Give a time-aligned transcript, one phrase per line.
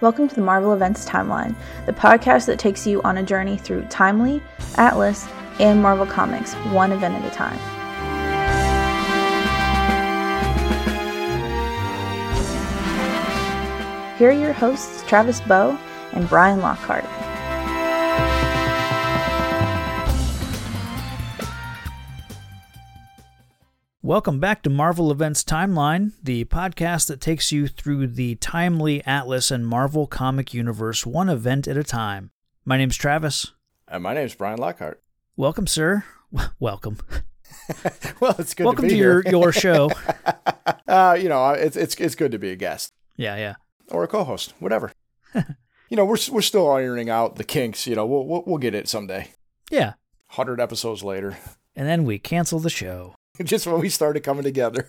[0.00, 1.56] Welcome to the Marvel Events Timeline,
[1.86, 4.40] the podcast that takes you on a journey through Timely,
[4.76, 5.26] Atlas,
[5.58, 7.58] and Marvel Comics, one event at a time.
[14.18, 15.76] Here are your hosts, Travis Bow
[16.12, 17.04] and Brian Lockhart.
[24.08, 29.50] Welcome back to Marvel Events Timeline, the podcast that takes you through the timely Atlas
[29.50, 32.30] and Marvel comic universe one event at a time.
[32.64, 33.52] My name's Travis.
[33.86, 35.02] And my name's Brian Lockhart.
[35.36, 36.04] Welcome, sir.
[36.58, 36.96] Welcome.
[38.18, 39.90] well, it's good Welcome to be to your, your show.
[40.88, 43.56] uh, you know, it's it's it's good to be a guest yeah, yeah.
[43.90, 44.90] or a co-host, whatever.
[45.34, 47.86] you know, we're we're still ironing out the kinks.
[47.86, 49.32] You know, we'll we'll, we'll get it someday.
[49.70, 49.92] Yeah.
[50.28, 51.36] Hundred episodes later,
[51.76, 53.14] And then we cancel the show.
[53.44, 54.88] just when we started coming together.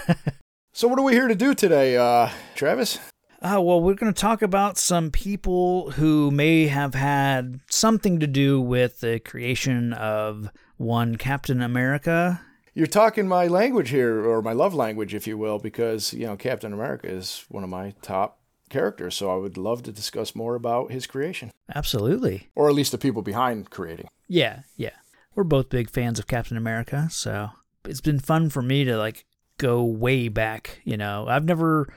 [0.72, 2.98] so, what are we here to do today, uh, Travis?
[3.42, 8.26] Uh, well, we're going to talk about some people who may have had something to
[8.26, 12.40] do with the creation of one Captain America.
[12.74, 16.36] You're talking my language here, or my love language, if you will, because you know
[16.36, 19.14] Captain America is one of my top characters.
[19.14, 22.48] So, I would love to discuss more about his creation, Absolutely.
[22.56, 24.08] or at least the people behind creating.
[24.28, 24.90] Yeah, yeah.
[25.36, 27.50] We're both big fans of Captain America, so
[27.84, 29.24] it's been fun for me to like
[29.58, 31.26] go way back, you know.
[31.28, 31.92] I've never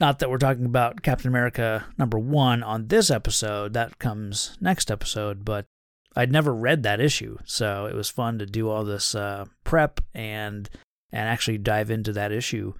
[0.00, 4.90] not that we're talking about Captain America number 1 on this episode, that comes next
[4.90, 5.66] episode, but
[6.16, 10.00] I'd never read that issue, so it was fun to do all this uh, prep
[10.14, 10.68] and
[11.10, 12.72] and actually dive into that issue.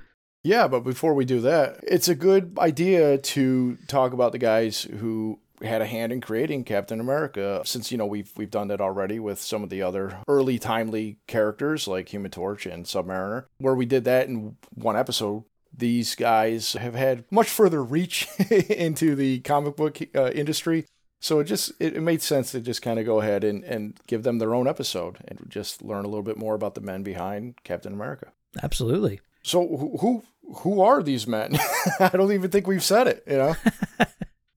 [0.43, 4.83] Yeah, but before we do that, it's a good idea to talk about the guys
[4.83, 8.81] who had a hand in creating Captain America since you know we've we've done that
[8.81, 13.75] already with some of the other early timely characters like Human Torch and Submariner where
[13.75, 19.41] we did that in one episode these guys have had much further reach into the
[19.41, 20.87] comic book uh, industry
[21.23, 23.99] so it just it, it made sense to just kind of go ahead and, and
[24.09, 27.05] give them their own episode and just learn a little bit more about the men
[27.05, 28.33] behind Captain America.
[28.61, 29.21] Absolutely.
[29.45, 30.25] So who who,
[30.57, 31.57] who are these men?
[32.01, 33.23] I don't even think we've said it.
[33.29, 33.57] You know,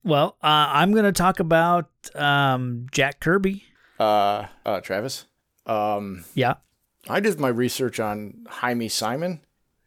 [0.06, 3.64] Well, uh, I'm going to talk about um, Jack Kirby.
[3.98, 5.26] uh, uh, Travis.
[5.66, 6.54] Um, Yeah.
[7.08, 9.40] I did my research on Hymie Simon.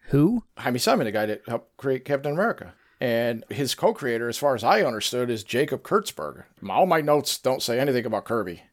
[0.07, 0.43] Who?
[0.57, 4.63] Hymie Simon, the guy that helped create Captain America, and his co-creator, as far as
[4.63, 6.43] I understood, is Jacob Kurtzberg.
[6.69, 8.63] All my notes don't say anything about Kirby.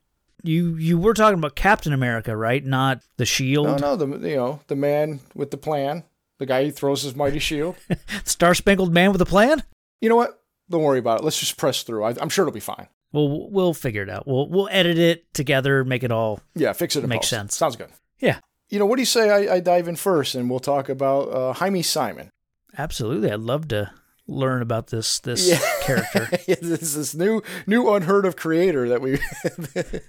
[0.43, 2.65] You you were talking about Captain America, right?
[2.65, 3.67] Not the Shield.
[3.67, 6.05] No, no, the you know the man with the plan,
[6.39, 7.77] the guy who throws his mighty shield.
[8.25, 9.63] Star Spangled Man with a plan?
[10.01, 10.41] you know what?
[10.71, 11.25] Don't worry about it.
[11.25, 12.05] Let's just press through.
[12.05, 12.89] I, I'm sure it'll be fine.
[13.13, 14.27] Well, we'll figure it out.
[14.27, 16.41] We'll we'll edit it together, make it all.
[16.55, 17.09] Yeah, fix it.
[17.09, 17.29] Post.
[17.29, 17.57] sense.
[17.57, 17.91] Sounds good.
[18.19, 18.39] Yeah,
[18.71, 21.29] You know, what do you say I, I dive in first and we'll talk about
[21.33, 22.31] uh, Hymie Simon?
[22.79, 23.31] absolutely.
[23.31, 23.91] I'd love to
[24.27, 25.61] learn about this this Yeah.
[25.83, 29.19] character, this this new, new unheard of creator that we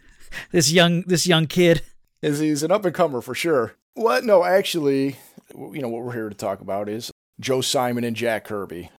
[0.51, 1.81] this young this young kid.
[2.22, 3.73] is he's an up and comer for sure.
[3.94, 4.23] What?
[4.23, 5.17] No, actually,
[5.56, 8.90] you know what we're here to talk about is Joe Simon and Jack Kirby.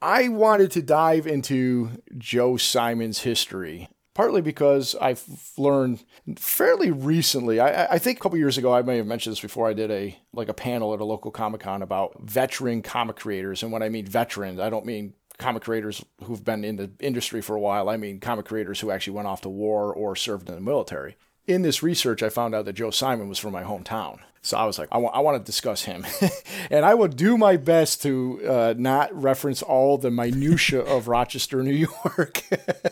[0.00, 3.88] I wanted to dive into Joe Simon's history.
[4.14, 5.22] Partly because I've
[5.56, 6.02] learned
[6.36, 7.60] fairly recently.
[7.60, 9.68] I, I- think a couple years ago I may have mentioned this before.
[9.68, 13.62] I did a like a panel at a local comic con about veteran comic creators,
[13.62, 17.40] and when I mean veterans, I don't mean comic creators who've been in the industry
[17.40, 17.88] for a while.
[17.88, 21.14] I mean comic creators who actually went off to war or served in the military.
[21.46, 24.18] In this research, I found out that Joe Simon was from my hometown.
[24.42, 26.06] So I was like, I want, I want to discuss him.
[26.70, 31.62] and I will do my best to uh, not reference all the minutia of Rochester,
[31.62, 32.42] New York.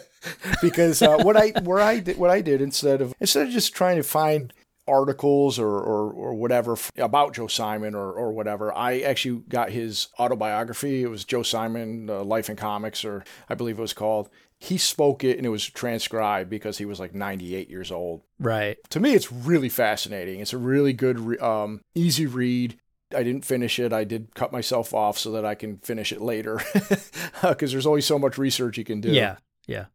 [0.62, 3.74] because uh, what I where I did what I did instead of instead of just
[3.74, 4.52] trying to find
[4.88, 8.76] articles or, or, or whatever f- about Joe Simon or, or whatever.
[8.76, 11.02] I actually got his autobiography.
[11.02, 14.28] It was Joe Simon, uh, Life in Comics, or I believe it was called.
[14.66, 18.22] He spoke it and it was transcribed because he was like 98 years old.
[18.38, 18.78] Right.
[18.91, 20.41] To me, it's really fascinating.
[20.41, 22.79] It's a really good, re- um, easy read.
[23.14, 23.93] I didn't finish it.
[23.93, 26.61] I did cut myself off so that I can finish it later
[27.43, 29.11] because there's always so much research you can do.
[29.11, 29.37] Yeah.
[29.67, 29.87] Yeah.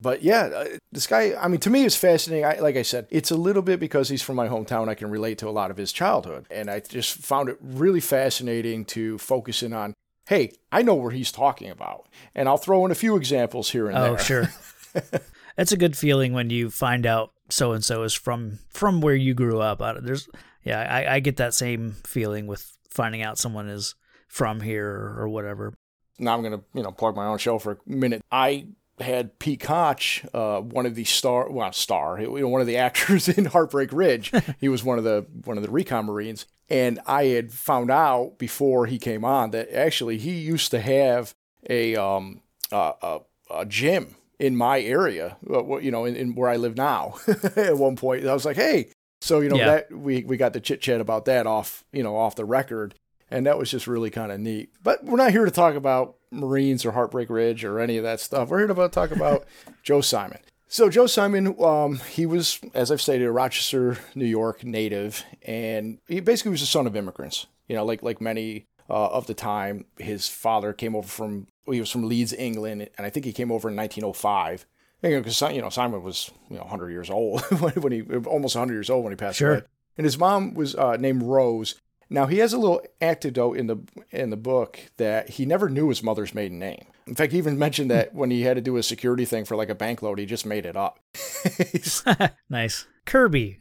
[0.00, 2.44] But yeah, uh, this guy, I mean, to me, it's fascinating.
[2.44, 4.88] I, like I said, it's a little bit because he's from my hometown.
[4.88, 6.46] I can relate to a lot of his childhood.
[6.50, 9.94] And I just found it really fascinating to focus in on,
[10.26, 12.08] hey, I know where he's talking about.
[12.34, 14.12] And I'll throw in a few examples here and Oh, there.
[14.12, 14.50] Oh, sure.
[15.56, 19.14] It's a good feeling when you find out so and so is from from where
[19.14, 19.80] you grew up.
[19.80, 20.28] I- There's
[20.64, 23.94] yeah, I, I get that same feeling with finding out someone is
[24.28, 25.72] from here or whatever.
[26.18, 28.22] Now I'm going to, you know, plug my own show for a minute.
[28.32, 28.66] I
[29.00, 32.76] had Pete Koch, uh, one of the star, well, star, you know, one of the
[32.88, 34.32] actors in Heartbreak Ridge.
[34.60, 38.38] he was one of the one of the recon Marines, and I had found out
[38.38, 41.34] before he came on that actually he used to have
[41.68, 42.40] a um,
[42.72, 43.18] uh, a,
[43.50, 47.14] a gym in my area, uh, you know, in, in where I live now.
[47.56, 48.90] at one point, I was like, "Hey,"
[49.20, 49.66] so you know Yeah.
[49.66, 52.94] that we we got the chit chat about that off, you know, off the record,
[53.30, 54.70] and that was just really kind of neat.
[54.82, 58.20] But we're not here to talk about Marines or Heartbreak Ridge or any of that
[58.20, 58.48] stuff.
[58.48, 59.46] We're here to talk about
[59.82, 60.40] Joe Simon.
[60.74, 66.00] So Joe Simon, um, he was, as I've stated, a Rochester, New York native, and
[66.08, 67.46] he basically was the son of immigrants.
[67.68, 71.78] You know, like like many uh, of the time, his father came over from he
[71.78, 74.66] was from Leeds, England, and I think he came over in 1905.
[75.00, 78.74] Because you know Simon was you know 100 years old when when he almost 100
[78.74, 79.52] years old when he passed Sure.
[79.52, 79.62] away,
[79.96, 81.76] and his mom was uh, named Rose.
[82.10, 83.78] Now he has a little anecdote in the
[84.10, 86.86] in the book that he never knew his mother's maiden name.
[87.06, 89.56] In fact, he even mentioned that when he had to do a security thing for
[89.56, 90.98] like a bank load, he just made it up.
[92.48, 92.86] Nice.
[93.04, 93.58] Kirby.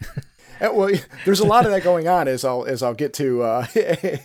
[0.62, 0.92] Uh, well,
[1.26, 3.66] there's a lot of that going on as I'll as I'll get to uh,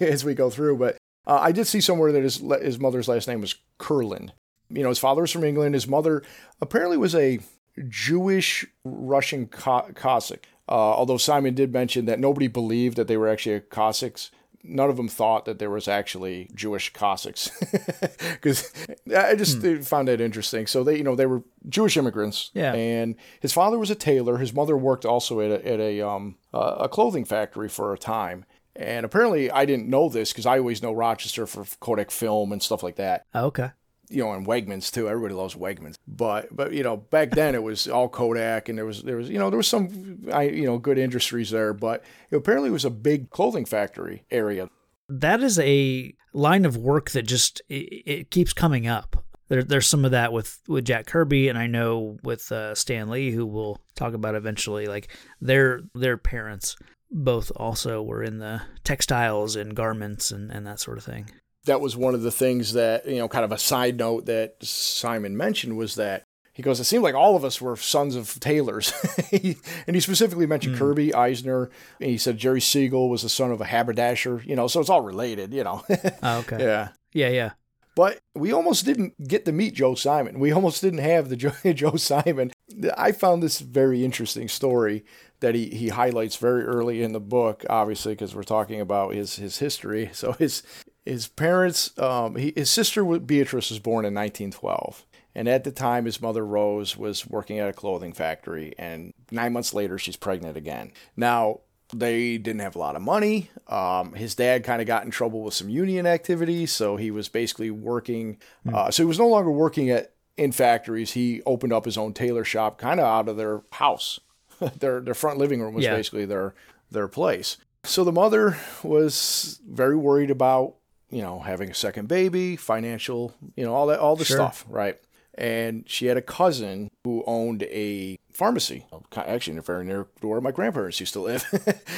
[0.01, 0.77] as we go through.
[0.77, 4.31] But uh, I did see somewhere that his his mother's last name was Kurland.
[4.71, 5.75] You know, his father was from England.
[5.75, 6.23] His mother
[6.61, 7.41] apparently was a
[7.89, 10.49] Jewish Russian Co- Cossack.
[10.69, 14.31] Uh, although Simon did mention that nobody believed that they were actually Cossacks.
[14.65, 17.49] None of them thought that there was actually Jewish Cossacks,
[18.33, 18.71] because
[19.17, 20.67] I just found that interesting.
[20.67, 22.75] So they, you know, they were Jewish immigrants, Yeah.
[22.75, 24.37] and his father was a tailor.
[24.39, 27.99] His mother worked also at a, at a um uh, a clothing factory for a
[27.99, 28.45] time.
[28.75, 32.63] And apparently, I didn't know this because I always know Rochester for Kodak Film and
[32.63, 33.25] stuff like that.
[33.35, 33.71] Oh, okay.
[34.11, 35.09] You know, and Wegmans too.
[35.09, 35.97] Everybody loves Wegmans.
[36.07, 39.29] But but you know, back then it was all Kodak, and there was there was
[39.29, 41.73] you know there was some I you know good industries there.
[41.73, 44.69] But it apparently was a big clothing factory area.
[45.09, 49.25] That is a line of work that just it, it keeps coming up.
[49.49, 53.09] There, there's some of that with with Jack Kirby, and I know with uh, Stan
[53.09, 54.87] Lee, who we'll talk about eventually.
[54.87, 55.09] Like
[55.41, 56.77] their their parents
[57.11, 61.31] both also were in the textiles and garments and, and that sort of thing.
[61.65, 64.57] That was one of the things that you know kind of a side note that
[64.63, 68.41] simon mentioned was that he goes it seemed like all of us were sons of
[68.41, 68.93] tailors
[69.33, 70.79] and he specifically mentioned hmm.
[70.79, 71.71] kirby eisner
[72.01, 74.91] and he said jerry siegel was the son of a haberdasher you know so it's
[74.91, 75.85] all related you know
[76.23, 76.59] Oh, okay.
[76.59, 77.51] yeah Yeah, yeah.
[77.95, 80.39] but we almost didn't get to meet Joe Simon.
[80.39, 82.53] We almost didn't have the Joe, Joe Simon.
[82.97, 85.05] I found this very interesting story
[85.41, 89.37] that he, he highlights very early in the book, obviously, because we're talking about his,
[89.37, 90.11] his history.
[90.13, 90.63] So his
[91.09, 95.05] his parents, um, he, his sister Beatrice was born in 1912.
[95.35, 99.53] And at the time, his mother Rose was working at a clothing factory, and nine
[99.53, 100.91] months later, she's pregnant again.
[101.17, 101.61] Now,
[101.95, 103.51] they didn't have a lot of money.
[103.69, 107.29] Um, his dad kind of got in trouble with some union activity, so he was
[107.29, 108.39] basically working.
[108.73, 111.13] Uh, so he was no longer working at in factories.
[111.13, 114.19] He opened up his own tailor shop, kind of out of their house.
[114.81, 115.95] their their front living room was Yeah.
[115.95, 116.55] basically their
[116.91, 117.59] their place.
[117.85, 120.75] So the mother was very worried about
[121.11, 124.37] you know having a second baby, financial, you know all that all the Sure.
[124.37, 124.99] stuff, right?
[125.35, 130.27] And she had a cousin who owned a pharmacy, actually in a very near to
[130.27, 131.45] where my grandparents used to live,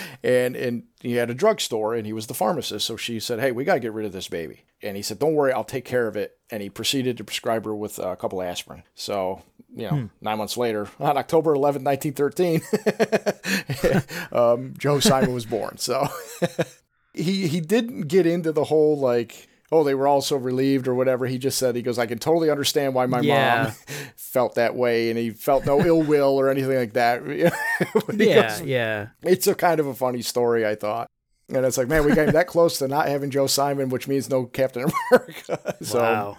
[0.23, 2.87] and and he had a drugstore, and he was the pharmacist.
[2.87, 5.19] So she said, "Hey, we got to get rid of this baby." And he said,
[5.19, 8.15] "Don't worry, I'll take care of it." And he proceeded to prescribe her with a
[8.17, 8.83] couple aspirin.
[8.95, 9.43] So
[9.75, 12.61] you know, nine months later, on October 11, 1913,
[14.33, 15.79] um, Joe Simon was born.
[15.79, 16.09] So
[17.15, 20.95] he he didn't get into the whole like oh they were all so relieved or
[20.95, 23.65] whatever he just said he goes i can totally understand why my Yeah.
[23.65, 23.73] mom
[24.17, 27.25] felt that way and he felt no ill will or anything like that
[28.15, 29.09] Yeah, goes, yeah.
[29.23, 31.09] it's a kind of a funny story i thought
[31.49, 34.29] and it's like man we came that close to not having joe simon which means
[34.31, 36.37] no captain america so wow.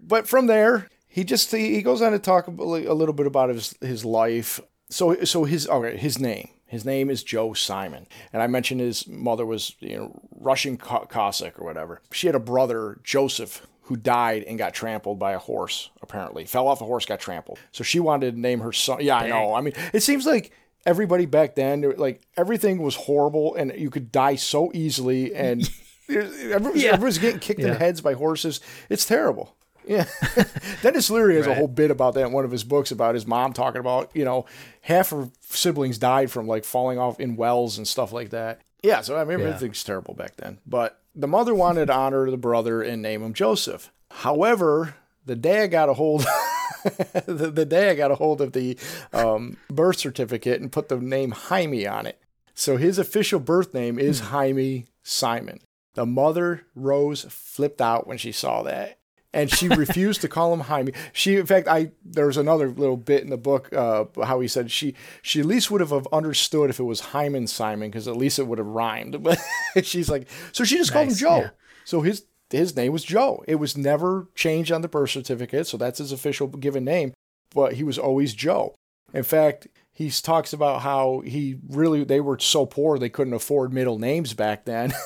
[0.00, 3.26] but from there, he just he, he goes on to talk a a little bit
[3.26, 4.60] about his his life.
[4.90, 6.48] So so his okay, his name.
[6.68, 11.58] His name is Joe Simon, and I mentioned his mother was you know Russian Cossack
[11.58, 12.00] or whatever.
[12.12, 15.88] She had a brother Joseph who died and got trampled by a horse.
[16.02, 17.58] Apparently, fell off a horse, got trampled.
[17.72, 18.98] So she wanted to name her son.
[19.00, 19.54] Yeah, I know.
[19.54, 20.52] I mean, it seems like
[20.84, 25.68] everybody back then, like everything was horrible, and you could die so easily, and
[26.10, 26.92] everyone's, Yeah.
[26.92, 28.60] everyone's getting kicked in the heads by horses.
[28.90, 29.56] It's terrible.
[29.88, 30.04] Yeah.
[30.82, 33.26] Denis Leary has a whole bit about that in one of his books about his
[33.26, 34.44] mom talking about, you know,
[34.82, 38.60] half her siblings died from like falling off in wells and stuff like that.
[38.82, 39.46] Yeah, so I mean Yeah.
[39.46, 40.58] everything's terrible back then.
[40.66, 43.90] But the mother wanted to honor the brother and name him Joseph.
[44.10, 44.94] However,
[45.26, 46.24] the dad got a hold
[47.26, 48.78] the, the dad got a hold of the
[49.12, 52.20] um, birth certificate and put the name Hymie on it.
[52.54, 55.60] So his official birth name is Hymie Simon.
[55.94, 58.97] The mother, Rose, flipped out when she saw that.
[59.34, 60.94] And she refused to call him Hymie.
[61.12, 64.48] She, in fact, I there was another little bit in the book uh, how he
[64.48, 68.16] said she she at least would have understood if it was Hyman Simon because at
[68.16, 69.22] least it would have rhymed.
[69.74, 71.36] But she's like, so she just called him Joe.
[71.38, 71.50] yeah.
[71.84, 73.44] So his his name was Joe.
[73.46, 77.12] It was never changed on the birth certificate, so that's his official given name,
[77.54, 78.74] but he was always Joe.
[79.12, 79.68] In fact,
[79.98, 84.32] he talks about how he really they were so poor they couldn't afford middle names
[84.32, 84.92] back then.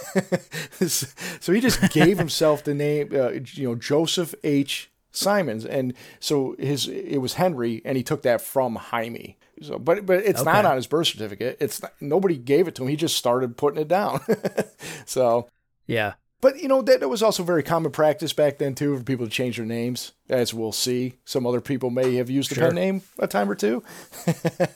[1.40, 4.90] So he just gave himself the name uh, you know joseph h.
[5.10, 5.64] Simons.
[5.64, 9.36] And so his it was henry and he took that from hymie.
[9.62, 10.52] So but but it's okay.
[10.52, 11.56] not on his birth certificate.
[11.58, 12.88] It's not, nobody gave it to him.
[12.88, 14.20] He just started putting it down.
[15.06, 15.48] So
[15.86, 19.02] yeah but you know that, that was also very common practice back then too for
[19.02, 21.14] people to change their names, as we'll see.
[21.24, 23.82] Some other people may have used the pen name a time or two.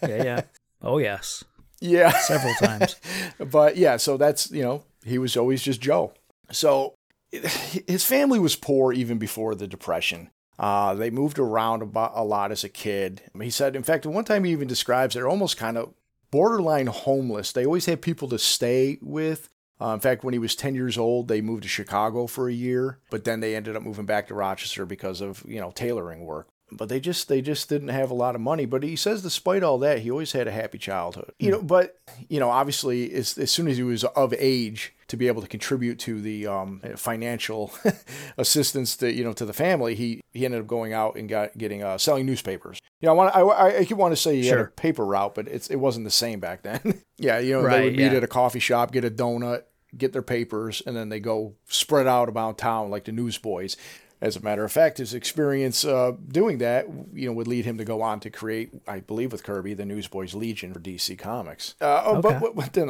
[0.02, 0.40] yeah, yeah.
[0.82, 1.42] Oh yes.
[1.80, 2.10] Yeah.
[2.10, 2.96] Several times.
[3.50, 6.12] but yeah, so that's you know he was always just Joe.
[6.52, 6.94] So
[7.32, 10.30] his family was poor even before the depression.
[10.58, 13.22] Uh, they moved around a lot as a kid.
[13.40, 15.92] He said, in fact, one time he even describes they're almost kind of
[16.30, 17.52] borderline homeless.
[17.52, 20.96] They always had people to stay with, uh, in fact, when he was 10 years
[20.96, 24.28] old, they moved to Chicago for a year, but then they ended up moving back
[24.28, 26.48] to Rochester because of, you know, tailoring work.
[26.72, 28.66] But they just they just didn't have a lot of money.
[28.66, 31.32] But he says despite all that, he always had a happy childhood.
[31.38, 35.16] You know, but you know, obviously as, as soon as he was of age to
[35.16, 37.72] be able to contribute to the um, financial
[38.36, 41.56] assistance to you know to the family, he he ended up going out and got
[41.56, 42.80] getting uh, selling newspapers.
[43.00, 44.58] You know, I want I I could want to say he sure.
[44.58, 47.02] had a paper route, but it's it wasn't the same back then.
[47.18, 48.18] yeah, you know, right, they would meet yeah.
[48.18, 49.62] at a coffee shop, get a donut,
[49.96, 53.76] get their papers, and then they go spread out about town like the newsboys.
[54.20, 57.76] As a matter of fact, his experience uh, doing that, you know, would lead him
[57.78, 61.74] to go on to create, I believe, with Kirby, the Newsboys Legion for DC Comics.
[61.80, 62.38] Uh, oh, okay.
[62.40, 62.86] but, but then,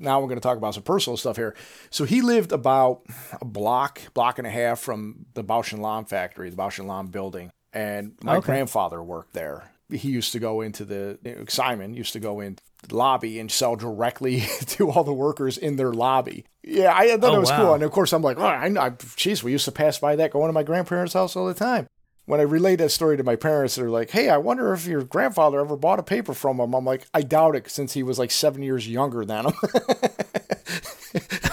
[0.00, 1.56] now we're going to talk about some personal stuff here.
[1.90, 3.02] So he lived about
[3.40, 6.86] a block, block and a half from the Bausch and Lomb factory, the Bausch and
[6.86, 8.46] Lomb building, and my okay.
[8.46, 11.18] grandfather worked there he used to go into the
[11.48, 15.76] Simon used to go in the lobby and sell directly to all the workers in
[15.76, 16.44] their lobby.
[16.70, 17.56] Yeah, I thought oh, it was wow.
[17.56, 20.16] cool, and of course I'm like, oh, I know, geez, we used to pass by
[20.16, 21.86] that going to my grandparents' house all the time.
[22.26, 25.02] When I relayed that story to my parents, they're like, "Hey, I wonder if your
[25.02, 28.18] grandfather ever bought a paper from him." I'm like, "I doubt it, since he was
[28.18, 29.54] like seven years younger than him."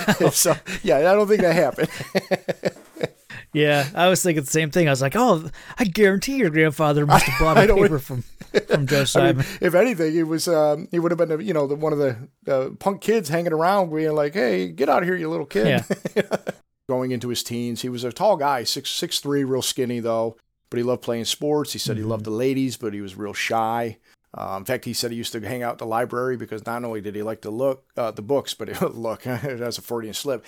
[0.31, 0.53] so
[0.83, 1.89] yeah, I don't think that happened.
[3.55, 4.89] Yeah, I was thinking the same thing.
[4.89, 8.23] I was like, "Oh, I guarantee your grandfather must have bought a paper from
[8.67, 11.53] from Joe Simon." I mean, if anything, he was um, he would have been you
[11.53, 12.17] know the, one of the
[12.53, 15.85] uh, punk kids hanging around, being like, "Hey, get out of here, you little kid."
[16.15, 16.25] Yeah.
[16.89, 20.35] Going into his teens, he was a tall guy, six six three, real skinny though,
[20.69, 21.71] but he loved playing sports.
[21.71, 22.03] He said mm-hmm.
[22.03, 23.97] he loved the ladies, but he was real shy.
[24.37, 26.83] Uh, in fact, he said he used to hang out at the library because not
[26.83, 29.81] only did he like to look uh, the books, but it, look, it has a
[29.81, 30.45] Freudian slip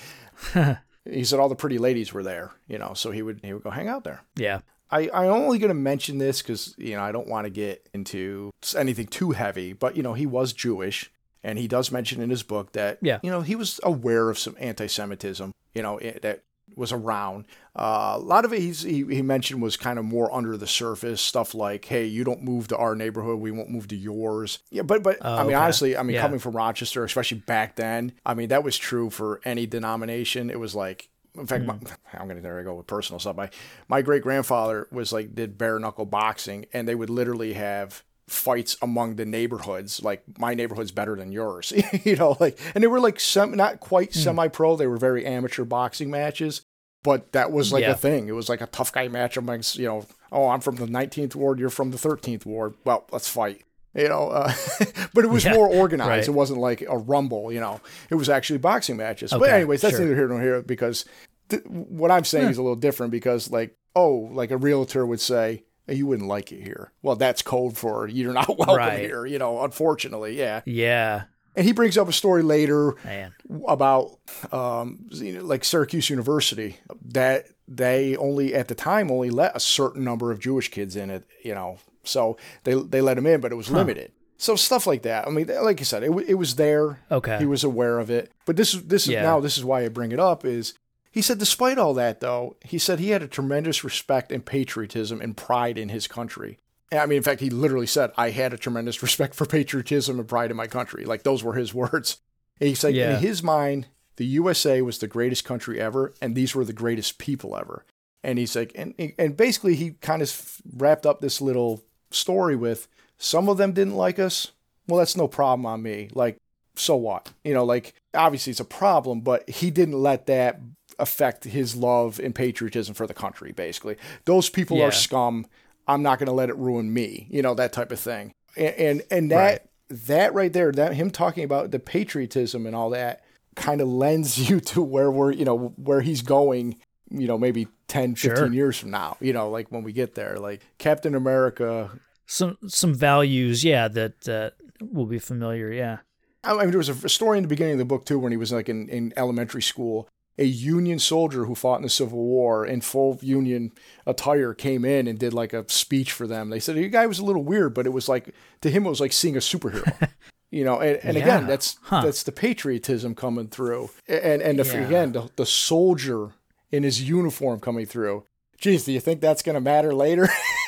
[1.09, 3.63] he said all the pretty ladies were there, you know, so he would he would
[3.63, 4.21] go hang out there.
[4.35, 4.61] Yeah.
[4.89, 7.89] I, I'm only going to mention this because, you know, I don't want to get
[7.93, 11.11] into anything too heavy, but, you know, he was Jewish.
[11.43, 13.19] And he does mention in his book that, yeah.
[13.21, 16.43] you know, he was aware of some anti Semitism, you know, that
[16.77, 17.45] was around.
[17.75, 20.67] Uh, a lot of it he's, he, he mentioned was kind of more under the
[20.67, 24.59] surface stuff like, hey, you don't move to our neighborhood, we won't move to yours.
[24.69, 25.55] Yeah, but but I mean, okay.
[25.55, 26.21] honestly, I mean, yeah.
[26.21, 30.49] coming from Rochester, especially back then, I mean, that was true for any denomination.
[30.49, 31.09] It was like.
[31.35, 31.67] In fact, mm.
[31.67, 31.75] my,
[32.19, 33.35] I'm gonna there I go with personal stuff.
[33.35, 33.51] My
[33.87, 38.75] my great grandfather was like did bare knuckle boxing, and they would literally have fights
[38.81, 41.71] among the neighborhoods like my neighborhood's better than yours
[42.03, 44.15] you know like and they were like some not quite mm.
[44.15, 46.63] semi pro they were very amateur boxing matches
[47.07, 47.91] but that was like yeah.
[47.91, 48.27] a thing.
[48.27, 51.35] It was like a tough guy match amongst, you know, oh, I'm from the 19th
[51.35, 52.75] ward, you're from the 13th ward.
[52.83, 53.61] Well, let's fight.
[53.95, 54.51] You know, uh,
[55.13, 56.09] but it was yeah, more organized.
[56.09, 56.27] Right.
[56.27, 57.49] It wasn't like a rumble.
[57.51, 57.79] You know,
[58.09, 59.31] it was actually boxing matches.
[59.31, 60.01] Okay, but anyways, that's sure.
[60.01, 61.05] neither here nor here because
[61.47, 65.21] th- what I'm saying is a little different because like, oh, like a realtor would
[65.21, 66.91] say, you wouldn't like it here.
[67.01, 68.99] Well, that's code for you're not welcome right.
[68.99, 69.25] here.
[69.25, 70.61] You know, unfortunately, yeah.
[70.65, 71.23] Yeah.
[71.55, 73.33] And he brings up a story later Man.
[73.67, 74.19] about
[74.51, 79.59] um, you know, like Syracuse University that they only at the time only let a
[79.59, 81.25] certain number of Jewish kids in it.
[81.43, 83.77] You know, so they they let him in, but it was huh.
[83.77, 84.11] limited.
[84.37, 85.27] So stuff like that.
[85.27, 86.99] I mean, like I said, it, it was there.
[87.09, 87.39] Okay.
[87.39, 88.31] He was aware of it.
[88.45, 89.23] But this this is yeah.
[89.23, 90.75] now this is why I bring it up is
[91.11, 95.21] he said despite all that though, he said he had a tremendous respect and patriotism
[95.21, 96.57] and pride in his country.
[96.91, 100.27] I mean, in fact, he literally said, I had a tremendous respect for patriotism and
[100.27, 101.05] pride in my country.
[101.05, 102.17] Like, those were his words.
[102.59, 103.15] And he's like, yeah.
[103.15, 107.17] in his mind, the USA was the greatest country ever, and these were the greatest
[107.17, 107.85] people ever.
[108.23, 112.87] And he's like, and, and basically, he kind of wrapped up this little story with
[113.17, 114.51] some of them didn't like us.
[114.87, 116.09] Well, that's no problem on me.
[116.13, 116.37] Like,
[116.75, 117.31] so what?
[117.43, 120.59] You know, like, obviously it's a problem, but he didn't let that
[120.99, 123.97] affect his love and patriotism for the country, basically.
[124.25, 124.85] Those people yeah.
[124.85, 125.45] are scum
[125.89, 128.33] I'm not going to let it ruin me, you know, that type of thing.
[128.57, 129.61] And and, and that right.
[130.05, 133.23] that right there, that him talking about the patriotism and all that
[133.55, 136.77] kind of lends you to where we're, you know, where he's going
[137.09, 138.53] you know, maybe 10, 15 Sure.
[138.53, 141.89] years from now, you know, like when we get there, like Captain America.
[142.25, 144.49] Some some values, yeah, that uh,
[144.81, 145.71] will be familiar.
[145.71, 145.99] Yeah.
[146.43, 148.37] I mean, there was a story in the beginning of the book too, when he
[148.37, 150.09] was like in, in elementary school.
[150.39, 153.71] A Union soldier who fought in the Civil War in full Union
[154.05, 156.49] attire came in and did like a speech for them.
[156.49, 158.89] They said the guy was a little weird, but it was like to him it
[158.89, 160.09] was like seeing a superhero.
[160.51, 162.01] you know, and, and again, that's Huh.
[162.01, 164.85] that's the patriotism coming through, and and the, Yeah.
[164.85, 166.33] again the, the soldier
[166.71, 168.23] in his uniform coming through.
[168.59, 170.27] Geez, do you think that's going to matter later?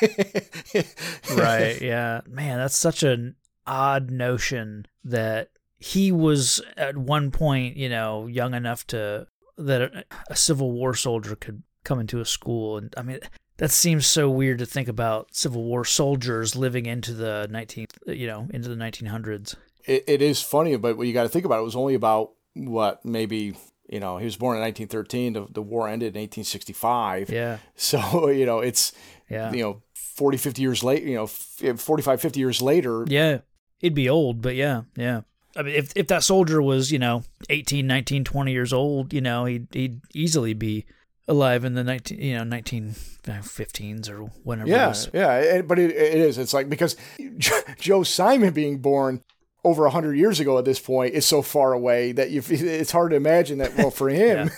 [1.36, 3.34] right yeah man that's such an
[3.66, 9.26] odd notion that he was at one point you know young enough to
[9.66, 13.18] that a, a civil war soldier could come into a school and i mean
[13.58, 18.26] that seems so weird to think about civil war soldiers living into the 19th you
[18.26, 19.54] know into the 1900s
[19.86, 22.32] it, it is funny, but what you got to think about it was only about
[22.54, 23.54] what maybe
[23.88, 25.32] you know he was born in 1913.
[25.32, 27.30] The, the war ended in 1865.
[27.30, 28.92] yeah So you know it's
[29.28, 31.02] yeah you know 40, 50 years late.
[31.02, 33.04] You know, f- 45, 50 years later.
[33.08, 33.38] yeah
[33.80, 35.22] it'd be old but yeah yeah
[35.56, 39.20] I mean, if if that soldier was, you know, 18, 19, 20 years old, you
[39.20, 40.84] know, he'd he'd easily be
[41.28, 45.10] alive in the 19, you know, 1915s or whenever it Yeah, was.
[45.12, 46.38] yeah, it- but it, it is.
[46.38, 46.96] It's like because
[47.78, 49.22] Joe Simon being born
[49.64, 53.10] over hundred years ago at this point is so far away that you, it's hard
[53.10, 53.76] to imagine that.
[53.76, 54.50] Well, for him,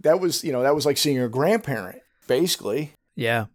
[0.00, 2.92] that was you know that was like seeing a grandparent basically.
[3.16, 3.46] Yeah.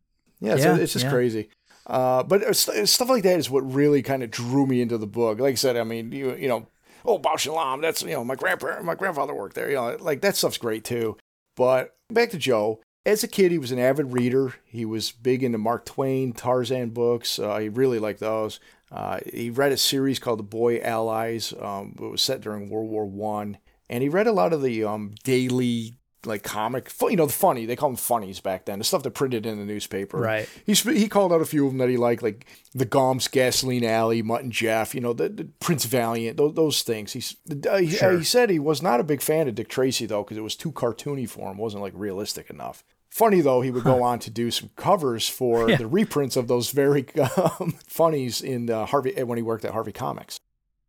[0.42, 1.12] Yeah, it's, Yeah, it's just yeah.
[1.12, 1.50] crazy.
[1.88, 4.98] Uh, but it's- it's stuff like that is what really kind of drew me into
[4.98, 5.40] the book.
[5.40, 6.68] Like I said, I mean, you you know,
[7.06, 9.70] oh, Bausch and Lomb, that's you know, my grandparent, my grandfather worked there.
[9.70, 11.18] You know, like that stuff's great too.
[11.56, 12.82] But back to Joe.
[13.06, 14.56] As a kid, he was an avid reader.
[14.66, 17.38] He was big into Mark Twain, Tarzan books.
[17.38, 18.60] Uh, he really liked those.
[18.92, 21.54] Uh, he read a series called The Boy Allies.
[21.60, 23.60] Um, it was set during World War One,
[23.92, 27.66] and he read a lot of the um, daily like comic, you know, the funny.
[27.66, 28.80] They call them funnies back then.
[28.80, 30.18] The stuff that printed in the newspaper.
[30.18, 30.50] Right.
[30.66, 33.86] He he called out a few of them that he liked, like the Gumps, Gasoline
[33.86, 34.94] Alley, Mutt and Jeff.
[34.96, 37.14] You know, the, the Prince Valiant, those, those things.
[37.14, 37.36] He's
[37.70, 38.18] uh, he, Sure.
[38.18, 40.56] he said he was not a big fan of Dick Tracy though, because it was
[40.56, 41.58] too cartoony for him.
[41.58, 42.84] wasn't like realistic enough.
[43.10, 45.78] Funny though, he would go on to do some covers for Yeah.
[45.78, 47.06] the reprints of those very
[47.60, 50.40] um, funnies in uh, Harvey when he worked at Harvey Comics.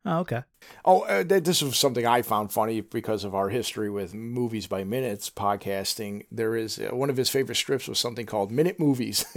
[0.07, 0.43] Oh, okay.
[0.85, 4.67] Oh, uh, th- this was something I found funny because of our history with movies
[4.67, 6.27] by minutes podcasting.
[6.31, 9.25] There is uh, one of his favorite strips was something called Minute Movies.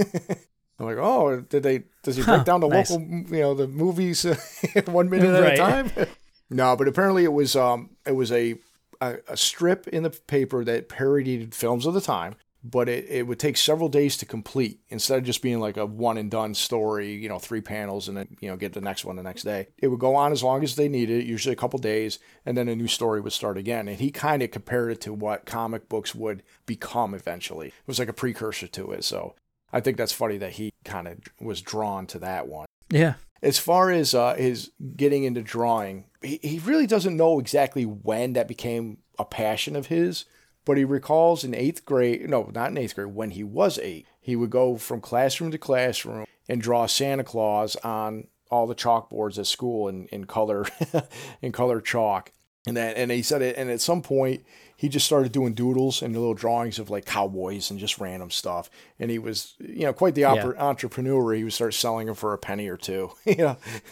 [0.79, 1.83] I'm like, oh, did they?
[2.03, 2.91] Does he break Huh, down the nice.
[2.91, 3.01] local,
[3.35, 4.37] you know, the movies uh,
[4.85, 5.91] one minute at a time?
[6.49, 8.55] no, but apparently it was um it was a,
[9.01, 12.35] a a strip in the paper that parodied films of the time.
[12.61, 15.85] But it, it would take several days to complete instead of just being like a
[15.85, 19.05] one and done story, you know, three panels and then, you know, get the next
[19.05, 19.67] one the next day.
[19.77, 22.67] It would go on as long as they needed, usually a couple days, and then
[22.67, 23.87] a new story would start again.
[23.87, 27.67] And he kind of compared it to what comic books would become eventually.
[27.67, 29.05] It was like a precursor to it.
[29.05, 29.35] So
[29.71, 32.65] I think that's funny that he kind of was drawn to that one.
[32.89, 33.13] Yeah.
[33.41, 38.33] As far as uh, his getting into drawing, he, he really doesn't know exactly when
[38.33, 40.25] that became a passion of his,
[40.65, 44.05] but he recalls in eighth grade, no, not in eighth grade, when he was eight,
[44.19, 49.37] he would go from classroom to classroom and draw Santa Claus on all the chalkboards
[49.37, 50.65] at school in, in color,
[51.41, 52.31] in color chalk.
[52.67, 54.43] And then, and he said it, and at some point,
[54.79, 58.69] he just started doing doodles and little drawings of like cowboys and just random stuff.
[58.97, 61.33] And he was, you know, quite the oper- entrepreneur.
[61.33, 63.57] He would start selling them for a penny or two, you know.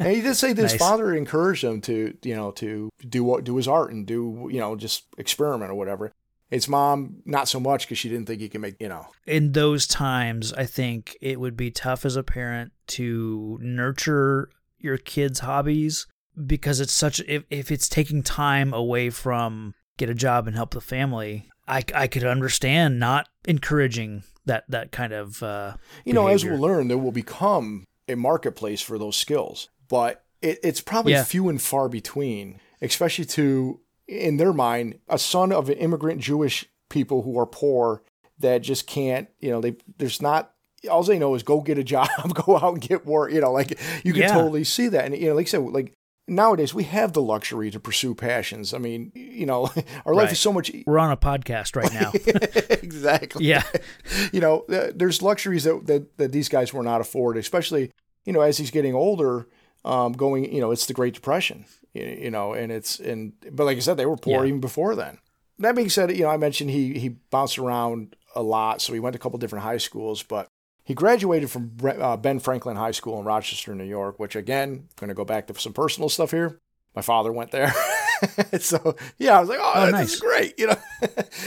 [0.00, 3.44] and he did say that his father encouraged him to, you know, to do what
[3.44, 6.12] do his art and do, you know, just experiment or whatever.
[6.50, 9.06] His mom, not so much because she didn't think he could make, you know.
[9.28, 14.96] In those times, I think it would be tough as a parent to nurture your
[14.96, 16.08] kids' hobbies
[16.44, 20.72] because it's such if, if it's taking time away from get a job and help
[20.74, 21.48] the family.
[21.68, 26.58] I, I could understand not encouraging that that kind of uh, you know, as we'll
[26.58, 31.22] learn, there will become a marketplace for those skills, but it, it's probably Yeah.
[31.24, 36.66] few and far between, especially to, in their mind, a son of an immigrant Jewish
[36.88, 38.02] people who are poor
[38.38, 40.52] that just can't, you know, they there's not.
[40.90, 43.30] All they know is go get a job, go out and get work.
[43.32, 44.32] You know, like you can Yeah.
[44.32, 45.92] totally see that, and you know, like I said, like
[46.28, 48.72] nowadays we have the luxury to pursue passions.
[48.74, 49.70] I mean, you know,
[50.06, 50.32] our life Right.
[50.32, 52.12] is so much We're on a podcast right now.
[52.82, 53.44] exactly.
[53.46, 53.62] yeah.
[54.32, 57.92] you know, uh, there's luxuries that, that that these guys were not afforded, especially
[58.24, 59.46] you know as he's getting older.
[59.82, 63.64] Um, going, you know, it's the Great Depression, you, you know, and it's and but
[63.64, 64.48] like I said, they were poor Yeah.
[64.48, 65.16] even before then.
[65.58, 69.00] That being said, you know, I mentioned he he bounced around a lot, so he
[69.00, 70.48] went to a couple different high schools, but
[70.90, 74.18] he graduated from uh, Ben Franklin High School in Rochester, New York.
[74.18, 76.58] Which again, going to go back to some personal stuff here.
[76.96, 77.72] My father went there.
[78.58, 80.14] so yeah, I was like, oh, Oh, nice.
[80.14, 80.58] is great.
[80.58, 80.76] You know,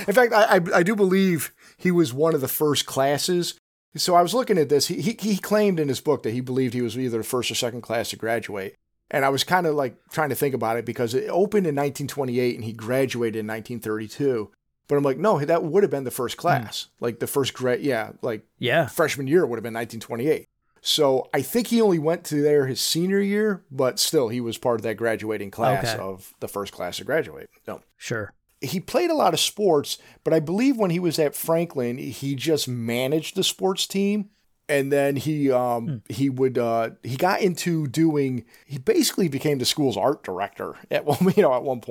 [0.07, 3.55] in fact, I, I I do believe he was one of the first classes.
[3.97, 4.87] So I was looking at this.
[4.87, 7.51] He, he he claimed in his book that he believed he was either the first
[7.51, 8.75] or second class to graduate.
[9.11, 11.75] And I was kind of like trying to think about it because it opened in
[11.75, 14.49] 1928 and he graduated in 1932.
[14.87, 17.81] But I'm like, no, that would have been the first class, like the first grad.
[17.81, 18.87] Yeah, like Yeah.
[18.87, 20.47] freshman year would have been 1928.
[20.81, 24.57] So I think he only went to there his senior year, but still he was
[24.57, 26.03] part of that graduating class Okay.
[26.03, 27.49] of the first class to graduate.
[27.65, 27.81] No.
[27.97, 28.33] Sure.
[28.59, 32.35] He played a lot of sports, but I believe when he was at Franklin, he
[32.35, 34.29] just managed the sports team.
[34.69, 39.65] And then he um, he would uh, he got into doing he basically became the
[39.65, 41.81] school's art director at one you know at one.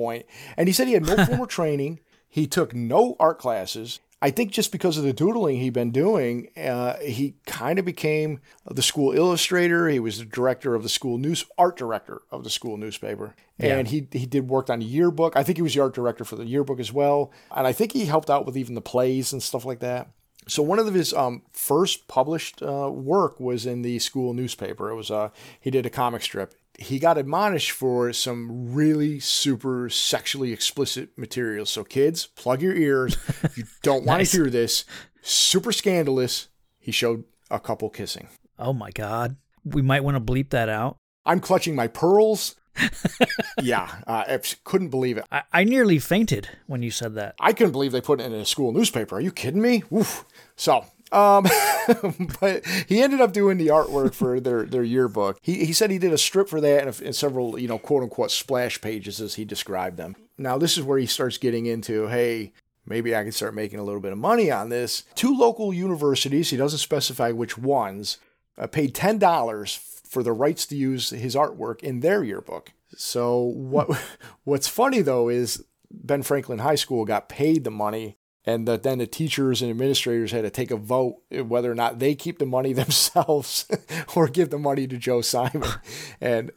[0.57, 1.99] And he said he had no formal training.
[2.33, 3.99] He took no art classes.
[4.19, 8.39] I think just because of the doodling he'd been doing, uh, he kind of became
[8.65, 9.87] the school illustrator.
[9.87, 13.87] He was the director of the school news, art director of the school newspaper, and
[13.89, 15.35] he he did work on the yearbook.
[15.35, 17.91] I think he was the art director for the yearbook as well, and I think
[17.91, 20.09] he helped out with even the plays and stuff like that.
[20.47, 24.89] So one of his um, first published uh, work was in the school newspaper.
[24.89, 26.55] It was uh, he did a comic strip.
[26.83, 31.65] He got admonished for some really super sexually explicit material.
[31.65, 33.17] So kids, plug your ears.
[33.55, 34.31] You don't want Nice.
[34.31, 34.85] to hear this.
[35.21, 36.49] Super scandalous.
[36.79, 38.27] He showed a couple kissing.
[38.59, 39.37] Oh my God.
[39.65, 40.97] We might want to bleep that out.
[41.25, 42.55] I'm clutching my pearls.
[43.61, 45.25] yeah, uh, I couldn't believe it.
[45.31, 47.35] I, I nearly fainted when you said that.
[47.39, 49.15] I couldn't believe they put it in a school newspaper.
[49.15, 49.83] Are you kidding me?
[49.93, 50.25] Oof.
[50.55, 51.45] So, um,
[52.41, 55.37] but he ended up doing the artwork for their, their yearbook.
[55.41, 58.03] He, he said he did a strip for that and, and several, you know, quote
[58.03, 60.15] unquote splash pages as he described them.
[60.37, 62.51] Now, this is where he starts getting into, hey,
[62.85, 65.03] maybe I can start making a little bit of money on this.
[65.15, 68.17] Two local universities, he doesn't specify which ones,
[68.57, 72.71] uh, paid $10 for the rights to use his artwork in their yearbook.
[72.95, 73.89] So what
[74.43, 78.99] what's funny though is Ben Franklin High School got paid the money and that then
[78.99, 82.45] the teachers and administrators had to take a vote whether or not they keep the
[82.45, 83.67] money themselves
[84.15, 85.63] or give the money to Joe Simon.
[86.21, 86.51] And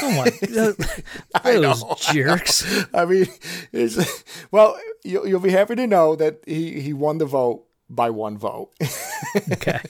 [0.00, 0.72] Oh my,
[1.44, 2.64] I know, jerks.
[2.94, 3.26] I mean,
[3.72, 8.08] it's, well, you'll, you'll be happy to know that he, he won the vote by
[8.08, 8.70] one vote.
[9.52, 9.80] Okay.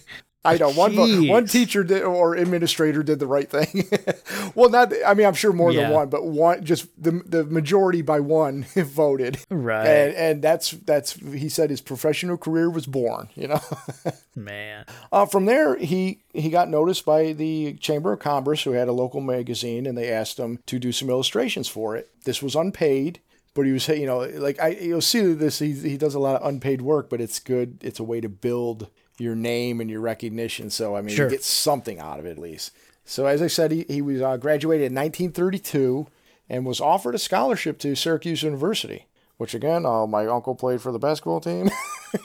[0.45, 1.29] I know one Jeez.
[1.29, 3.89] one teacher did, or administrator did the right thing.
[4.57, 5.83] well, not I mean I'm sure more Yeah.
[5.85, 9.39] than one, but one just the the majority by one voted.
[9.51, 9.87] Right.
[9.87, 13.29] And and that's that's he said his professional career was born.
[13.37, 13.61] You know.
[14.35, 14.85] Man.
[15.13, 18.93] Uh, from there, he he got noticed by the Chamber of Commerce, who had a
[18.93, 22.11] local magazine, and they asked him to do some illustrations for it.
[22.25, 23.21] This was unpaid,
[23.55, 25.59] but he was, you know, like I you'll see this.
[25.61, 27.79] He he does a lot of unpaid work, but it's good.
[27.83, 30.71] It's a way to build your name and your recognition.
[30.71, 31.27] So I mean, Sure.
[31.27, 32.73] you get something out of it at least.
[33.05, 36.07] So as I said, he he was uh, graduated in 1932
[36.49, 39.07] and was offered a scholarship to Syracuse University.
[39.39, 41.69] Which again, uh, my uncle played for the basketball team.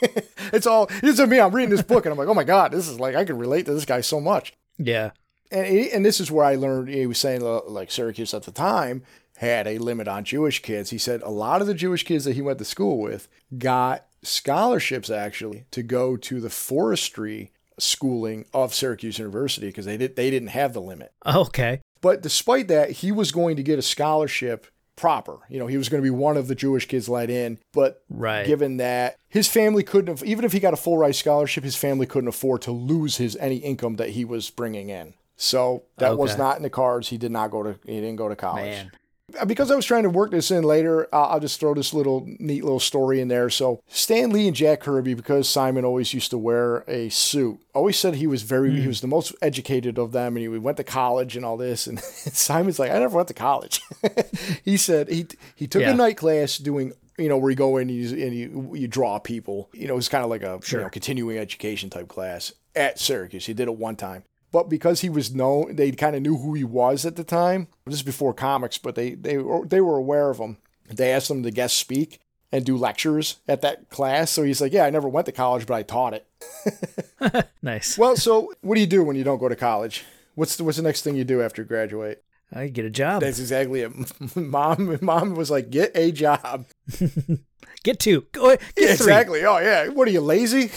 [0.52, 1.40] it's all it's me.
[1.40, 3.38] I'm reading this book and I'm like, oh my god, this is like I can
[3.38, 4.54] relate to this guy so much.
[4.78, 5.10] Yeah.
[5.50, 6.88] And he- and this is where I learned.
[6.90, 9.02] He was saying uh, like Syracuse at the time
[9.38, 10.90] had a limit on Jewish kids.
[10.90, 14.04] He said a lot of the Jewish kids that he went to school with got
[14.22, 20.30] scholarships actually to go to the forestry schooling of Syracuse University because they did they
[20.30, 21.12] didn't have the limit.
[21.24, 21.80] Oh, okay.
[22.00, 25.38] But despite that, he was going to get a scholarship proper.
[25.48, 27.58] You know, he was going to be one of the Jewish kids let in.
[27.72, 28.46] But Right.
[28.46, 31.76] given that his family couldn't have, even if he got a full ride scholarship, his
[31.76, 35.14] family couldn't afford to lose his any income that he was bringing in.
[35.36, 37.08] So that was not in the cards.
[37.08, 37.78] He did not go to.
[37.86, 38.64] He didn't go to college.
[38.64, 38.90] Man.
[39.46, 42.26] Because I was trying to work this in later, uh, I'll just throw this little
[42.38, 43.50] neat little story in there.
[43.50, 47.98] So Stan Lee and Jack Kirby, because Simon always used to wear a suit, always
[47.98, 50.84] said he was very he was the most educated of them, and he went to
[50.84, 51.86] college and all this.
[51.86, 53.82] And Simon's like, I never went to college.
[54.64, 55.90] he said he he took Yeah.
[55.90, 56.92] a night class doing.
[57.18, 59.68] You know where you go in and you, and you, you draw people.
[59.74, 60.78] You know it's kind of like a Sure.
[60.80, 63.44] you know, continuing education type class at Syracuse.
[63.44, 64.22] He did it one time.
[64.50, 67.68] But because he was known, they kind of knew who he was at the time.
[67.84, 70.56] This is before comics, but they they were, they were aware of him.
[70.88, 74.30] They asked him to guest speak and do lectures at that class.
[74.30, 76.26] So he's like, "Yeah, I never went to college, but I taught it."
[77.62, 77.98] Nice.
[77.98, 80.04] Well, so what do you do when you don't go to college?
[80.36, 82.22] What's the, what's the next thing you do after you graduate?
[82.54, 83.20] I get a job.
[83.20, 83.92] That's exactly it.
[84.36, 86.66] Mom, mom was like, "Get a job."
[87.82, 88.26] Get two.
[88.32, 88.90] Go get three.
[88.90, 89.44] exactly.
[89.44, 89.88] Oh yeah.
[89.88, 90.70] What are you lazy?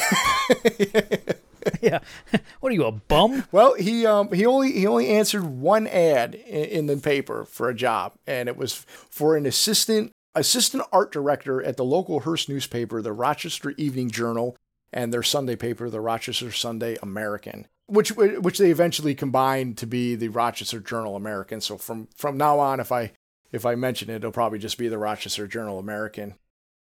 [1.82, 2.00] Yeah.
[2.60, 3.46] What are you, a bum?
[3.52, 7.70] Well, he um he only he only answered one ad in, in the paper for
[7.70, 12.50] a job, and it was for an assistant assistant art director at the local Hearst
[12.50, 14.56] newspaper, the Rochester Evening Journal,
[14.94, 20.16] and their Sunday paper, the Rochester Sunday American, which which they eventually combined to be
[20.16, 21.62] the Rochester Journal American.
[21.62, 23.12] So from from now on, if I
[23.52, 26.36] if I mention it, it'll probably just be the Rochester Journal American.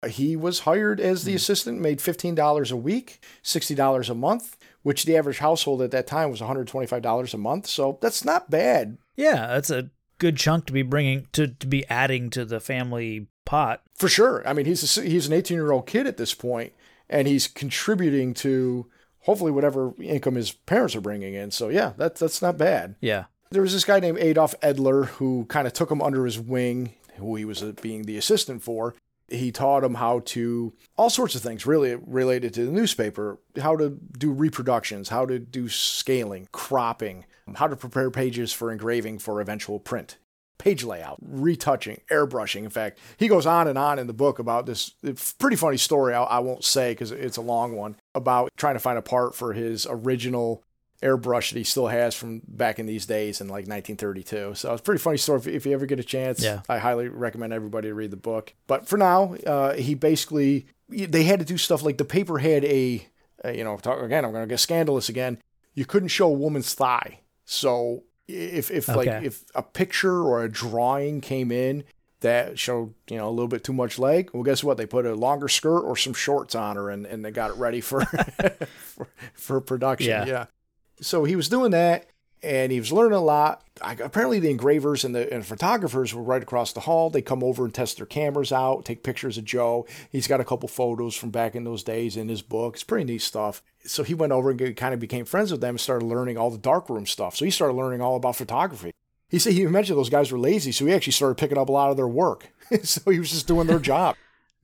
[0.07, 5.17] He was hired as the assistant, made $15 a week, $60 a month, which the
[5.17, 7.67] average household at that time was $125 a month.
[7.67, 8.97] So that's not bad.
[9.15, 13.27] Yeah, that's a good chunk to be bringing to to be adding to the family
[13.45, 13.81] pot.
[13.95, 14.47] For sure.
[14.47, 16.73] I mean, he's a, he's an 18 year old kid at this point,
[17.09, 18.87] and he's contributing to
[19.21, 21.51] hopefully whatever income his parents are bringing in.
[21.51, 22.95] So yeah, that's that's not bad.
[23.01, 23.25] Yeah.
[23.49, 26.93] There was this guy named Adolf Edler who kind of took him under his wing,
[27.17, 28.95] who he was uh, being the assistant for.
[29.31, 33.77] He taught him how to all sorts of things really related to the newspaper, how
[33.77, 39.41] to do reproductions, how to do scaling, cropping, how to prepare pages for engraving for
[39.41, 40.17] eventual print
[40.61, 42.63] page layout, retouching, airbrushing.
[42.63, 44.93] In fact, he goes on and on in the book about this
[45.39, 46.13] pretty funny story.
[46.13, 49.33] I, I won't say because it's a long one about trying to find a part
[49.33, 50.63] for his original
[51.01, 54.55] airbrush that he still has from back in these days in like 1932.
[54.55, 55.39] So it's a pretty funny story.
[55.39, 56.61] If, if you ever get a chance, yeah.
[56.69, 58.53] I highly recommend everybody to read the book.
[58.67, 62.65] But for now, uh, he basically they had to do stuff like the paper had
[62.65, 63.07] a,
[63.43, 65.37] a you know, talk, again, I'm going to get scandalous again.
[65.73, 67.19] You couldn't show a woman's thigh.
[67.45, 68.97] So if if okay.
[68.97, 71.83] like if a picture or a drawing came in
[72.21, 75.05] that showed you know a little bit too much leg well guess what they put
[75.05, 78.05] a longer skirt or some shorts on her and, and they got it ready for
[78.77, 80.25] for, for, production yeah.
[80.25, 80.45] yeah
[81.01, 82.07] so he was doing that
[82.43, 83.63] and he was learning a lot.
[83.81, 87.09] I, apparently, the engravers and the and photographers were right across the hall.
[87.09, 89.85] They come over and test their cameras out, take pictures of Joe.
[90.11, 92.75] He's got a couple photos from back in those days in his book.
[92.75, 93.61] It's pretty neat stuff.
[93.85, 96.49] So he went over and kind of became friends with them and started learning all
[96.49, 97.35] the darkroom stuff.
[97.35, 98.91] So he started learning all about photography.
[99.29, 101.71] He said he mentioned those guys were lazy, so he actually started picking up a
[101.71, 102.49] lot of their work.
[102.83, 104.15] so he was just doing their job.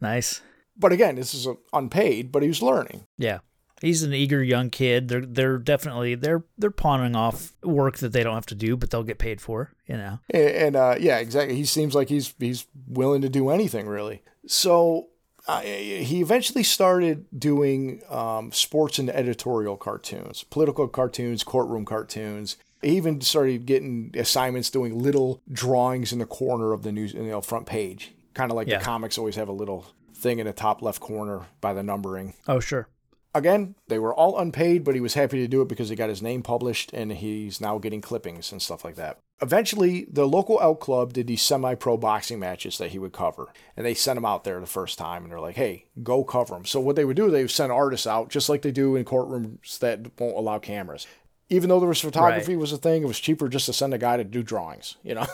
[0.02, 0.42] nice.
[0.80, 3.06] But again, this is unpaid, but he was learning.
[3.18, 3.40] Yeah
[3.82, 5.08] he's an eager young kid.
[5.08, 8.90] They're they're definitely they're they're pawning off work that they don't have to do, but
[8.90, 9.74] they'll get paid for.
[9.88, 10.20] You know.
[10.30, 11.56] And, and uh, yeah, exactly.
[11.56, 14.24] He seems like he's he's willing to do anything really.
[14.46, 15.08] So.
[15.50, 22.58] Uh, he eventually started doing um, sports and editorial cartoons, political cartoons, courtroom cartoons.
[22.82, 27.24] He even started getting assignments doing little drawings in the corner of the news, you
[27.24, 28.80] know, front page, kind of like yeah.
[28.80, 32.34] the comics always have a little thing in the top left corner by the numbering.
[32.50, 32.90] Oh, sure.
[33.38, 36.10] Again, they were all unpaid, but he was happy to do it because he got
[36.10, 39.20] his name published and he's now getting clippings and stuff like that.
[39.44, 43.54] Eventually, the local Elk Club did these semi pro boxing matches that he would cover.
[43.76, 46.56] And they sent him out there the first time and they're like, hey, go cover
[46.56, 46.66] them.
[46.66, 49.06] So, what they would do, they would send artists out just like they do in
[49.06, 51.06] courtrooms that won't allow cameras.
[51.50, 52.60] Even though there was photography right.
[52.60, 55.14] was a thing, it was cheaper just to send a guy to do drawings, you
[55.14, 55.28] know?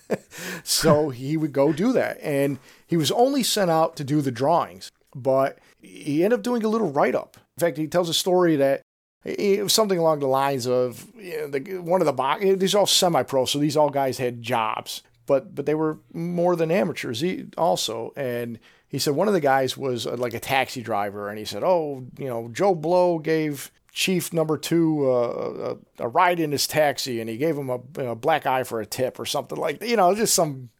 [0.62, 2.18] so he would go do that.
[2.22, 6.64] And he was only sent out to do the drawings, but he ended up doing
[6.64, 7.36] a little write up.
[7.60, 8.80] In fact, he tells a story that
[9.24, 12.42] it was something along the lines of you know, the, one of the box.
[12.42, 16.56] These are all semi-pro, so these all guys had jobs, but but they were more
[16.56, 17.22] than amateurs
[17.58, 18.12] also.
[18.16, 21.44] And he said one of the guys was uh, like a taxi driver, and he
[21.44, 26.52] said, "Oh, you know, Joe Blow gave Chief Number Two uh, a, a, ride in
[26.52, 29.58] his taxi, and he gave him a, a black eye for a tip or something
[29.58, 29.88] like that.
[29.88, 30.70] You know, just some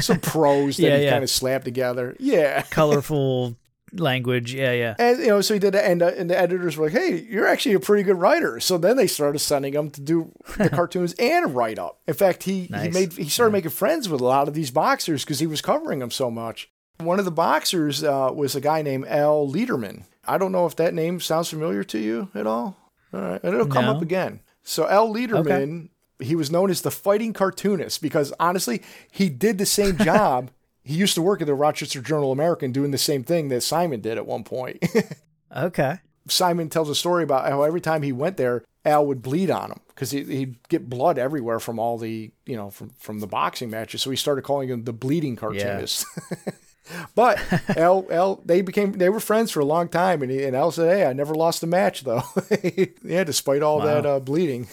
[0.00, 1.10] some pros that yeah, he yeah.
[1.10, 2.16] kind of slapped together.
[2.18, 3.56] Yeah, colorful
[3.92, 4.54] language.
[4.54, 4.94] Yeah, yeah.
[4.98, 7.26] And you know, so he did that, and, uh, and the editors were like, "Hey,
[7.28, 10.70] you're actually a pretty good writer." So then they started sending him to do the
[10.70, 12.00] cartoons and write up.
[12.06, 12.84] In fact, he nice.
[12.84, 13.58] he made he started yeah.
[13.58, 16.70] making friends with a lot of these boxers because he was covering them so much.
[16.98, 20.04] One of the boxers uh, was a guy named Al Lederman.
[20.26, 22.76] I don't know if that name sounds familiar to you at all.
[23.12, 23.92] All right, and it'll come no.
[23.92, 24.40] up again.
[24.62, 25.84] So Al Lederman.
[25.84, 25.90] Okay.
[26.22, 30.50] He was known as the fighting cartoonist because honestly, he did the same job
[30.82, 34.00] he used to work at the Rochester Journal American doing the same thing that Simon
[34.00, 34.84] did at one point.
[35.56, 35.98] okay.
[36.28, 39.70] Simon tells a story about how every time he went there, Al would bleed on
[39.70, 43.26] him because he, would get blood everywhere from all the, you know, from, from the
[43.26, 44.02] boxing matches.
[44.02, 46.06] So he started calling him the bleeding cartoonist.
[46.30, 46.52] Yeah.
[47.14, 47.38] but
[47.76, 50.22] Al, Al, they became, they were friends for a long time.
[50.22, 52.22] And, he, and Al said, Hey, I never lost a match though.
[53.02, 53.84] yeah, despite all wow.
[53.84, 54.68] that uh, bleeding.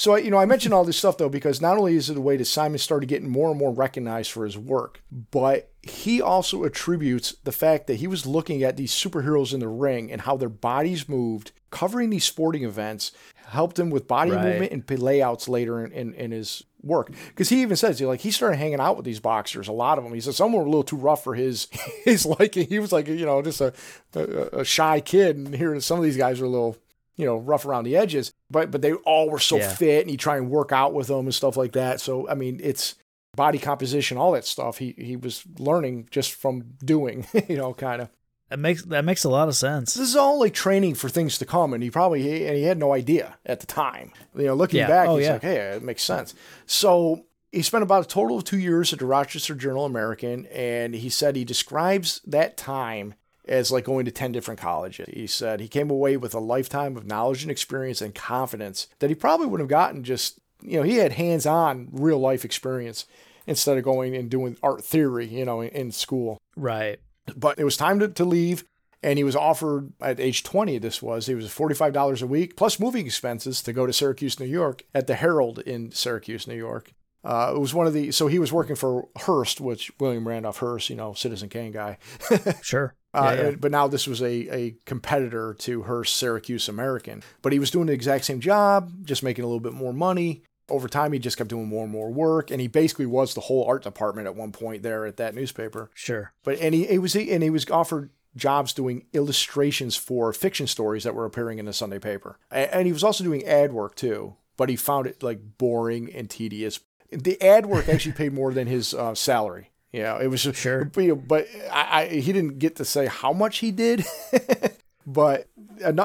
[0.00, 2.22] So, you know, I mentioned all this stuff though because not only is it a
[2.22, 6.64] way that Simon started getting more and more recognized for his work, but he also
[6.64, 10.38] attributes the fact that he was looking at these superheroes in the ring and how
[10.38, 13.12] their bodies moved, covering these sporting events,
[13.48, 14.42] helped him with body right.
[14.42, 17.12] movement and layouts later in, in, in his work.
[17.28, 20.04] Because he even says, like, he started hanging out with these boxers, a lot of
[20.04, 20.14] them.
[20.14, 21.68] He said some were a little too rough for his
[22.06, 22.68] his liking.
[22.68, 23.74] He was like, you know, just a,
[24.14, 25.36] a, a shy kid.
[25.36, 26.78] And here, some of these guys are a little
[27.20, 29.72] you know, rough around the edges, but but they all were so yeah.
[29.72, 32.00] fit, and you try and work out with them and stuff like that.
[32.00, 32.96] So I mean, it's
[33.36, 34.78] body composition, all that stuff.
[34.78, 38.08] He he was learning just from doing, you know, kind of.
[38.48, 39.94] That makes that makes a lot of sense.
[39.94, 42.78] This is all like training for things to come, and he probably and he had
[42.78, 44.10] no idea at the time.
[44.34, 44.88] You know, looking yeah.
[44.88, 45.34] back, oh, he's yeah.
[45.34, 46.34] like, "Hey, it makes sense."
[46.66, 50.96] So He spent about a total of two years at the Rochester Journal American, and
[50.96, 53.14] he said he describes that time
[53.50, 55.08] as like going to 10 different colleges.
[55.12, 59.10] He said he came away with a lifetime of knowledge and experience and confidence that
[59.10, 63.06] he probably would have gotten just, you know, he had hands on real life experience
[63.46, 66.38] instead of going and doing art theory, you know, in, in school.
[66.56, 67.00] Right.
[67.36, 68.64] But it was time to, to leave.
[69.02, 72.78] And he was offered at age 20, this was, he was $45 a week plus
[72.78, 76.92] moving expenses to go to Syracuse, New York at the Herald in Syracuse, New York.
[77.24, 80.58] Uh, it was one of the, so he was working for Hearst, which William Randolph
[80.58, 81.98] Hearst, you know, Citizen Kane guy.
[82.62, 82.94] sure.
[83.12, 83.56] Uh, Yeah, yeah.
[83.58, 87.22] But now this was a, a competitor to Hearst Syracuse American.
[87.42, 90.42] But he was doing the exact same job, just making a little bit more money.
[90.68, 93.40] Over time, he just kept doing more and more work, and he basically was the
[93.40, 95.90] whole art department at one point there at that newspaper.
[95.94, 96.32] Sure.
[96.44, 101.02] But and he, he was and he was offered jobs doing illustrations for fiction stories
[101.02, 104.36] that were appearing in the Sunday paper, and he was also doing ad work too.
[104.56, 106.78] But he found it like boring and tedious.
[107.10, 109.70] The ad work actually paid more than his uh, salary.
[109.92, 110.84] Yeah, it was Sure.
[110.84, 114.04] But, you know, I, I, he didn't get to say how much he did,
[115.06, 115.48] but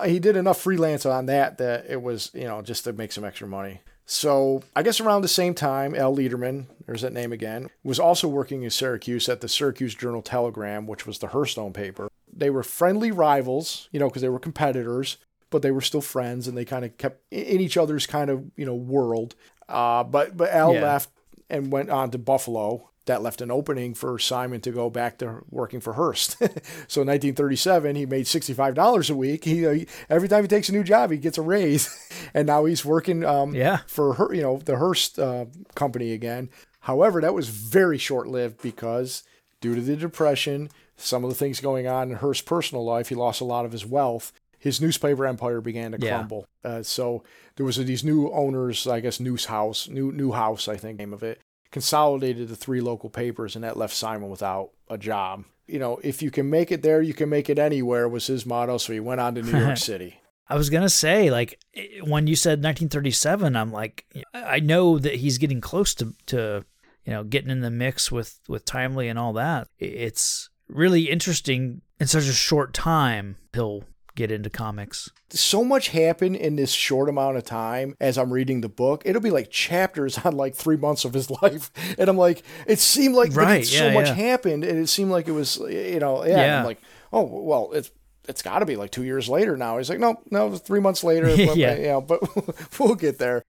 [0.05, 3.23] he did enough freelance on that that it was you know just to make some
[3.23, 3.81] extra money.
[4.07, 8.27] So I guess around the same time, Al Lederman, there's that name again, was also
[8.27, 12.07] working in Syracuse at the Syracuse Journal Telegram, which was the Hearst-owned paper.
[12.31, 15.17] They were friendly rivals, you know, because they were competitors,
[15.49, 18.43] but they were still friends, and they kind of kept in each other's kind of
[18.55, 19.35] you know world.
[19.67, 20.81] Uh, but but Al Yeah.
[20.83, 21.09] left
[21.49, 22.89] and went on to Buffalo.
[23.05, 26.31] That left an opening for Simon to go back to working for Hearst.
[26.87, 29.43] so in 1937, he made $65 a week.
[29.43, 31.87] He, uh, he- every time he takes a new job, he gets a raise,
[32.33, 33.79] and now he's working um, Yeah.
[33.85, 36.49] for her, you know, the Hearst uh, company again.
[36.81, 39.23] However, that was very short lived because
[39.61, 43.15] due to the depression, some of the things going on in Hearst's personal life, he
[43.15, 44.31] lost a lot of his wealth.
[44.57, 46.15] His newspaper empire began to Yeah.
[46.17, 46.47] crumble.
[46.63, 47.23] Uh, so
[47.55, 51.21] there was these new owners, I guess, News House, New Newhouse, I think, name of
[51.21, 51.39] it,
[51.75, 55.43] consolidated the three local papers, and that left Simon without a job.
[55.67, 58.45] You know, if you can make it there, you can make it anywhere was his
[58.45, 58.77] motto.
[58.77, 60.21] So he went on to New York City.
[60.47, 61.59] I was gonna say, like,
[62.01, 66.63] when you said 1937, I'm like, I know that he's getting close to, to,
[67.03, 69.67] you know, getting in the mix with with Timely and all that.
[69.77, 73.35] It's really interesting in such a short time.
[73.53, 73.83] He'll
[74.15, 75.11] get into comics.
[75.29, 79.01] so much happened in this short amount of time as I'm reading the book.
[79.05, 81.71] It'll be like chapters on like three months of his life.
[81.99, 84.13] And I'm like, it seemed like Right, so much yeah.
[84.13, 84.63] happened.
[84.63, 86.37] And it seemed like it was, you know, yeah.
[86.37, 86.59] Yeah.
[86.59, 86.79] I'm like,
[87.11, 87.91] oh, well, it's,
[88.27, 89.77] it's got to be like two years later now.
[89.77, 91.29] He's like, no, no, three months later.
[91.55, 91.75] Yeah.
[91.75, 93.43] You know, but we'll get there.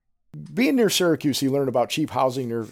[0.53, 2.67] Being near Syracuse, he learned about cheap housing near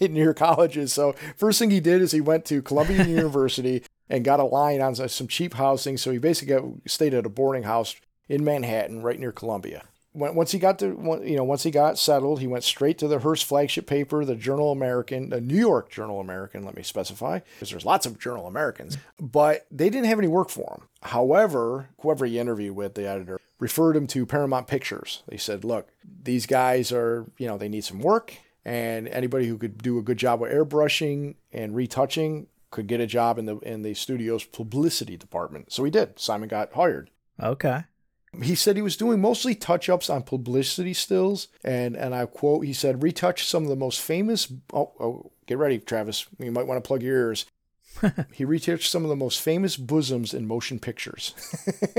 [0.00, 0.92] near colleges.
[0.92, 4.80] So first thing he did is he went to Columbia University and got a line
[4.80, 5.96] on some cheap housing.
[5.96, 7.96] So he basically stayed at a boarding house
[8.28, 9.84] in Manhattan, right near Columbia.
[10.14, 10.86] Once he got to,
[11.22, 14.34] you know, once he got settled, he went straight to the Hearst flagship paper, the
[14.34, 16.64] Journal American, the New York Journal American.
[16.64, 20.48] Let me specify, because there's lots of Journal Americans, but they didn't have any work
[20.48, 20.88] for him.
[21.02, 25.22] However, whoever he interviewed with, the editor, referred him to Paramount Pictures.
[25.28, 28.32] They said, "Look, these guys are, you know, they need some work,
[28.64, 33.06] and anybody who could do a good job with airbrushing and retouching." Could get a
[33.06, 35.72] job in the in the studio's publicity department.
[35.72, 36.18] So he did.
[36.18, 37.08] Simon got hired.
[37.42, 37.84] Okay.
[38.42, 42.66] He said he was doing mostly touch ups on publicity stills, and and I quote,
[42.66, 44.52] he said, retouch some of the most famous.
[44.74, 46.26] Oh, oh get ready, Travis.
[46.38, 47.46] You might want to plug your ears.
[48.34, 51.32] he retouched some of the most famous bosoms in motion pictures.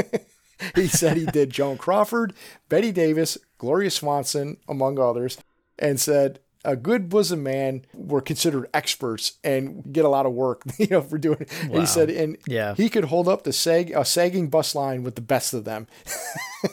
[0.75, 2.35] he said he did Joan Crawford,
[2.69, 5.39] Betty Davis, Gloria Swanson, among others,
[5.79, 10.61] and said a good bosom man were considered experts and get a lot of work,
[10.77, 11.47] you know, for doing.
[11.69, 11.79] Wow.
[11.79, 12.75] he said, and Yeah.
[12.75, 15.87] he could hold up the sag a sagging bus line with the best of them.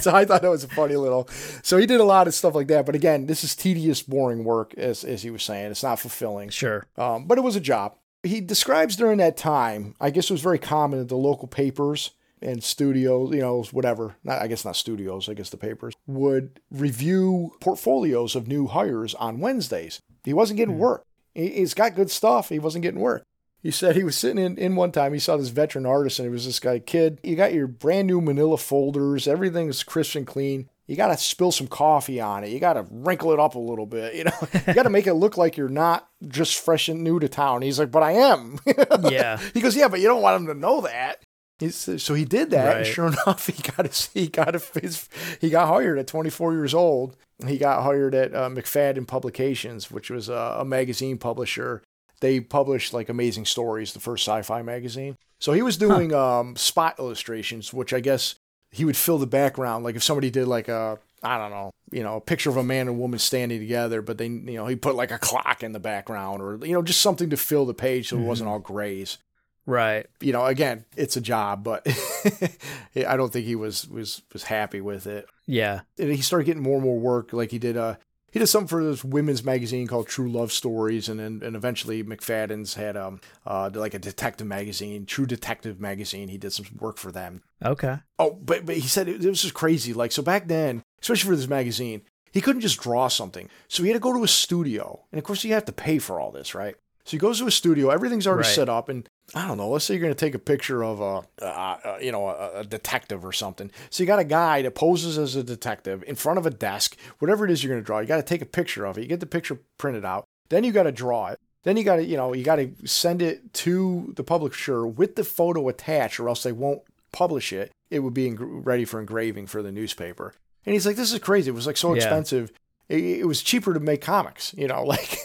[0.00, 1.28] so I thought that was a funny little.
[1.62, 2.86] So he did a lot of stuff like that.
[2.86, 5.70] But again, this is tedious, boring work, as as he was saying.
[5.70, 6.48] It's not fulfilling.
[6.50, 6.86] Sure.
[6.96, 7.94] Um, but it was a job.
[8.22, 12.10] He describes during that time, I guess it was very common that the local papers
[12.42, 16.60] and studios, you know, whatever, not, I guess not studios, I guess the papers, would
[16.70, 20.00] review portfolios of new hires on Wednesdays.
[20.24, 20.80] He wasn't getting hmm.
[20.80, 21.04] work.
[21.34, 22.48] He, he's got good stuff.
[22.48, 23.22] He wasn't getting work.
[23.62, 26.28] He said he was sitting in, in one time, he saw this veteran artist, and
[26.28, 30.26] it was this guy, kid, you got your brand new manila folders, everything's crisp and
[30.26, 30.68] clean.
[30.86, 32.50] You got to spill some coffee on it.
[32.50, 34.14] You got to wrinkle it up a little bit.
[34.14, 37.18] You know, you got to make it look like you're not just fresh and new
[37.18, 37.62] to town.
[37.62, 38.60] He's like, but I am.
[39.10, 39.38] Yeah.
[39.52, 41.22] he goes, yeah, but you don't want him to know that.
[41.58, 45.08] He's, so he did that, and sure enough, he got his, he got a, his,
[45.40, 47.16] he got hired at 24 years old.
[47.46, 51.82] He got hired at uh, Macfadden Publications, which was a, a magazine publisher.
[52.20, 55.16] They published like Amazing Stories, the first sci-fi magazine.
[55.38, 58.36] So he was doing um, spot illustrations, which I guess
[58.70, 59.84] he would fill the background.
[59.84, 62.62] Like if somebody did like a, I don't know, you know, a picture of a
[62.62, 65.72] man and woman standing together, but they, you know, he put like a clock in
[65.72, 68.58] the background or, you know, just something to fill the page so it wasn't all
[68.58, 69.18] grays.
[69.66, 70.06] Right.
[70.20, 71.86] You know, again, it's a job, but
[72.96, 75.26] I don't think he was, was, was happy with it.
[75.46, 75.80] Yeah.
[75.98, 77.32] And he started getting more and more work.
[77.32, 77.96] Like he did, uh,
[78.30, 82.02] he did something for this women's magazine called True Love Stories, and then and eventually
[82.04, 86.28] Macfadden's had um uh like a detective magazine, True Detective magazine.
[86.28, 87.42] He did some work for them.
[87.64, 87.96] Okay.
[88.18, 89.94] Oh, but but he said it, it was just crazy.
[89.94, 93.88] Like so back then, especially for this magazine, he couldn't just draw something, so he
[93.88, 96.30] had to go to a studio, and of course you have to pay for all
[96.32, 96.74] this, right?
[97.04, 98.54] So he goes to a studio, everything's already Right.
[98.54, 99.68] set up, and I don't know.
[99.68, 102.60] Let's say you're going to take a picture of a, uh, uh, you know, a,
[102.60, 103.70] a detective or something.
[103.90, 106.96] So you got a guy that poses as a detective in front of a desk,
[107.18, 107.98] whatever it is you're going to draw.
[107.98, 109.02] You got to take a picture of it.
[109.02, 110.24] You get the picture printed out.
[110.48, 111.40] Then you got to draw it.
[111.64, 115.16] Then you got to, you know, you got to send it to the publisher with
[115.16, 117.72] the photo attached, or else they won't publish it.
[117.90, 120.34] It would be eng- ready for engraving for the newspaper.
[120.64, 121.50] And he's like, "This is crazy.
[121.50, 121.96] It was like so Yeah.
[121.96, 122.52] expensive."
[122.88, 125.24] It, it was cheaper to make comics, you know, like,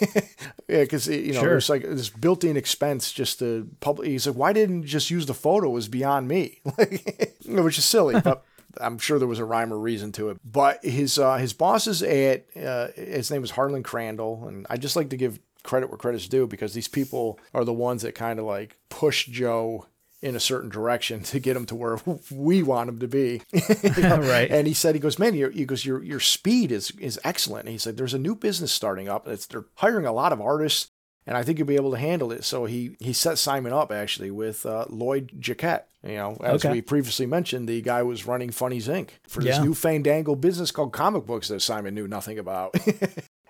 [0.68, 1.50] yeah, because you know, Sure.
[1.50, 4.08] there's like this built-in expense just to publish.
[4.08, 5.68] He's like, why didn't you just use the photo?
[5.68, 8.44] It was beyond me, like, which is silly, but
[8.80, 10.38] I'm sure there was a rhyme or reason to it.
[10.44, 14.96] But his uh, his bosses at uh, his name was Harlan Crandall, and I just
[14.96, 18.40] like to give credit where credit's due because these people are the ones that kind
[18.40, 19.86] of like push Joe
[20.22, 21.98] in a certain direction to get him to where
[22.30, 23.42] we want him to be.
[23.82, 24.20] You know?
[24.20, 24.50] Right.
[24.50, 27.64] And he said, he goes, man, he goes, your, your speed is, is excellent.
[27.66, 29.26] And he said, there's a new business starting up.
[29.28, 30.88] It's, they're hiring a lot of artists
[31.26, 32.42] and I think you'll be able to handle it.
[32.44, 35.82] So he, he set Simon up actually with uh, Lloyd Jacquet.
[36.04, 36.72] You know, as Okay.
[36.72, 39.10] we previously mentioned, the guy was running Funnies Inc.
[39.28, 39.62] for this Yeah.
[39.64, 42.74] new fandangle business called comic books that Simon knew nothing about.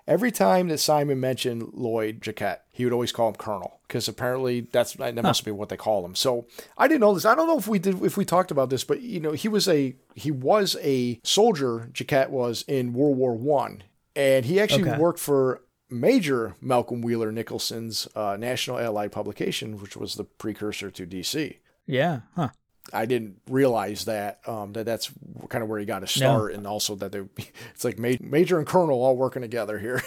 [0.07, 4.61] Every time that Simon mentioned Lloyd Jacquet, he would always call him Colonel because apparently
[4.71, 6.15] that's that must be what they call him.
[6.15, 6.47] So
[6.77, 7.23] I didn't know this.
[7.23, 9.47] I don't know if we did if we talked about this, but you know he
[9.47, 11.89] was a he was a soldier.
[11.93, 13.83] Jacquet was in World War One,
[14.15, 14.97] and he actually Okay.
[14.97, 21.05] worked for Major Malcolm Wheeler Nicholson's uh, National Allied publication, which was the precursor to
[21.05, 21.57] DC.
[21.85, 22.21] Yeah.
[22.35, 22.49] Huh.
[22.91, 25.11] I didn't realize that um, that that's
[25.49, 27.21] kind of where he got his start, and also that they
[27.75, 30.01] it's like major and colonel all working together here.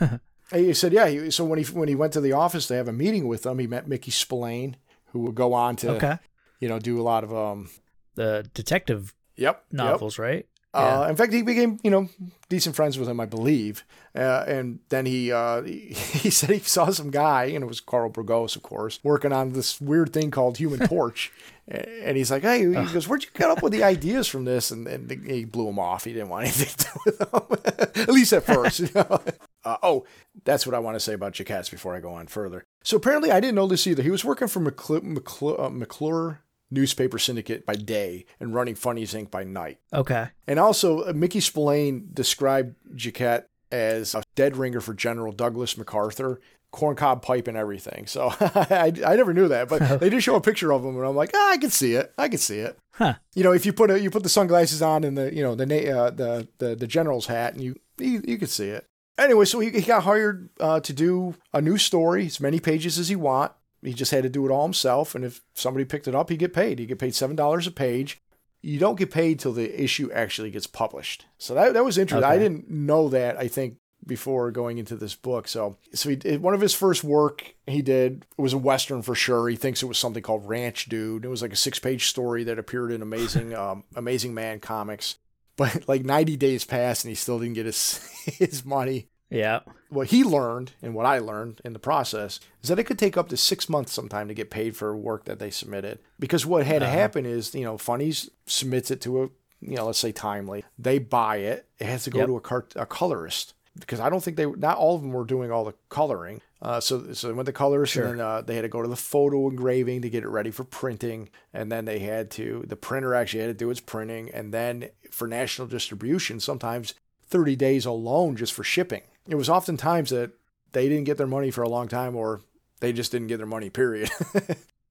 [0.52, 1.08] He said, yeah.
[1.08, 3.42] He, so when he when he went to the office to have a meeting with
[3.42, 4.76] them, he met Mickey Spillane,
[5.12, 6.18] who would go on to Okay.
[6.60, 7.68] you know do a lot of um.
[8.14, 9.64] The detective Yep.
[9.70, 9.72] Yep.
[9.72, 10.46] novels, right?
[10.74, 12.08] Uh, in fact, he became, you know,
[12.48, 13.84] decent friends with him, I believe.
[14.16, 17.80] Uh, and then he, uh, he he said he saw some guy, and it was
[17.80, 21.30] Carl Burgos, of course, working on this weird thing called Human Torch.
[21.68, 24.70] And he's like, hey, he goes, where'd you get up with the ideas from this?
[24.70, 26.04] And, and he blew him off.
[26.04, 28.80] He didn't want anything to do with them, at least at first.
[28.80, 29.20] You know?
[29.64, 30.04] uh, oh,
[30.44, 32.64] that's what I want to say about Jacquet before I go on further.
[32.84, 34.02] So apparently, I didn't know this either.
[34.02, 36.40] He was working for McClure, McClure, uh, McClure
[36.70, 39.30] Newspaper Syndicate by day and running Funnies Inc.
[39.30, 39.78] by night.
[39.92, 40.28] Okay.
[40.46, 46.40] And also, uh, Mickey Spillane described Jacquet as a dead ringer for General Douglas MacArthur,
[46.72, 48.06] corncob pipe and everything.
[48.06, 51.06] So I, I never knew that, but they did show a picture of him, and
[51.06, 52.12] I'm like, ah, I can see it.
[52.18, 52.78] I can see it.
[52.92, 53.14] Huh.
[53.34, 55.54] You know, if you put a, you put the sunglasses on and the you know
[55.54, 58.86] the uh, the, the the general's hat, and you you, you could see it.
[59.18, 62.98] Anyway, so he, he got hired uh, to do a new story, as many pages
[62.98, 63.52] as he want.
[63.82, 66.38] He just had to do it all himself, and if somebody picked it up, he'd
[66.38, 66.78] get paid.
[66.78, 68.22] He'd get paid seven dollars a page
[68.62, 71.26] you don't get paid till the issue actually gets published.
[71.36, 72.30] So that that was interesting.
[72.30, 73.36] I didn't know that.
[73.36, 75.48] I think before going into this book.
[75.48, 79.14] So so he did, one of his first work he did was a western for
[79.14, 79.48] sure.
[79.48, 81.24] He thinks it was something called Ranch Dude.
[81.24, 85.16] It was like a six page story that appeared in Amazing um, Amazing Man comics.
[85.56, 87.98] But like 90 days passed and he still didn't get his
[88.38, 89.60] his money Yeah.
[89.88, 93.16] what he learned and what I learned in the process is that it could take
[93.16, 95.98] up to six months sometime to get paid for work that they submitted.
[96.18, 96.94] Because what had to uh-huh.
[96.96, 99.30] happen is, you know, Funnies submits it to a,
[99.60, 100.64] you know, let's say Timely.
[100.78, 101.66] They buy it.
[101.78, 102.26] It has to go Yep.
[102.28, 105.24] to a, cart- a colorist because I don't think they, not all of them were
[105.24, 106.40] doing all the coloring.
[106.62, 108.06] Uh, so, so they went to colors, Sure.
[108.06, 110.52] and then uh, they had to go to the photo engraving to get it ready
[110.52, 111.28] for printing.
[111.52, 114.30] And then they had to, the printer actually had to do its printing.
[114.30, 116.94] And then for national distribution, sometimes
[117.26, 119.02] 30 days alone just for shipping.
[119.28, 120.30] It was oftentimes that
[120.70, 122.42] they didn't get their money for a long time or
[122.78, 124.10] they just didn't get their money, period.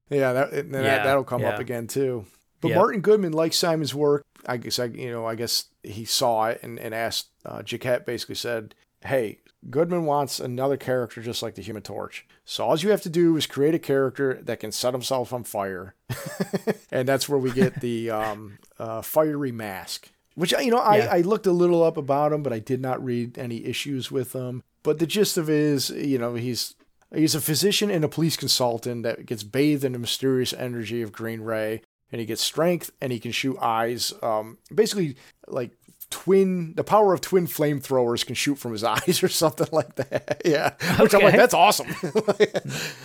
[0.10, 2.26] yeah, that, and yeah, that that'll come up again too.
[2.60, 2.78] But Yep.
[2.78, 4.24] Martin Goodman liked Simon's work.
[4.46, 8.06] I guess I, you know, I guess he saw it and, and asked uh, Jacquet
[8.06, 9.40] basically said, "Hey,
[9.70, 12.26] Goodman wants another character just like the Human Torch.
[12.46, 15.44] So all you have to do is create a character that can set himself on
[15.44, 15.96] fire,
[16.92, 20.10] and that's where we get the um, uh, fiery mask.
[20.36, 21.10] Which you know, I, Yeah.
[21.12, 24.34] I looked a little up about him, but I did not read any issues with
[24.34, 24.64] him.
[24.82, 26.74] But the gist of it is, you know, he's
[27.14, 31.12] he's a physician and a police consultant that gets bathed in the mysterious energy of
[31.12, 31.82] Green Ray,
[32.12, 34.14] and he gets strength and he can shoot eyes.
[34.24, 35.72] Um, basically, like
[36.12, 40.42] twin, the power of twin flamethrowers can shoot from his eyes or something like that.
[40.46, 41.88] Yeah, which I'm like, that's awesome.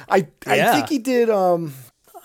[0.09, 0.73] I I Yeah.
[0.75, 1.31] think he did.
[1.31, 1.73] Um,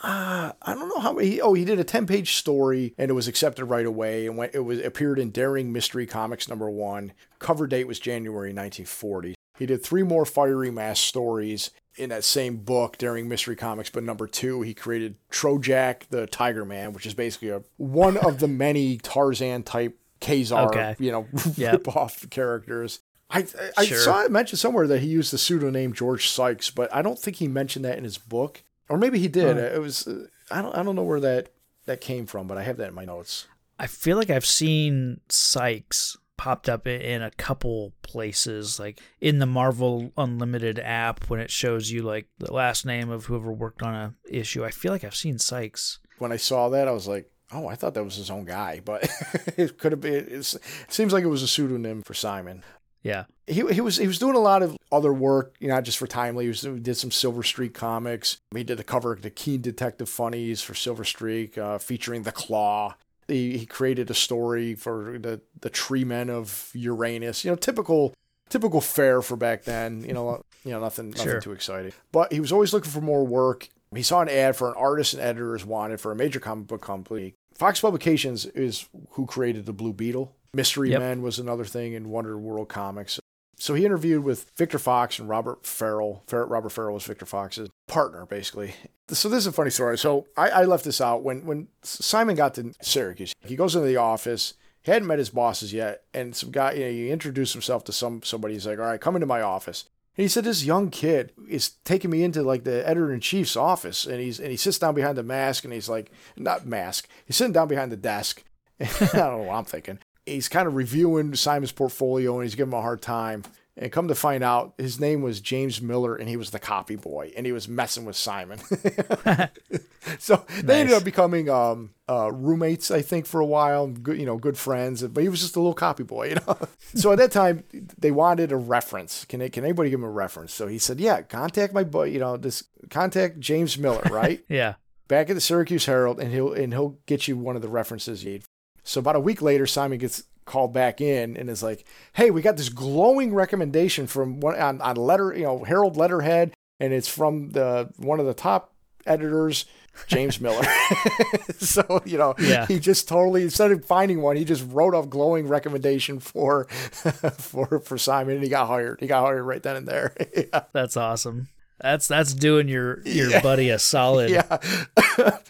[0.04, 1.40] uh, I don't know how many.
[1.42, 4.56] Oh, he did a ten page story and it was accepted right away and went.
[4.56, 7.14] It was appeared in Daring Mystery Comics number one.
[7.40, 9.36] Cover date was January 1940.
[9.60, 13.92] He did three more fiery mask stories in that same book, Daring Mystery Comics.
[13.92, 18.40] But number two, he created Trojak the Tiger Man, which is basically a one of
[18.40, 20.96] the many Tarzan type Kazar, Okay.
[21.00, 21.74] you know, Yep.
[21.74, 23.00] rip off characters.
[23.30, 23.46] I
[23.78, 23.98] I Sure.
[23.98, 27.38] saw it mentioned somewhere that he used the pseudonym George Sykes, but I don't think
[27.38, 29.58] he mentioned that in his book, or maybe he did.
[29.58, 29.62] Oh.
[29.76, 31.50] It was uh, I don't I don't know where that
[31.86, 33.48] that came from, but I have that in my notes.
[33.80, 39.46] I feel like I've seen Sykes popped up in a couple places, like in the
[39.46, 43.96] Marvel Unlimited app when it shows you like the last name of whoever worked on
[43.96, 44.64] a issue.
[44.66, 46.00] I feel like I've seen Sykes.
[46.20, 48.82] When I saw that, I was like, oh, I thought that was his own guy,
[48.84, 49.10] but
[49.58, 50.28] it could have been.
[50.30, 50.56] It
[50.90, 52.64] seems like it was a pseudonym for Simon.
[53.04, 53.24] Yeah.
[53.48, 55.98] he, he was he was doing a lot of other work, you know, not just
[55.98, 56.46] for Timely.
[56.46, 58.38] He, was, he did some Silver Streak comics.
[58.56, 62.32] He did the cover of the Keen Detective Funnies for Silver Streak, uh, featuring the
[62.32, 62.96] Claw.
[63.28, 67.44] He, he created a story for the the Tree Men of Uranus.
[67.44, 68.14] You know, typical
[68.50, 70.04] typical fare for back then.
[70.04, 71.42] You know, you know nothing nothing Sure.
[71.42, 71.94] too exciting.
[72.12, 73.68] But he was always looking for more work.
[73.96, 76.68] He saw an ad for an artist and editor is wanted for a major comic
[76.68, 77.34] book company.
[77.62, 80.36] Fox Publications is who created the Blue Beetle.
[80.52, 81.00] Mystery Yep.
[81.00, 83.20] Men was another thing in Wonder World Comics.
[83.60, 86.24] So he interviewed with Victor Fox and Robert Farrell.
[86.26, 88.74] Fer- Robert Farrell was Victor Fox's partner, basically.
[89.10, 90.00] So this is a funny story.
[90.00, 93.32] So I, I left this out when when Simon got to Syracuse.
[93.42, 94.56] He goes into the office.
[94.82, 97.94] He hadn't met his bosses yet, and some guy, you know, he introduced himself to
[97.94, 98.56] some somebody.
[98.56, 99.86] He's like, "All right, come into my office."
[100.18, 103.56] And he said, "This young kid is taking me into like the editor in chief's
[103.56, 107.08] office, and he's and he sits down behind the mask, and he's like, not mask.
[107.26, 108.44] He's sitting down behind the desk.
[108.80, 110.00] I don't know what I'm thinking.
[110.26, 113.44] He's kind of reviewing Simon's portfolio, and he's giving him a hard time.
[113.78, 116.98] And come to find out, his name was James Miller, and he was the copy
[116.98, 118.60] boy, and he was messing with Simon.
[120.20, 123.88] so they ended up becoming um, uh, roommates, I think, for a while.
[123.88, 125.04] Good, you know, good friends.
[125.04, 126.58] But he was just a little copy boy, you know.
[126.96, 127.64] so at that time,
[127.98, 129.24] they wanted a reference.
[129.24, 130.54] Can they, can anybody give him a reference?
[130.54, 132.06] So he said, "Yeah, contact my boy.
[132.06, 134.44] You know, this contact James Miller, right?
[134.50, 134.76] Yeah.
[135.08, 138.26] back at the Syracuse Herald, and he'll and he'll get you one of the references
[138.26, 138.44] you need."
[138.84, 142.42] So about a week later, Simon gets called back in and is like, "Hey, we
[142.42, 147.08] got this glowing recommendation from one on, on letter, you know, Herald letterhead, and it's
[147.08, 148.74] from the one of the top
[149.06, 149.66] editors,
[150.08, 150.66] James Miller."
[151.58, 152.66] so you know, Yeah.
[152.66, 157.80] he just totally instead of finding one, he just wrote a glowing recommendation for for
[157.80, 159.00] for Simon, and he got hired.
[159.00, 160.14] He got hired right then and there.
[160.36, 160.64] yeah.
[160.74, 161.48] That's awesome.
[161.80, 164.30] That's that's doing your your buddy a solid.
[164.30, 164.58] Yeah.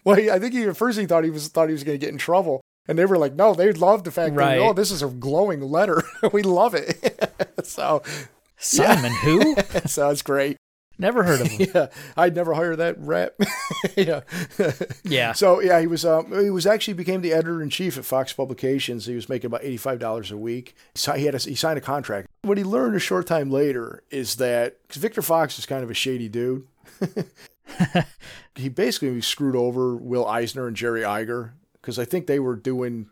[0.06, 2.06] well, I think he at first he thought he was thought he was going to
[2.06, 2.62] get in trouble,
[2.92, 4.58] and they were like, "No, they loved the fact Right.
[4.58, 6.04] that oh, this is a glowing letter.
[6.34, 8.04] we love it." so,
[8.58, 9.56] Simon who?
[9.86, 10.58] so that's great.
[11.00, 11.70] Never heard of him.
[11.74, 11.88] Yeah,
[12.18, 13.40] I'd never hire that rep.
[13.96, 14.22] yeah.
[15.06, 15.32] Yeah.
[15.32, 18.34] So yeah, he was um, he was actually became the editor in chief at Fox
[18.34, 19.06] Publications.
[19.06, 20.76] He was making about eighty five dollars a week.
[20.94, 22.28] So he had a, he signed a contract.
[22.42, 25.94] What he learned a short time later is that Victor Fox is kind of a
[25.96, 26.68] shady dude.
[28.56, 33.08] he basically screwed over Will Eisner and Jerry Iger because I think they were doing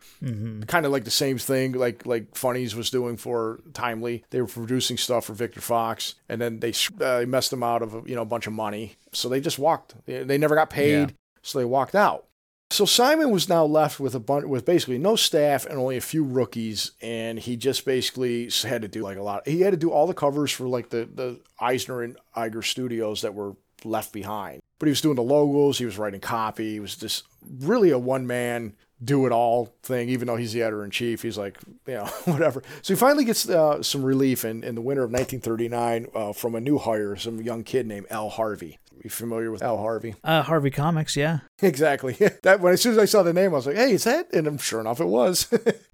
[0.67, 4.23] kind of like the same thing, like like Funnies was doing for Timely.
[4.29, 8.07] They were producing stuff for Victor Fox, and then they uh, messed them out of
[8.07, 8.95] you know a bunch of money.
[9.11, 9.95] So they just walked.
[10.05, 11.15] They, they never got paid, Yeah.
[11.41, 12.25] so they walked out.
[12.71, 16.01] So Simon was now left with a bunch with basically no staff and only a
[16.01, 19.47] few rookies, and he just basically had to do like a lot.
[19.47, 23.21] He had to do all the covers for like the the Eisner and Iger studios
[23.21, 24.61] that were left behind.
[24.79, 27.25] But he was doing the logos, he was writing copy, he was just
[27.59, 28.73] really a one man
[29.03, 30.09] do it all thing.
[30.09, 31.57] Even though he's the editor in chief, he's like
[31.87, 32.63] you know whatever.
[32.81, 36.55] So he finally gets uh, some relief in in the winter of 1939 uh, from
[36.55, 38.79] a new hire, some young kid named Al Harvey.
[38.91, 40.15] Are You familiar with Al Harvey?
[40.23, 41.39] Uh, Harvey Comics, yeah.
[41.61, 42.17] Exactly.
[42.43, 44.33] That when as soon as I saw the name, I was like, "Hey, is that?"
[44.33, 45.47] And um, sure enough, it was.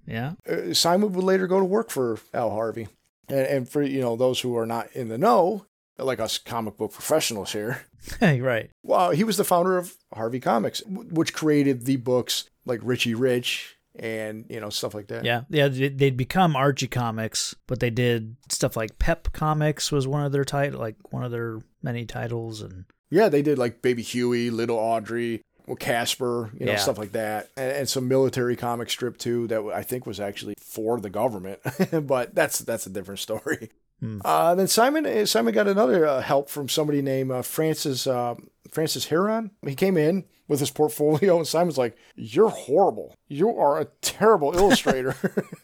[0.07, 0.33] Yeah.
[0.47, 2.87] Uh, Simon would later go to work for Al Harvey,
[3.27, 5.65] and, and for you know those who are not in the know,
[5.97, 7.85] like us comic book professionals here,
[8.19, 8.69] Hey, right.
[8.83, 13.77] well, he was the founder of Harvey Comics, which created the books like Richie Rich
[13.97, 15.23] and you know stuff like that.
[15.23, 15.43] Yeah.
[15.49, 15.69] Yeah.
[15.69, 20.31] they- They'd become Archie Comics, but they did stuff like Pep Comics was one of
[20.33, 24.49] their title, like one of their many titles, and Yeah, they did like Baby Huey,
[24.49, 26.77] Little Audrey, well, Casper, you know, Yeah.
[26.77, 30.55] stuff like that, and, and some military comic strip too that I think was actually
[30.59, 31.59] for the government,
[32.05, 33.69] but that's that's a different story.
[33.99, 34.19] Hmm.
[34.25, 38.35] Uh, then Simon uh, Simon got another uh, help from somebody named uh, Francis uh,
[38.71, 39.51] Francis Herron.
[39.65, 43.15] He came in with his portfolio, and Simon's like, "You're horrible.
[43.27, 45.15] You are a terrible illustrator."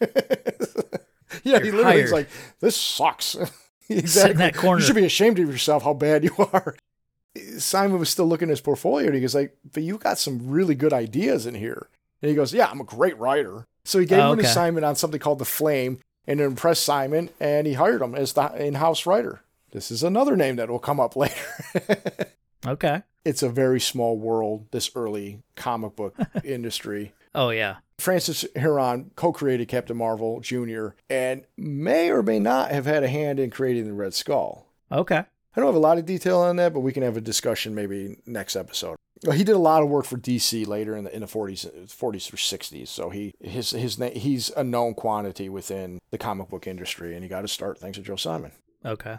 [1.44, 2.04] yeah, he You're literally hired.
[2.06, 2.28] is like,
[2.60, 3.36] "This sucks."
[3.88, 4.34] Exactly.
[4.38, 4.80] that corner.
[4.80, 5.82] You should be ashamed of yourself.
[5.82, 6.74] How bad you are.
[7.58, 10.48] Simon was still looking at his portfolio, and he goes like, "But you got some
[10.48, 11.88] really good ideas in here."
[12.22, 14.86] And he goes, "Yeah, I'm a great writer." So he gave Oh, him an assignment
[14.86, 18.52] on something called The Flame, and it impressed Simon, and he hired him as the
[18.64, 19.42] in-house writer.
[19.72, 21.34] This is another name that will come up later.
[22.66, 23.02] Okay.
[23.24, 26.14] it's a very small world, this early comic book
[26.44, 27.12] industry.
[27.34, 27.76] Oh yeah.
[27.98, 30.88] Francis Herron co-created Captain Marvel Jr.
[31.08, 34.66] and may or may not have had a hand in creating the Red Skull.
[34.90, 35.24] Okay.
[35.54, 37.74] I don't have a lot of detail on that, but we can have a discussion
[37.74, 38.96] maybe next episode.
[39.24, 41.88] Well, He did a lot of work for DC later in the in the 40s,
[41.88, 42.88] 40s or 60s.
[42.88, 47.22] So he his his na- he's a known quantity within the comic book industry, and
[47.22, 48.52] he got his start thanks to Joe Simon.
[48.84, 49.18] Okay.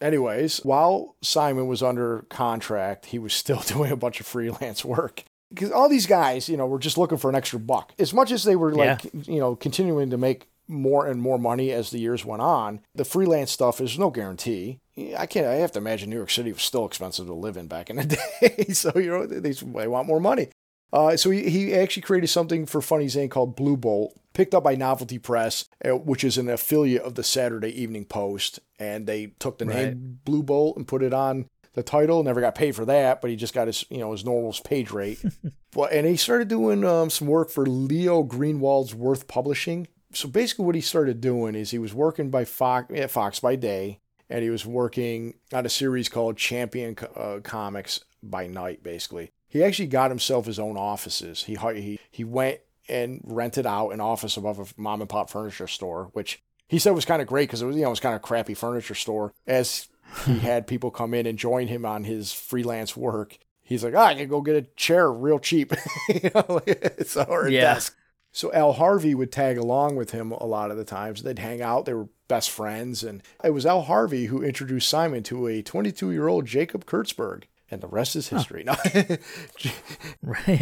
[0.00, 5.24] Anyways, while Simon was under contract, he was still doing a bunch of freelance work.
[5.50, 7.92] Because all these guys, you know, were just looking for an extra buck.
[7.98, 11.70] As much as they were like, you know, continuing to make more and more money
[11.70, 14.78] as the years went on, the freelance stuff is no guarantee.
[15.16, 15.46] I can't.
[15.46, 17.96] I have to imagine New York City was still expensive to live in back in
[17.96, 18.04] the
[18.40, 18.72] day.
[18.72, 20.48] so you know, they, they want more money.
[20.92, 23.30] Uh, so he, he actually created something for Funnies Inc.
[23.30, 27.24] called Blue Bolt, picked up by Novelty Press, uh, which is an affiliate of the
[27.24, 28.60] Saturday Evening Post.
[28.78, 32.22] And they took the name Blue Bolt and put it on the title.
[32.22, 34.90] Never got paid for that, but he just got his you know his normal page
[34.90, 35.22] rate.
[35.74, 39.88] well, and he started doing um, some work for Leo Greenwald's Worth Publishing.
[40.14, 43.56] So basically, what he started doing is he was working by Fox at Fox by
[43.56, 48.82] day, and he was working on a series called Champion uh, Comics by night.
[48.82, 51.44] Basically, he actually got himself his own offices.
[51.44, 55.66] He he he went and rented out an office above a mom and pop furniture
[55.68, 58.00] store, which he said was kind of great because it was you know it was
[58.00, 59.32] kind of crappy furniture store.
[59.46, 59.88] As
[60.26, 64.06] he had people come in and join him on his freelance work, he's like, ah,
[64.06, 65.72] I can go get a chair real cheap,
[66.08, 66.60] you know,
[67.04, 67.74] so, or a Yeah.
[67.74, 67.96] desk.
[68.32, 71.22] So Al Harvey would tag along with him a lot of the times.
[71.22, 71.84] They'd hang out.
[71.84, 73.04] They were best friends.
[73.04, 77.44] And it was Al Harvey who introduced Simon to a 22 year old Jacob Kurtzberg.
[77.70, 78.66] And the rest is history.
[80.22, 80.42] Right.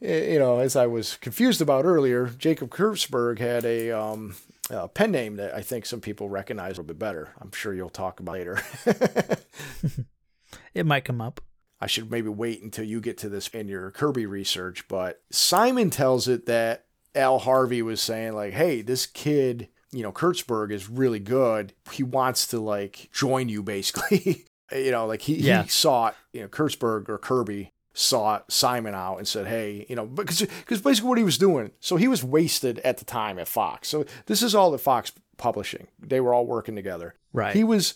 [0.00, 0.32] Yeah.
[0.32, 4.36] you know, as I was confused about earlier, Jacob Kurtzberg had a, um,
[4.70, 7.34] a pen name that I think some people recognize a little bit better.
[7.40, 8.60] I'm sure you'll talk about later.
[10.74, 11.40] It might come up.
[11.80, 15.90] I should maybe wait until you get to this in your Kirby research, but Simon
[15.90, 20.88] tells it that Al Harvey was saying like, "Hey, this kid, you know, Kurtzberg is
[20.88, 21.72] really good.
[21.92, 25.62] He wants to like join you basically." you know, like he, Yeah.
[25.62, 30.06] he sought, you know, Kurtzberg or Kirby sought Simon out and said, "Hey, you know,
[30.06, 33.48] because because basically what he was doing, so he was wasted at the time at
[33.48, 33.88] Fox.
[33.88, 35.86] So this is all at Fox Publishing.
[35.98, 37.14] They were all working together.
[37.32, 37.54] Right.
[37.54, 37.94] He was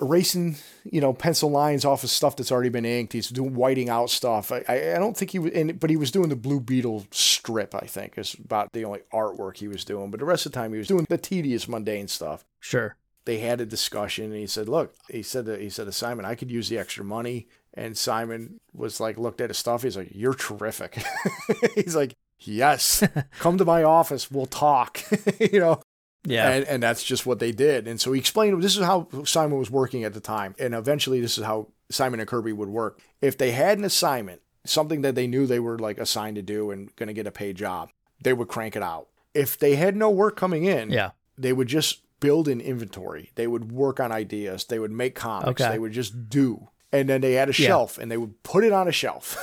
[0.00, 3.12] erasing, you know, pencil lines off of stuff that's already been inked.
[3.12, 4.52] He's doing whiting out stuff.
[4.52, 7.06] I, I, I don't think he was, and, but he was doing the Blue Beetle
[7.10, 7.74] strip.
[7.74, 10.10] I think is about the only artwork he was doing.
[10.10, 12.44] But the rest of the time, he was doing the tedious, mundane stuff.
[12.60, 12.96] Sure.
[13.24, 16.24] They had a discussion, and he said, "Look," he said that he said to Simon,
[16.24, 19.82] "I could use the extra money." And Simon was like, looked at his stuff.
[19.82, 21.02] He's like, "You're terrific."
[21.74, 23.02] he's like, "Yes,
[23.38, 24.30] come to my office.
[24.30, 25.00] We'll talk."
[25.40, 25.80] you know.
[26.26, 26.48] Yeah.
[26.50, 27.86] And, and that's just what they did.
[27.86, 30.54] And so he explained this is how Simon was working at the time.
[30.58, 33.00] And eventually, this is how Simon and Kirby would work.
[33.20, 36.70] If they had an assignment, something that they knew they were like assigned to do
[36.70, 37.90] and going to get a paid job,
[38.22, 39.08] they would crank it out.
[39.34, 41.10] If they had no work coming in, yeah.
[41.36, 43.32] they would just build an inventory.
[43.34, 44.64] They would work on ideas.
[44.64, 45.60] They would make comics.
[45.60, 45.72] Okay.
[45.72, 46.68] They would just do.
[46.92, 47.66] And then they had a Yeah.
[47.66, 49.36] shelf and they would put it on a shelf.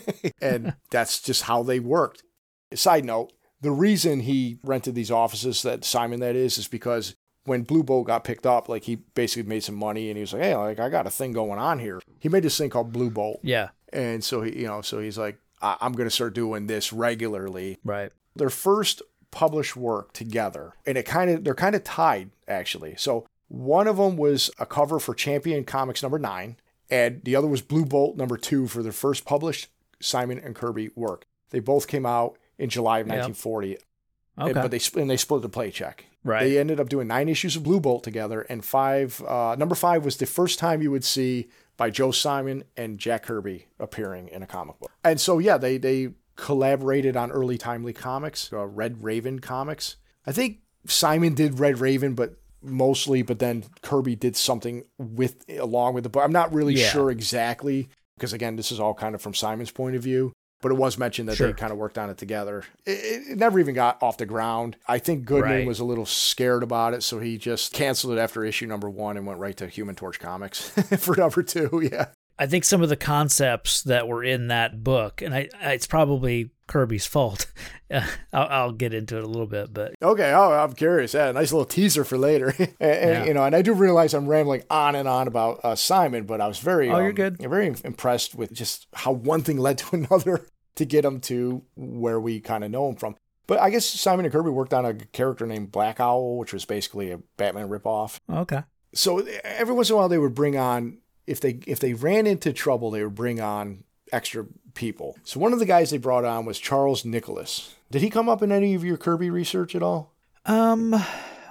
[0.40, 2.22] and that's just how they worked.
[2.74, 3.32] Side note,
[3.66, 7.14] the reason he rented these offices that Simon that is is because
[7.44, 10.32] when Blue Bolt got picked up, like he basically made some money and he was
[10.32, 12.00] like, Hey, like I got a thing going on here.
[12.18, 13.40] He made this thing called Blue Bolt.
[13.42, 13.68] Yeah.
[13.92, 17.78] And so he you know, so he's like, I- I'm gonna start doing this regularly
[17.84, 18.10] Right.
[18.34, 23.26] their first published work together and it kind of they're kind of tied actually so
[23.48, 26.56] one of them was a cover for champion comics number nine
[26.90, 29.68] and the other was blue bolt number two for their first published
[30.00, 33.16] simon and kirby work they both came out in july of Yep.
[33.16, 33.78] 1940
[34.38, 34.50] Okay.
[34.50, 36.42] and- but they and they split the paycheck right.
[36.44, 39.22] they ended up doing nine issues of Blue Bolt together, and five.
[39.26, 41.48] Uh, number five was the first time you would see
[41.78, 44.90] by Joe Simon and Jack Kirby appearing in a comic book.
[45.04, 49.96] And so, yeah, they they collaborated on early timely comics, uh, Red Raven comics.
[50.26, 55.94] I think Simon did Red Raven, but mostly, but then Kirby did something with along
[55.94, 56.22] with the book.
[56.22, 56.88] I'm not really Yeah.
[56.88, 57.88] sure exactly
[58.18, 60.32] because again, this is all kind of from Simon's point of view.
[60.62, 61.48] But it was mentioned that Sure.
[61.48, 62.64] they kind of worked on it together.
[62.84, 64.76] It, it, never even got off the ground.
[64.88, 65.66] I think Goodman Right.
[65.66, 69.16] was a little scared about it, so he just canceled it after issue number one
[69.16, 71.88] and went right to Human Torch Comics for number two.
[71.92, 72.06] Yeah.
[72.38, 75.86] I think some of the concepts that were in that book, and I, I it's
[75.86, 77.46] probably Kirby's fault.
[77.88, 80.32] Uh, I'll, I'll get into it a little bit, but Okay.
[80.34, 81.14] Oh, I'm curious.
[81.14, 82.48] Yeah, nice little teaser for later.
[82.58, 83.24] and, Yeah.
[83.24, 86.40] you know, and I do realize I'm rambling on and on about uh, Simon, but
[86.40, 87.38] I was very, Oh, you're um, good.
[87.40, 92.18] very impressed with just how one thing led to another to get him to where
[92.18, 93.14] we kind of know him from.
[93.46, 96.64] But I guess Simon and Kirby worked on a character named Black Owl, which was
[96.64, 98.18] basically a Batman ripoff.
[98.28, 98.64] okay.
[98.94, 102.26] So every once in a while, they would bring on if they if they ran
[102.26, 105.16] into trouble, they would bring on extra people.
[105.24, 107.74] So one of the guys they brought on was Charles Nicholas.
[107.90, 110.12] Did he come up in any of your Kirby research at all?
[110.44, 110.94] Um,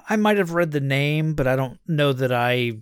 [0.10, 2.74] I might have read the name, but I don't know that I,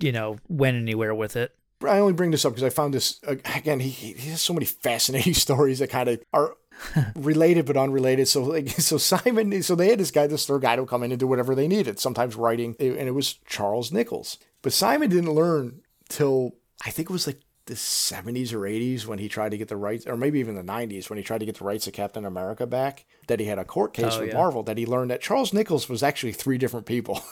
[0.00, 1.54] you know, went anywhere with it.
[1.86, 3.80] I only bring this up because I found this uh, again.
[3.80, 6.56] He, he has so many fascinating stories that kind of are
[7.16, 8.28] related but unrelated.
[8.28, 11.12] So like, so Simon, so they had this guy, this third guy, to come in
[11.12, 11.98] and do whatever they needed.
[11.98, 14.38] Sometimes writing, and it was Charles Nichols.
[14.62, 19.18] But Simon didn't learn till I think it was like the 70s or 80s when
[19.20, 21.46] he tried to get the rights, or maybe even the 90s when he tried to
[21.46, 23.04] get the rights of Captain America back.
[23.28, 24.34] That he had a court case Oh, with yeah.
[24.34, 24.62] Marvel.
[24.64, 27.20] That he learned that Charles Nichols was actually three different people.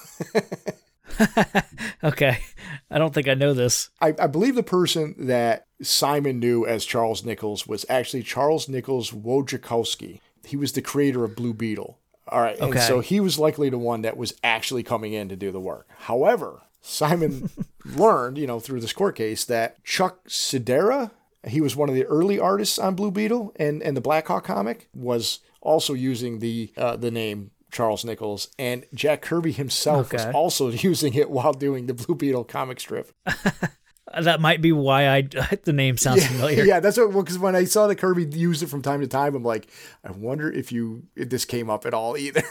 [2.03, 2.39] Okay.
[2.91, 3.91] I don't think I know this.
[4.01, 9.11] I, I believe the person that Simon knew as Charles Nichols was actually Charles Nichols
[9.11, 10.21] Wojtkoski.
[10.45, 11.99] He was the creator of Blue Beetle.
[12.29, 12.59] All right.
[12.59, 12.81] And Okay.
[12.81, 15.89] so he was likely the one that was actually coming in to do the work.
[15.99, 17.51] However, Simon
[17.85, 21.11] learned, you know, through this court case that Chuck Cuidera,
[21.47, 24.45] he was one of the early artists on Blue Beetle and, and the Black Hawk
[24.45, 28.49] comic, was also using the uh, the name Charles Nichols.
[28.59, 33.13] And Jack Kirby himself was also using it while doing the Blue Beetle comic strip.
[34.19, 35.29] That might be why I
[35.63, 36.65] the name sounds familiar.
[36.65, 37.13] Yeah, that's what.
[37.13, 39.69] Because when I saw that Kirby used it from time to time, I'm like,
[40.03, 42.43] I wonder if you if this came up at all either.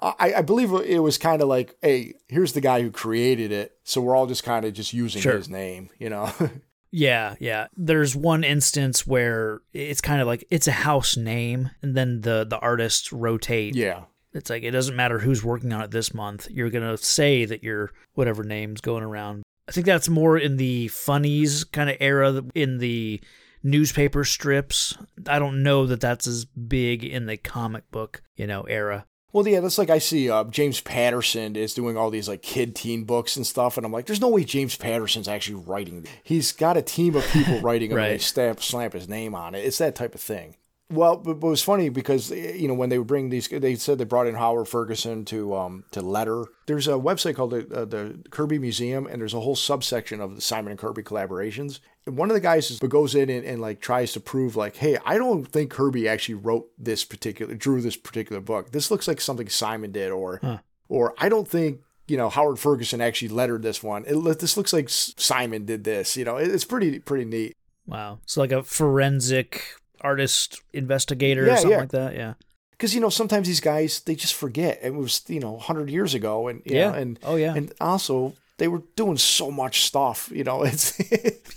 [0.00, 3.76] I, I believe it was kind of like, hey, here's the guy who created it,
[3.84, 5.36] so we're all just kind of just using Sure.
[5.36, 6.32] his name, you know.
[6.90, 7.66] Yeah, yeah.
[7.76, 12.46] There's one instance where it's kind of like it's a house name, and then the
[12.48, 13.74] the artists rotate.
[13.76, 16.48] yeah, It's like it doesn't matter who's working on it this month.
[16.50, 19.42] You're gonna say that your whatever name's going around.
[19.68, 23.20] I think that's more in the funnies kind of era in the
[23.62, 24.96] newspaper strips.
[25.26, 29.04] I don't know that that's as big in the comic book, you know, era.
[29.32, 32.74] Well, yeah, that's like I see uh, James Patterson is doing all these like kid
[32.74, 36.06] teen books and stuff, and I'm like, there's no way James Patterson's actually writing.
[36.24, 38.20] He's got a team of people writing them, and they Right.
[38.22, 39.64] stamp slamp his name on it.
[39.66, 40.54] It's that type of thing.
[40.90, 43.46] Well, but, but it was funny because eh, you know when they would bring these,
[43.48, 46.46] they said they brought in Howard Ferguson to um to letter.
[46.66, 50.34] There's a website called the, uh, the Kirby Museum, and there's a whole subsection of
[50.36, 51.80] the Simon and Kirby collaborations.
[52.06, 54.76] And one of the guys is, goes in and, and like tries to prove like,
[54.76, 58.72] hey, I don't think Kirby actually wrote this particular, drew this particular book.
[58.72, 60.58] This looks like something Simon did, or Huh.
[60.88, 64.04] or I don't think you know Howard Ferguson actually lettered this one.
[64.06, 66.16] It, this looks like Simon did this.
[66.16, 67.54] You know, it, it's pretty pretty neat.
[67.86, 68.20] Wow.
[68.26, 69.64] So like a forensic
[70.00, 71.78] artist investigator Yeah, or something yeah.
[71.78, 72.14] like that.
[72.14, 72.34] Yeah.
[72.72, 76.14] because you know sometimes these guys they just forget it was you know 100 years
[76.14, 76.90] ago and you Yeah.
[76.90, 77.54] know, and Oh yeah.
[77.54, 80.98] and also they were doing so much stuff you know it's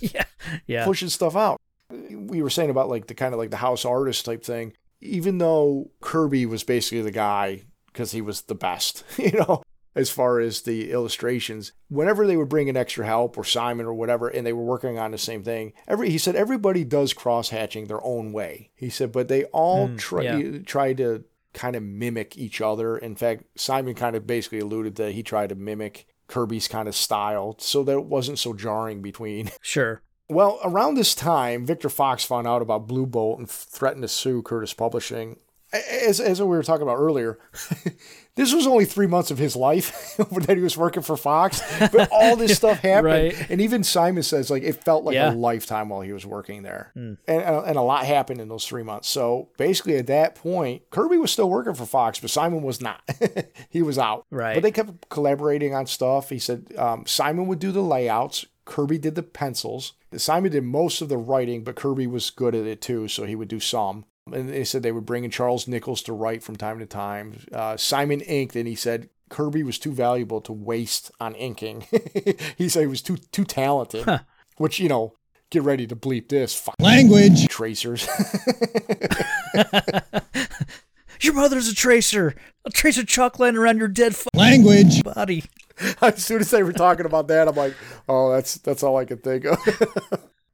[0.00, 0.24] yeah.
[0.66, 0.84] Yeah.
[0.84, 1.60] pushing stuff out
[2.10, 5.38] we were saying about like the kind of like the house artist type thing even
[5.38, 9.62] though kirby was basically the guy because he was the best you know
[9.94, 13.92] as far as the illustrations whenever they would bring in extra help or simon or
[13.94, 17.50] whatever and they were working on the same thing every he said everybody does cross
[17.50, 20.58] hatching their own way he said but they all Mm, try yeah.
[20.64, 21.24] try to
[21.54, 25.50] kind of mimic each other in fact simon kind of basically alluded that he tried
[25.50, 30.00] to mimic kirby's kind of style so that it wasn't so jarring between Sure.
[30.30, 34.40] well, around this time, Victor Fox found out about Blue Bolt and threatened to sue
[34.40, 35.38] Curtis Publishing.
[35.74, 37.38] As, as we were talking about earlier,
[38.36, 40.16] this was only three months of his life
[40.46, 41.60] that he was working for Fox,
[41.90, 43.04] but all this stuff happened.
[43.06, 43.50] Right.
[43.50, 45.32] And even Simon says like it felt like Yeah.
[45.32, 47.14] a lifetime while he was working there, Hmm.
[47.28, 49.08] and uh, and a lot happened in those three months.
[49.08, 53.00] So basically, at that point, Kirby was still working for Fox, but Simon was not.
[53.70, 54.24] he was out.
[54.30, 54.54] Right.
[54.54, 56.30] But they kept collaborating on stuff.
[56.30, 58.46] He said um, Simon would do the layouts.
[58.64, 59.94] Kirby did the pencils.
[60.16, 63.34] Simon did most of the writing, but Kirby was good at it too, so he
[63.34, 64.04] would do some.
[64.30, 67.40] And they said they would bring in Charles Nichols to write from time to time.
[67.52, 71.86] Uh, Simon inked, and he said Kirby was too valuable to waste on inking.
[72.56, 74.20] he said he was too too talented, Huh.
[74.58, 75.14] which you know.
[75.50, 76.66] Get ready to bleep this.
[76.78, 77.46] Language.
[77.48, 78.08] tracers.
[81.20, 82.34] Your mother's a tracer.
[82.64, 85.04] A tracer chalk line around your dead f- Language.
[85.04, 85.44] body.
[86.00, 87.74] as soon as they were talking about that, I'm like,
[88.08, 89.58] oh, that's that's all I could think of.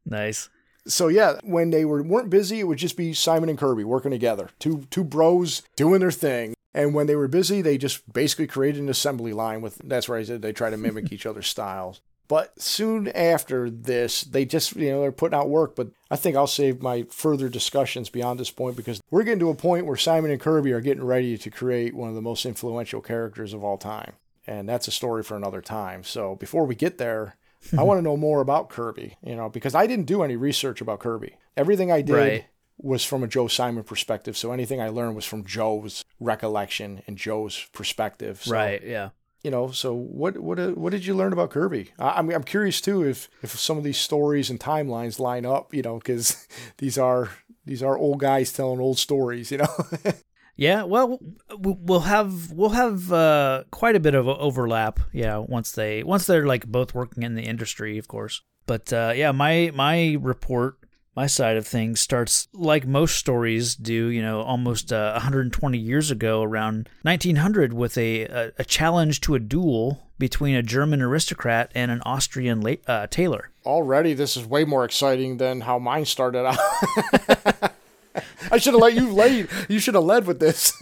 [0.04, 0.48] Nice.
[0.88, 4.10] So yeah, when they were weren't busy, it would just be Simon and Kirby working
[4.10, 6.54] together, two two bros doing their thing.
[6.74, 9.78] And when they were busy, they just basically created an assembly line with.
[9.84, 12.00] That's where I said they try to mimic each other's styles.
[12.28, 15.74] But soon after this, they just, you know, they're putting out work.
[15.74, 19.48] But I think I'll save my further discussions beyond this point because we're getting to
[19.48, 22.44] a point where Simon and Kirby are getting ready to create one of the most
[22.44, 24.12] influential characters of all time.
[24.46, 26.04] And that's a story for another time.
[26.04, 27.36] So before we get there,
[27.76, 30.80] I want to know more about Kirby, you know, because I didn't do any research
[30.80, 31.34] about Kirby.
[31.56, 32.46] Everything I did right.
[32.78, 34.36] was from a Joe Simon perspective.
[34.36, 38.42] So anything I learned was from Joe's recollection and Joe's perspective.
[38.42, 38.82] So, right.
[38.82, 39.10] Yeah
[39.42, 41.92] you know, so what what uh, what did you learn about Kirby?
[41.98, 45.72] I, am I'm curious too if if some of these stories and timelines line up,
[45.72, 46.46] you know, because
[46.78, 47.30] these are
[47.64, 49.74] these are old guys telling old stories, you know.
[50.58, 51.20] yeah, well,
[51.56, 54.98] we'll have we'll have uh, quite a bit of overlap.
[55.12, 58.42] Yeah, once they once they're like both working in the industry, of course.
[58.66, 60.78] But uh, yeah, my my report
[61.14, 66.10] my side of things starts like most stories do, you know, almost uh, 120 years
[66.10, 71.72] ago, around 1900, with a, a, a, challenge to a duel between a German aristocrat
[71.74, 73.50] and an Austrian la- uh, tailor.
[73.66, 77.72] Already, this is way more exciting than how mine started out.
[78.50, 79.48] I should have let you lead.
[79.68, 80.72] You should have led with this.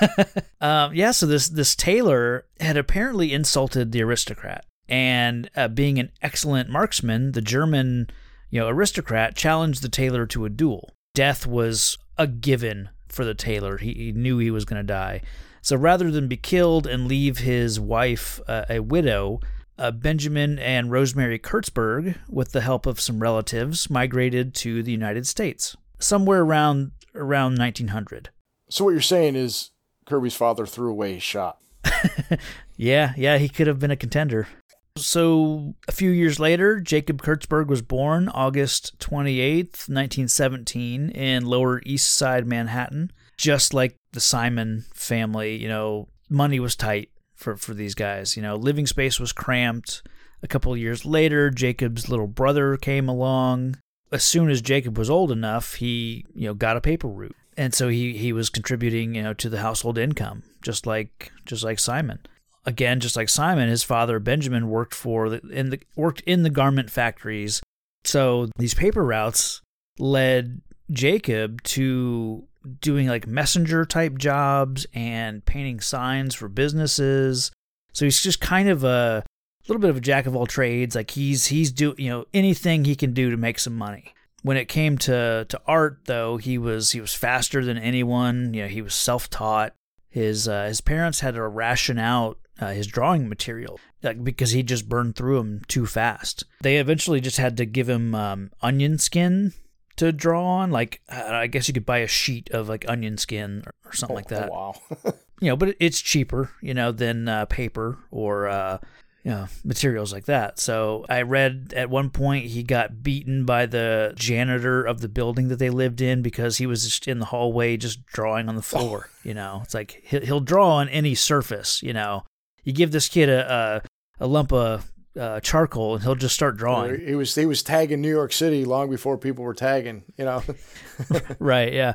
[0.60, 6.10] um, yeah, so this this tailor had apparently insulted the aristocrat, and uh, being an
[6.22, 8.08] excellent marksman, the German
[8.52, 10.90] you know, aristocrat challenged the tailor to a duel.
[11.14, 13.78] Death was a given for the tailor.
[13.78, 15.22] He, he knew he was going to die.
[15.62, 19.40] So rather than be killed and leave his wife uh, a widow,
[19.78, 25.26] uh, Benjamin and Rosemary Kurtzberg, with the help of some relatives, migrated to the United
[25.26, 28.30] States somewhere around around 1900.
[28.70, 29.70] So what you're saying is
[30.06, 31.58] Kirby's father threw away his shot.
[32.76, 34.48] yeah, yeah, he could have been a contender.
[34.96, 42.12] So, a few years later, Jacob Kurtzberg was born August 28th, 1917, in Lower East
[42.12, 43.10] Side Manhattan.
[43.38, 48.36] Just like the Simon family, you know, money was tight for, for these guys.
[48.36, 50.02] You know, living space was cramped.
[50.42, 53.76] A couple years later, Jacob's little brother came along.
[54.12, 57.36] As soon as Jacob was old enough, he, you know, got a paper route.
[57.56, 61.64] And so he, he was contributing, you know, to the household income, just like just
[61.64, 62.20] like Simon
[62.64, 66.50] again, just like Simon, his father Benjamin worked for the, in the worked in the
[66.50, 67.60] garment factories.
[68.04, 69.60] So these paper routes
[69.98, 70.60] led
[70.90, 72.46] Jacob to
[72.80, 77.50] doing like messenger type jobs and painting signs for businesses.
[77.92, 79.24] So he's just kind of a
[79.68, 80.94] little bit of a jack of all trades.
[80.94, 84.14] Like he's he's do you know anything he can do to make some money.
[84.42, 88.54] When it came to to art, though, he was he was faster than anyone.
[88.54, 89.74] You know, he was self taught.
[90.08, 94.62] His uh, his parents had to ration out uh, his drawing material like, because he
[94.62, 96.44] just burned through them too fast.
[96.60, 99.52] They eventually just had to give him um, onion skin
[99.96, 100.70] to draw on.
[100.70, 104.14] Like I guess you could buy a sheet of like onion skin or, or something
[104.14, 104.50] oh, like that.
[104.52, 105.14] Oh, wow.
[105.40, 108.78] you know, but it's cheaper, you know, than uh, paper or uh,
[109.24, 110.58] you know, materials like that.
[110.58, 115.48] So I read at one point he got beaten by the janitor of the building
[115.48, 118.62] that they lived in because he was just in the hallway just drawing on the
[118.62, 119.08] floor.
[119.24, 121.80] You know, it's like he'll draw on any surface.
[121.80, 122.24] You know,
[122.64, 123.82] you give this kid a
[124.18, 127.06] a, a lump of uh, charcoal and he'll just start drawing.
[127.06, 130.02] He was he was tagging New York City long before people were tagging.
[130.16, 130.42] You know.
[131.38, 131.72] right.
[131.72, 131.92] Yeah.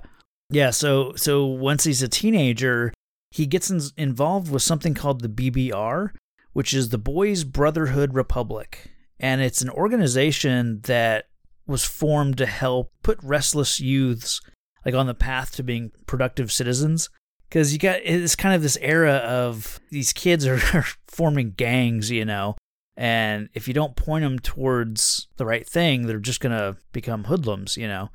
[0.49, 0.69] Yeah.
[0.69, 2.93] So so once he's a teenager,
[3.31, 6.11] he gets in, involved with something called the BBR,
[6.57, 8.89] which is the Boys Brotherhood Republic,
[9.19, 11.25] and it's an organization that
[11.67, 14.41] was formed to help put restless youths
[14.83, 17.11] like on the path to being productive citizens
[17.47, 22.09] because you got it's kind of this era of these kids are, are forming gangs,
[22.09, 22.55] you know,
[22.95, 27.77] and if you don't point them towards the right thing, they're just gonna become hoodlums,
[27.77, 28.09] you know.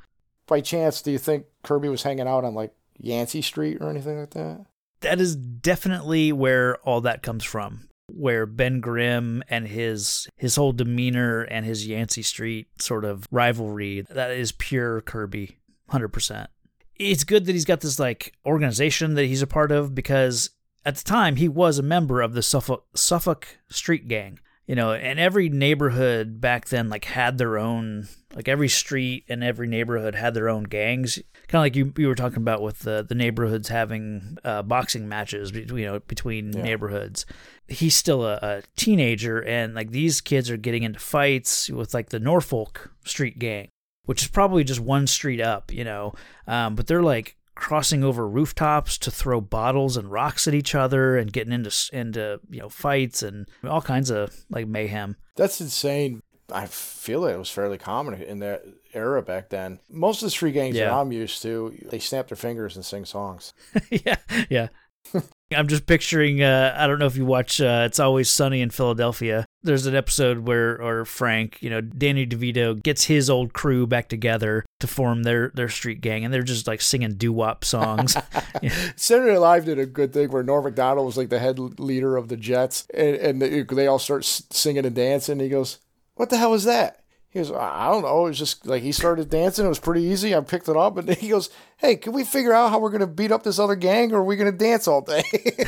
[0.49, 4.18] By chance, do you think Kirby was hanging out on like Yancey Street or anything
[4.18, 4.66] like that?
[5.03, 7.88] That is definitely where all that comes from.
[8.14, 14.02] Where Ben Grimm and his his whole demeanor and his Yancey Street sort of rivalry
[14.10, 15.58] that is pure Kirby,
[15.88, 16.50] hundred percent
[16.96, 20.50] it's good that he's got this like organization that he's a part of because
[20.84, 24.38] at the time he was a member of the Suffolk Suffolk Street Gang.
[24.66, 29.43] You know, and every neighborhood back then like had their own like every street and
[29.43, 31.16] every neighborhood had their own gangs.
[31.49, 35.09] Kind of like you you were talking about with the the neighborhoods having uh, boxing
[35.09, 36.62] matches, between, you know, between yeah.
[36.62, 37.26] neighborhoods.
[37.68, 42.11] He's still a, a teenager, and like these kids are getting into fights with like
[42.11, 43.68] the Norfolk Street Gang
[44.05, 46.12] which is probably just one street up, you know.
[46.47, 51.16] Um, but they're like crossing over rooftops to throw bottles and rocks at each other
[51.16, 55.16] and getting into into you know fights and all kinds of like mayhem.
[55.37, 56.22] That's insane.
[56.53, 59.80] I feel it was fairly common in that era back then.
[59.90, 63.05] Most of the street gangs that I'm used to, they snap their fingers and sing
[63.05, 63.55] songs.
[63.90, 64.16] yeah,
[64.48, 64.68] yeah.
[65.57, 66.42] I'm just picturing.
[66.42, 67.61] Uh, I don't know if you watch.
[67.61, 69.44] Uh, it's always sunny in Philadelphia.
[69.62, 74.09] There's an episode where, or Frank, you know, Danny DeVito gets his old crew back
[74.09, 78.16] together to form their their street gang, and they're just like singing doo wop songs.
[78.96, 82.16] Saturday Night Live did a good thing where Norm Macdonald was like the head leader
[82.16, 85.32] of the Jets, and, and they, they all start singing and dancing.
[85.32, 85.78] And he goes,
[86.14, 88.26] "What the hell is that?" He goes, "I don't know.
[88.26, 89.64] It was just like he started dancing.
[89.64, 90.34] It was pretty easy.
[90.34, 91.48] I picked it up, and then he goes,
[91.78, 94.24] "Hey, can we figure out how we're gonna beat up this other gang, or are
[94.24, 95.22] we gonna dance all day?"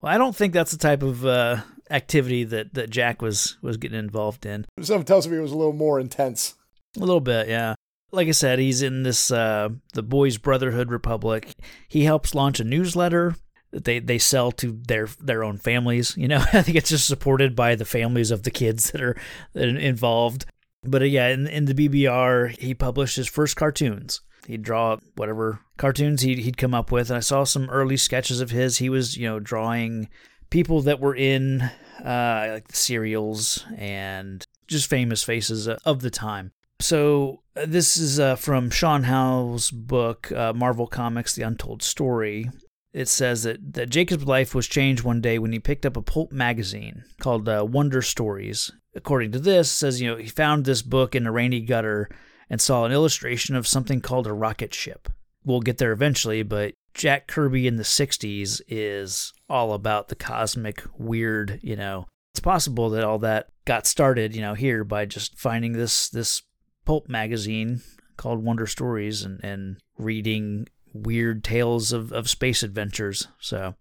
[0.00, 1.58] well, I don't think that's the type of uh,
[1.90, 4.64] activity that that Jack was was getting involved in.
[4.80, 6.54] Something tells me it was a little more intense.
[6.96, 7.74] A little bit, yeah.
[8.10, 11.54] Like I said, he's in this uh, the Boys Brotherhood Republic.
[11.88, 13.36] He helps launch a newsletter
[13.74, 16.16] that they, they sell to their their own families.
[16.16, 19.16] You know, I think it's just supported by the families of the kids that are,
[19.54, 20.46] involved.
[20.82, 24.20] But uh, yeah, in, in the BBR, he published his first cartoons.
[24.46, 27.10] He'd draw whatever cartoons he'd, he'd come up with.
[27.10, 28.76] And I saw some early sketches of his.
[28.76, 30.08] He was, you know, drawing
[30.50, 31.62] people that were in
[32.04, 36.52] uh, like the serials and just famous faces of the time.
[36.80, 42.50] So uh, this is uh, from Sean Howe's book, uh, Marvel Comics: The Untold Story.
[42.94, 46.02] It says that, that Jacob's life was changed one day when he picked up a
[46.02, 48.70] pulp magazine called uh, Wonder Stories.
[48.94, 52.08] According to this, says you know he found this book in a rainy gutter
[52.48, 55.08] and saw an illustration of something called a rocket ship.
[55.44, 60.84] We'll get there eventually, but Jack Kirby in the '60s is all about the cosmic,
[60.96, 61.58] weird.
[61.64, 65.72] You know, it's possible that all that got started, you know, here by just finding
[65.72, 66.42] this this
[66.84, 67.82] pulp magazine
[68.16, 73.28] called Wonder Stories and, and reading weird tales of, of space adventures.
[73.38, 73.74] So,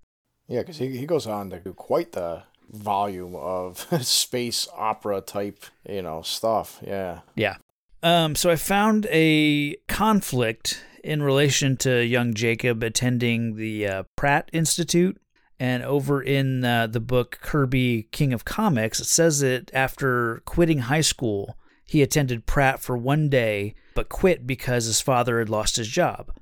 [0.47, 5.64] Yeah, because he, he goes on to do quite the volume of space opera type,
[5.88, 6.80] you know, stuff.
[6.86, 7.22] Yeah.
[7.36, 7.57] yeah.
[8.01, 14.49] Um, so I found a conflict in relation to young Jacob attending the uh, Pratt
[14.51, 15.20] Institute.
[15.59, 20.80] And over in uh, the book Kirby King of Comics, it says that after quitting
[20.80, 25.76] high school, he attended Pratt for one day, but quit because his father had lost
[25.76, 26.34] his job.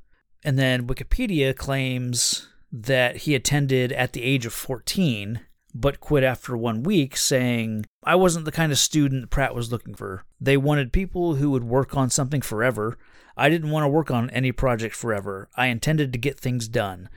[0.44, 5.42] And then Wikipedia claims that he attended at the age of 14,
[5.74, 9.94] but quit after one week, saying, I wasn't the kind of student Pratt was looking
[9.94, 10.26] for.
[10.39, 12.98] They wanted people who would work on something forever.
[13.38, 15.50] I didn't want to work on any project forever.
[15.56, 17.10] I intended to get things done.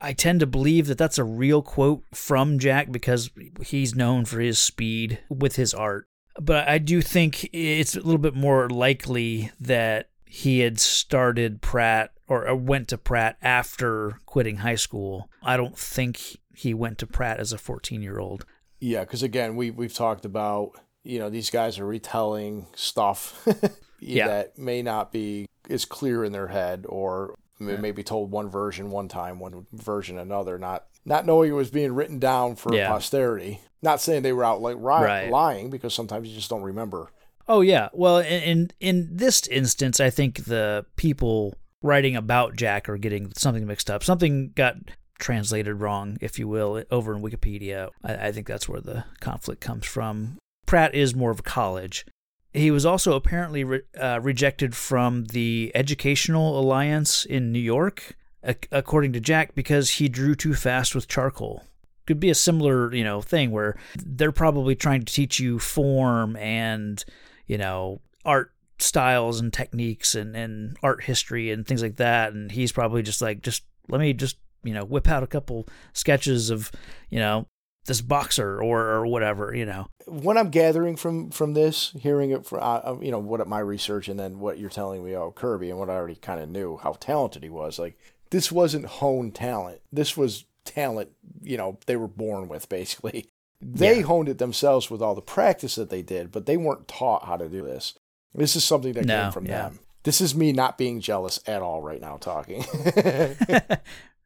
[0.00, 3.30] I tend to believe that that's a real quote from Jack because
[3.64, 6.06] he's known for his speed with his art.
[6.40, 12.10] But I do think it's a little bit more likely that he had started Pratt
[12.32, 15.28] or uh, went to Pratt after quitting high school.
[15.42, 18.44] I don't think he went to Pratt as a 14 year old.
[18.80, 20.70] Yeah, because again, we we've talked about
[21.04, 23.46] you know these guys are retelling stuff
[24.00, 24.26] Yeah.
[24.28, 28.90] that may not be as clear in their head, or may maybe told one version
[28.90, 32.88] one time, one version another, not not knowing it was being written down for Yeah.
[32.88, 33.60] posterity.
[33.82, 35.30] Not saying they were out like ri- Right.
[35.30, 37.10] lying, because sometimes you just don't remember.
[37.48, 37.88] Oh yeah.
[37.92, 43.32] Well, in, in in this instance, I think the people writing about Jack or getting
[43.36, 44.02] something mixed up.
[44.02, 44.76] Something got
[45.18, 47.90] translated wrong, if you will, over in Wikipedia.
[48.02, 50.38] I, I think that's where the conflict comes from.
[50.66, 52.06] Pratt is more of a college.
[52.52, 58.68] He was also apparently re- uh, rejected from the Educational Alliance in New York, ac-
[58.70, 61.64] according to Jack, because he drew too fast with charcoal.
[62.06, 66.36] Could be a similar, you know, thing where they're probably trying to teach you form
[66.36, 67.02] and,
[67.46, 68.51] you know, art
[68.82, 72.32] styles and techniques and, and art history and things like that.
[72.32, 75.66] And he's probably just like, just let me just, you know, whip out a couple
[75.92, 76.70] sketches of,
[77.10, 77.46] you know,
[77.86, 79.88] this boxer or, or whatever, you know.
[80.06, 84.08] What I'm gathering from from this, hearing it from uh, you know what my research,
[84.08, 86.76] and then what you're telling me about Kirby, and what I already kind of knew
[86.76, 87.80] how talented he was.
[87.80, 87.98] Like
[88.30, 89.80] this wasn't honed talent.
[89.92, 91.10] This was talent.
[91.42, 93.26] You know they were born with basically.
[93.60, 94.02] They Yeah.
[94.06, 97.36] honed it themselves with all the practice that they did, but they weren't taught how
[97.36, 97.94] to do this.
[98.34, 99.62] This is something that No, came from yeah.
[99.62, 99.80] them.
[100.04, 102.64] This is me not being jealous at all right now talking.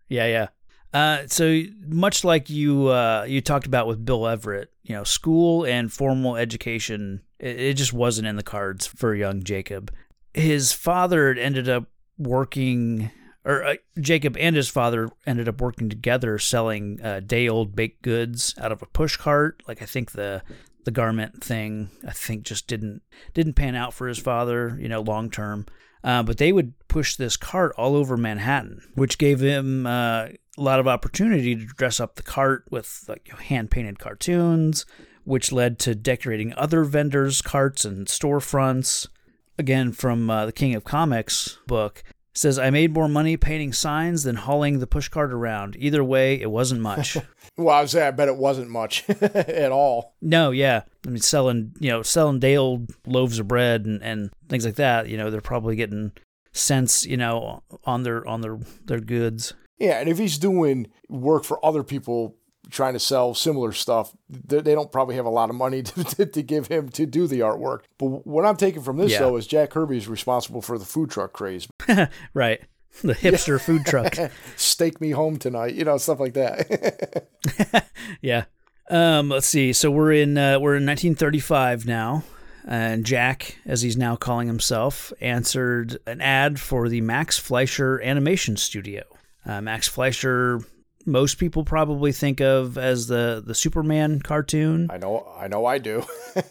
[0.09, 0.49] yeah, yeah.
[0.95, 5.65] Uh, so much like you uh, you talked about with Bill Everett, you know, school
[5.67, 9.93] and formal education, it, it just wasn't in the cards for young Jacob.
[10.33, 11.87] His father ended up
[12.17, 13.11] working,
[13.45, 18.01] or uh, Jacob and his father ended up working together, selling uh, day old baked
[18.03, 19.63] goods out of a push cart.
[19.69, 20.43] Like I think the
[20.87, 23.03] the garment thing, I think just didn't
[23.35, 25.67] didn't pan out for his father, you know, long term.
[26.03, 30.63] Uh, but they would push this cart all over Manhattan, which gave him uh, a
[30.63, 34.87] lot of opportunity to dress up the cart with like hand painted cartoons,
[35.25, 39.09] which led to decorating other vendors' carts and storefronts.
[39.59, 42.05] Again, from uh, the King of Comics book,
[42.37, 45.77] says I made more money painting signs than hauling the pushcart around.
[45.79, 47.17] Either way, it wasn't much.
[47.57, 50.15] well, I was say I bet it wasn't much at all.
[50.21, 50.83] No, yeah.
[51.07, 54.77] I mean selling you know, selling day old loaves of bread and, and things like
[54.77, 56.13] that, you know, they're probably getting
[56.53, 59.55] cents, you know, on their on their their goods.
[59.79, 62.37] Yeah, and if he's doing work for other people
[62.71, 66.27] trying to sell similar stuff, they don't probably have a lot of money to, to,
[66.27, 67.81] to give him to do the artwork.
[67.99, 69.21] But what I'm taking from this, yeah.
[69.21, 71.69] though, is Jack Kirby is responsible for the food truck craze.
[72.35, 72.61] right.
[73.03, 74.15] The hipster food truck.
[74.57, 77.27] Steak me home tonight, you know, stuff like that.
[78.23, 78.45] yeah.
[78.89, 79.73] Um, let's see.
[79.73, 82.23] So we're in uh, we're in 1935 now,
[82.67, 88.57] and Jack, as he's now calling himself, answered an ad for the Max Fleischer Animation
[88.57, 89.03] Studio.
[89.45, 90.61] Uh, Max Fleischer
[91.07, 94.89] most people probably think of as the the Superman cartoon.
[94.91, 96.05] I know, I know, I do.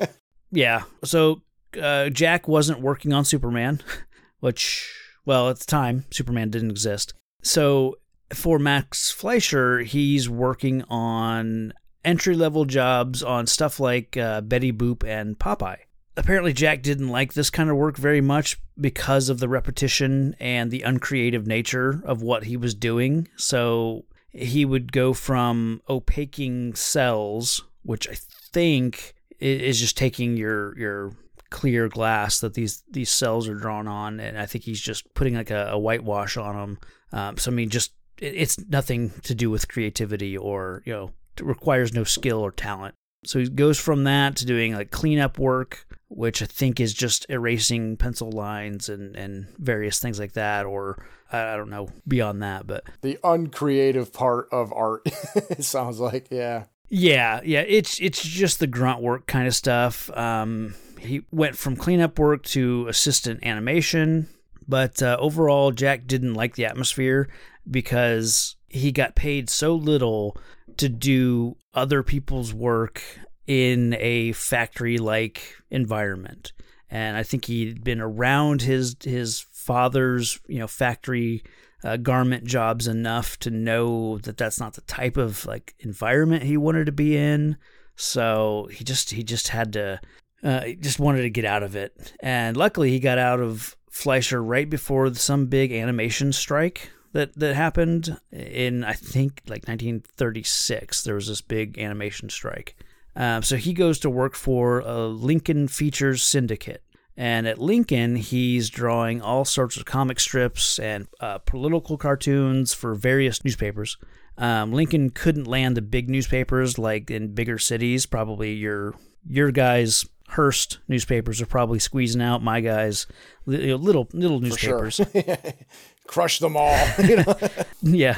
[0.51, 0.84] yeah.
[1.03, 1.41] So
[1.80, 3.82] uh, Jack wasn't working on Superman,
[4.39, 4.91] which,
[5.26, 7.14] well, at the time Superman didn't exist.
[7.43, 7.97] So
[8.34, 15.03] for Max Fleischer, he's working on entry level jobs on stuff like uh, Betty Boop
[15.03, 15.80] and Popeye.
[16.18, 20.72] Apparently, Jack didn't like this kind of work very much because of the repetition and
[20.72, 23.28] the uncreative nature of what he was doing.
[23.36, 28.15] So he would go from opaquing cels, which I
[28.51, 31.13] think is just taking your your
[31.49, 35.36] clear glass that these these cels are drawn on, and I think he's just putting
[35.36, 36.79] like a, a whitewash on them.
[37.11, 41.11] Um, so I mean, just it, it's nothing to do with creativity or you know
[41.41, 42.95] requires no skill or talent.
[43.25, 47.26] So he goes from that to doing like cleanup work, which I think is just
[47.30, 52.68] erasing pencil lines and, and various things like that, or I don't know beyond that.
[52.68, 55.01] But the uncreative part of art,
[55.36, 56.66] it sounds like, yeah.
[56.88, 60.10] Yeah, yeah, it's it's just the grunt work kind of stuff.
[60.16, 64.28] Um, he went from cleanup work to assistant animation,
[64.68, 67.28] but uh, overall, Jack didn't like the atmosphere
[67.70, 70.38] because he got paid so little
[70.78, 73.01] to do other people's work
[73.48, 76.54] in a factory like environment.
[76.89, 81.43] And I think he'd been around his his father's, you know, factory
[81.84, 86.58] uh, garment jobs enough to know that that's not the type of like environment he
[86.58, 87.58] wanted to be in.
[87.96, 90.00] So he just he just had to
[90.43, 92.14] uh, just wanted to get out of it.
[92.20, 97.56] And luckily he got out of Fleischer right before some big animation strike that that
[97.56, 101.04] happened in I think like 1936.
[101.04, 102.76] There was this big animation strike.
[103.16, 106.84] Um, so he goes to work for a Lincoln Features Syndicate.
[107.18, 112.93] And at Lincoln, he's drawing all sorts of comic strips and uh, political cartoons for
[112.93, 113.97] various newspapers.
[114.38, 118.05] Um, Lincoln couldn't land the big newspapers like in bigger cities.
[118.05, 118.95] Probably your
[119.28, 123.05] your guys Hearst newspapers are probably squeezing out my guys
[123.45, 124.95] little little newspapers.
[124.95, 125.38] Sure.
[126.07, 126.78] Crush them all.
[127.03, 127.38] You know?
[127.82, 128.18] yeah,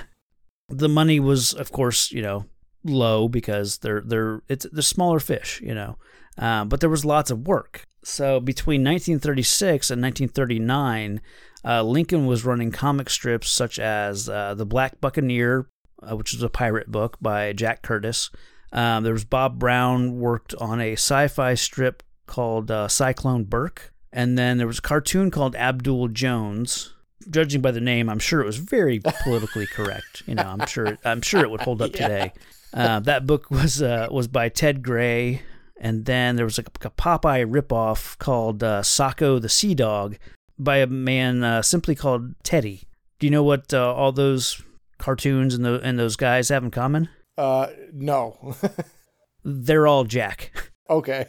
[0.69, 2.45] the money was, of course, you know,
[2.83, 5.97] low because they're they're it's they're smaller fish, you know.
[6.37, 7.85] Uh, but there was lots of work.
[8.03, 11.21] So between 1936 and 1939,
[11.65, 15.67] uh, Lincoln was running comic strips such as uh, The Black Buccaneer,
[16.01, 18.29] uh, which was a pirate book by Jack Curtis.
[18.71, 24.37] Um, there was Bob Brown worked on a sci-fi strip called uh, Cyclone Burke, and
[24.37, 26.93] then there was a cartoon called Abdul Jones.
[27.29, 30.23] Judging by the name, I'm sure it was very politically correct.
[30.25, 32.07] You know, I'm sure I'm sure it would hold up yeah.
[32.07, 32.33] today.
[32.73, 35.41] Uh, that book was uh, was by Ted Gray,
[35.79, 40.17] and then there was a, a Popeye ripoff called uh, Socko the Sea Dog
[40.59, 42.83] by a man uh, simply called Teddy.
[43.19, 44.61] Do you know what uh, all those
[44.97, 47.09] cartoons and, the, and those guys have in common?
[47.37, 48.55] Uh, no.
[49.43, 50.51] They're all Jack.
[50.89, 51.25] Okay.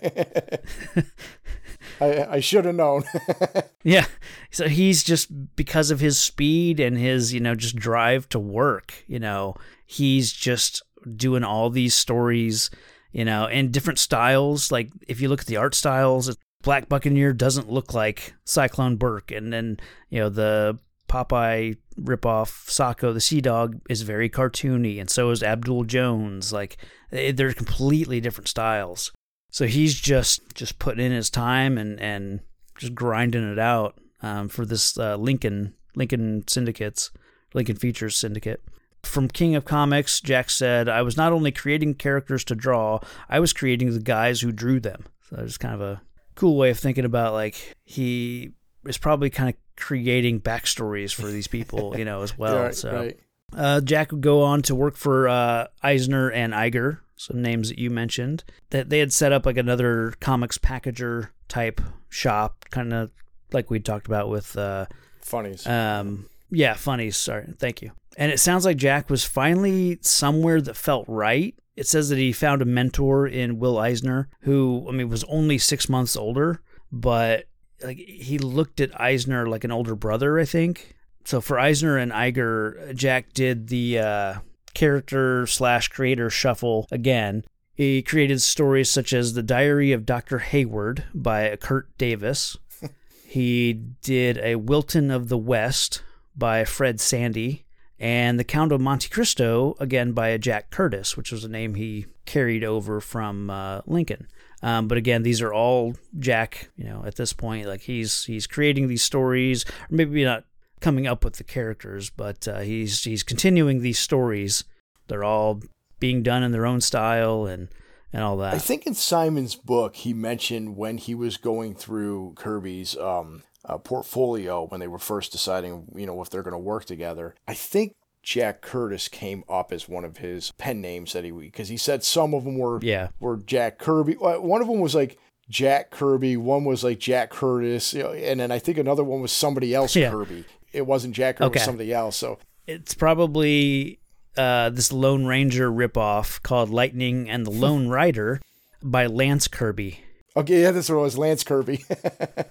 [2.00, 3.04] I, I should have known.
[3.82, 4.06] yeah.
[4.50, 9.04] So he's just because of his speed and his, you know, just drive to work,
[9.06, 9.54] you know,
[9.86, 10.82] he's just
[11.16, 12.70] doing all these stories,
[13.12, 14.72] you know, in different styles.
[14.72, 19.30] Like if you look at the art styles, Black Buccaneer doesn't look like Cyclone Burke,
[19.30, 19.78] and then
[20.10, 20.78] you know the
[21.08, 26.52] Popeye ripoff Socko the Sea Dog is very cartoony, and so is Abdul Jones.
[26.52, 26.76] Like
[27.12, 29.12] eh, they're completely different styles.
[29.50, 32.40] So he's just just putting in his time and and
[32.76, 37.10] just grinding it out um, for this uh, Lincoln Lincoln syndicates,
[37.54, 38.62] Lincoln Features Syndicate
[39.04, 43.40] from King of Comics, Jack said, I was not only creating characters to draw, I
[43.40, 45.04] was creating the guys who drew them.
[45.28, 46.02] So it's kind of a
[46.34, 48.52] cool way of thinking about like he
[48.86, 52.64] is probably kind of creating backstories for these people, you know, as well.
[52.64, 53.20] right, so right.
[53.56, 57.78] Uh, Jack would go on to work for uh, Eisner and Iger some names that
[57.78, 58.44] you mentioned.
[58.70, 63.10] That they had set up like another comics packager type shop, kind of
[63.52, 64.86] like we talked about with uh,
[65.20, 65.66] Funnies.
[65.66, 67.16] um, yeah, funnies.
[67.16, 67.92] Sorry, thank you.
[68.16, 71.54] And it sounds like Jack was finally somewhere that felt right.
[71.76, 75.58] It says that he found a mentor in Will Eisner, who I mean was only
[75.58, 77.44] six months older, but
[77.84, 80.96] like he looked at Eisner like an older brother, I think.
[81.24, 84.34] So for Eisner and Iger, Jack did the uh,
[84.78, 87.44] character slash creator shuffle again.
[87.74, 90.38] He created stories such as The Diary of Dr.
[90.38, 92.56] Hayward by Kurt Davis.
[93.26, 96.04] he did a Wilton of the West
[96.36, 97.64] by Fred Sandy,
[97.98, 102.06] and The Count of Monte Cristo again by Jack Curtis, which was a name he
[102.24, 104.28] carried over from uh, Lincoln.
[104.62, 106.70] Um, but again, these are all Jack.
[106.76, 110.44] You know, at this point, like he's he's creating these stories, or maybe not
[110.80, 114.64] coming up with the characters, but uh, he's he's continuing these stories.
[115.08, 115.60] They're all
[116.00, 117.68] being done in their own style and
[118.12, 118.54] and all that.
[118.54, 123.78] I think in Simon's book, he mentioned when he was going through Kirby's um, uh,
[123.78, 127.34] portfolio when they were first deciding, you know, if they're going to work together.
[127.46, 131.68] I think Jack Curtis came up as one of his pen names that he because
[131.68, 134.14] he said some of them were yeah were Jack Kirby.
[134.14, 135.18] One of them was like
[135.48, 136.36] Jack Kirby.
[136.36, 139.74] One was like Jack Curtis, you know, and then I think another one was somebody
[139.74, 140.10] else Yeah.
[140.10, 140.44] Kirby.
[140.78, 142.16] It wasn't Jack Kirby, it was somebody else.
[142.16, 143.98] So it's probably
[144.36, 148.40] uh, this Lone Ranger ripoff called Lightning and the Lone Rider
[148.82, 150.00] by Lance Kirby.
[150.36, 151.18] okay, yeah, that's what it was.
[151.18, 151.84] Lance Kirby.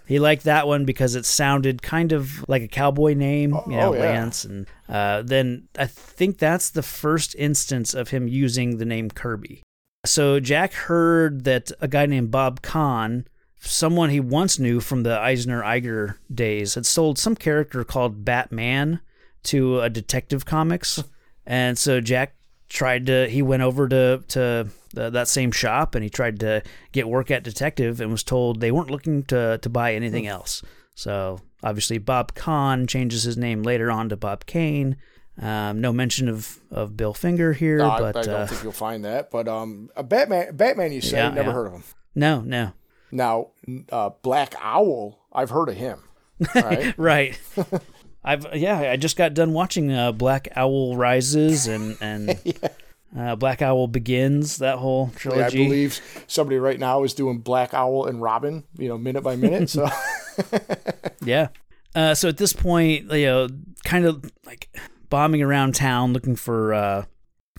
[0.08, 3.90] He liked that one because it sounded kind of like a cowboy name, you know,
[3.90, 4.00] oh, yeah.
[4.00, 4.46] Lance.
[4.46, 9.64] And uh, then I think that's the first instance of him using the name Kirby.
[10.06, 13.28] So Jack heard that a guy named Bob Kahn,
[13.60, 19.00] someone he once knew from the Eisner Iger days, had sold some character called Batman
[19.44, 21.04] to a Detective Comics.
[21.46, 22.36] and so Jack
[22.70, 26.62] tried to he went over to to the, that same shop and he tried to
[26.92, 30.62] get work at detective and was told they weren't looking to to buy anything else
[30.94, 34.98] so obviously bob kahn changes his name later on to bob kane
[35.42, 38.64] um, no mention of of bill finger here No, I- but I, don't uh, think
[38.64, 39.32] you'll find that.
[39.32, 41.54] But um, a Batman, Batman, you say, Yeah, never yeah.
[41.54, 41.84] heard of him.
[42.16, 42.74] no no
[43.12, 43.50] Now,
[43.92, 46.00] uh, Black Owl, I've heard of him.
[46.54, 46.94] Right?
[47.00, 47.40] right
[48.24, 52.40] i've yeah i just got done watching uh, black owl rises and and
[53.18, 55.64] uh, black owl begins that whole trilogy.
[55.64, 59.36] I believe somebody right now is doing Black Owl and Robin, you know, minute by
[59.36, 59.70] minute.
[59.70, 59.88] So
[61.24, 61.48] Yeah.
[61.96, 63.48] Uh, so at this point, you know,
[63.84, 64.70] kind of like
[65.10, 67.06] bombing around town looking for uh,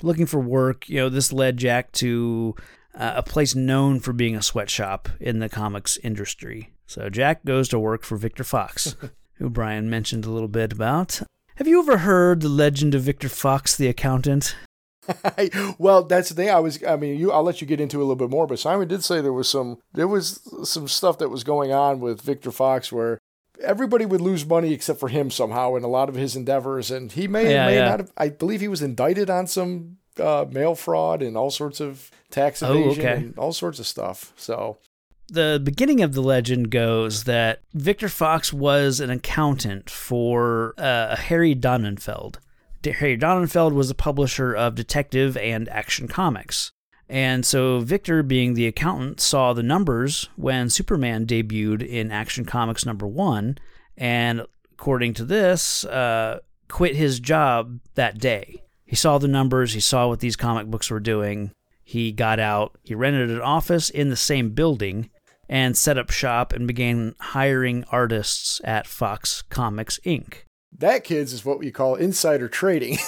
[0.02, 0.88] looking for work.
[0.88, 2.54] You know, this led Jack to
[2.98, 6.70] uh, a place known for being a sweatshop in the comics industry.
[6.86, 8.96] So Jack goes to work for Victor Fox,
[9.34, 11.22] who Brian mentioned a little bit about.
[11.56, 14.56] Have you ever heard the legend of Victor Fox, the accountant?
[15.78, 16.50] well, that's the thing.
[16.50, 18.46] I was, I mean, you, I'll let you get into it a little bit more,
[18.46, 22.00] but Simon did say there was some, there was some stuff that was going on
[22.00, 23.18] with Victor Fox where
[23.62, 27.12] everybody would lose money except for him somehow in a lot of his endeavors, and
[27.12, 27.88] he may, Yeah, may yeah.
[27.88, 28.12] not have.
[28.16, 32.62] I believe he was indicted on some uh, mail fraud and all sorts of tax
[32.62, 33.16] Oh, evasion okay.
[33.16, 34.32] and all sorts of stuff.
[34.36, 34.78] So
[35.28, 41.54] the beginning of the legend goes that Victor Fox was an accountant for uh, Harry
[41.54, 42.36] Donenfeld.
[42.84, 46.72] Harry Donenfeld was a publisher of detective and action comics.
[47.08, 52.84] And so Victor, being the accountant, saw the numbers when Superman debuted in Action Comics
[52.84, 53.58] number one,
[53.96, 54.42] and
[54.72, 58.62] according to this, uh, quit his job that day.
[58.88, 61.52] He saw the numbers, he saw what these comic books were doing.
[61.84, 65.10] He got out, he rented an office in the same building,
[65.46, 70.44] and set up shop and began hiring artists at Fox Comics Inc.
[70.76, 72.96] that, kids, is what we call insider trading.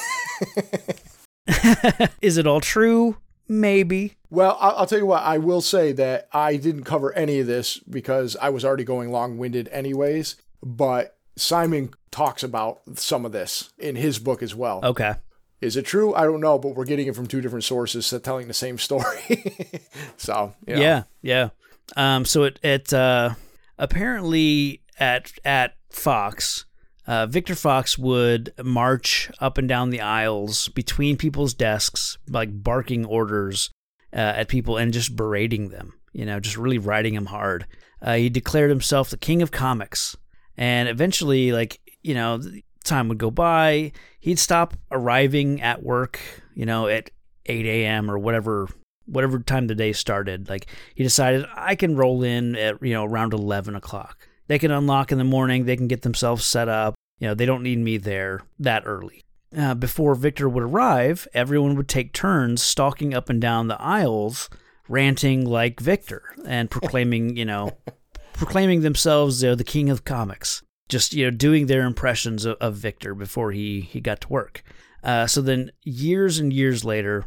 [2.20, 3.16] Is it all true?
[3.48, 4.16] Maybe.
[4.28, 5.22] Well, I'll, I'll tell you what.
[5.22, 9.10] I will say that I didn't cover any of this because I was already going
[9.10, 10.36] long-winded, anyways.
[10.62, 14.80] But Simon talks about some of this in his book as well.
[14.84, 15.14] Okay.
[15.60, 16.14] Is it true?
[16.14, 19.60] I don't know, but we're getting it from two different sources telling the same story.
[20.16, 20.80] so you know.
[20.80, 21.48] Yeah, yeah.
[21.96, 23.34] Um, so it it uh,
[23.78, 26.64] apparently at at Fox,
[27.06, 33.04] uh, Victor Fox would march up and down the aisles between people's desks, like barking
[33.04, 33.70] orders
[34.14, 35.94] uh, at people and just berating them.
[36.12, 37.66] You know, just really riding them hard.
[38.00, 40.16] Uh, he declared himself the king of comics,
[40.56, 42.40] and eventually, like you know,
[42.84, 43.92] time would go by.
[44.18, 46.20] He'd stop arriving at work.
[46.54, 47.10] You know, at
[47.46, 48.10] 8 a.m.
[48.10, 48.68] or whatever
[49.06, 50.48] whatever time the day started.
[50.48, 54.28] Like he decided I can roll in at you know around eleven o'clock.
[54.46, 55.64] They can unlock in the morning.
[55.64, 56.94] They can get themselves set up.
[57.18, 59.22] You know they don't need me there that early.
[59.56, 64.48] uh, before Victor would arrive, everyone would take turns stalking up and down the aisles,
[64.88, 67.72] ranting like Victor and proclaiming, you know,
[68.34, 70.62] proclaiming themselves they're the king of comics.
[70.90, 74.62] Just you know, doing their impressions of, of Victor before he he got to work.
[75.02, 77.24] Uh, so then, years and years later,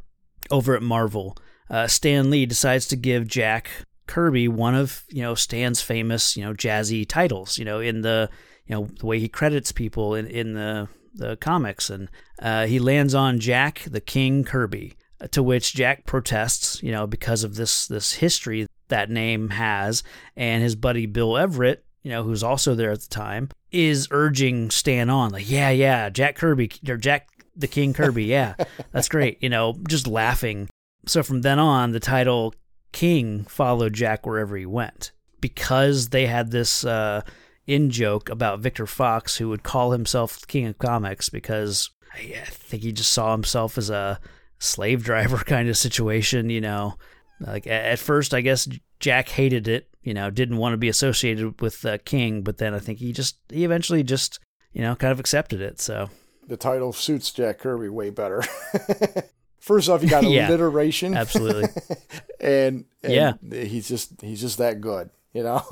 [0.52, 1.35] over at Marvel,
[1.69, 3.69] uh, Stan Lee decides to give Jack
[4.06, 7.57] Kirby one of you know Stan's famous you know jazzy titles.
[7.57, 8.30] You know, in the
[8.68, 12.10] you know the way he credits people in in the the comics, and
[12.40, 14.95] uh, he lands on Jack the King Kirby.
[15.31, 20.03] To which Jack protests, you know, because of this this history that name has,
[20.35, 24.70] and his buddy Bill Everett, you know, who's also there at the time, is urging
[24.70, 28.56] Stan on, like, yeah, yeah, Jack Kirby or Jack the King Kirby, yeah,
[28.92, 30.70] that's great, you know, just laughing.
[31.06, 32.54] So from then on, the title
[32.92, 35.12] King followed Jack wherever he went
[35.42, 37.22] because they had this uh,
[37.68, 42.84] in joke about Victor Fox, who would call himself King of Comics because I think
[42.84, 44.20] he just saw himself as a
[44.60, 46.96] slave driver kind of situation, you know.
[47.40, 48.70] Like at first, I guess
[49.00, 52.74] Jack hated it, you know, didn't want to be associated with uh, King, but then
[52.74, 54.40] I think he just he eventually just
[54.74, 55.80] you know kind of accepted it.
[55.80, 56.10] So
[56.48, 58.44] the title suits Jack Kirby way better.
[59.60, 61.70] First off, you got Yeah, alliteration, absolutely.
[62.42, 63.34] and, and Yeah.
[63.64, 65.64] he's just he's just that good, you know.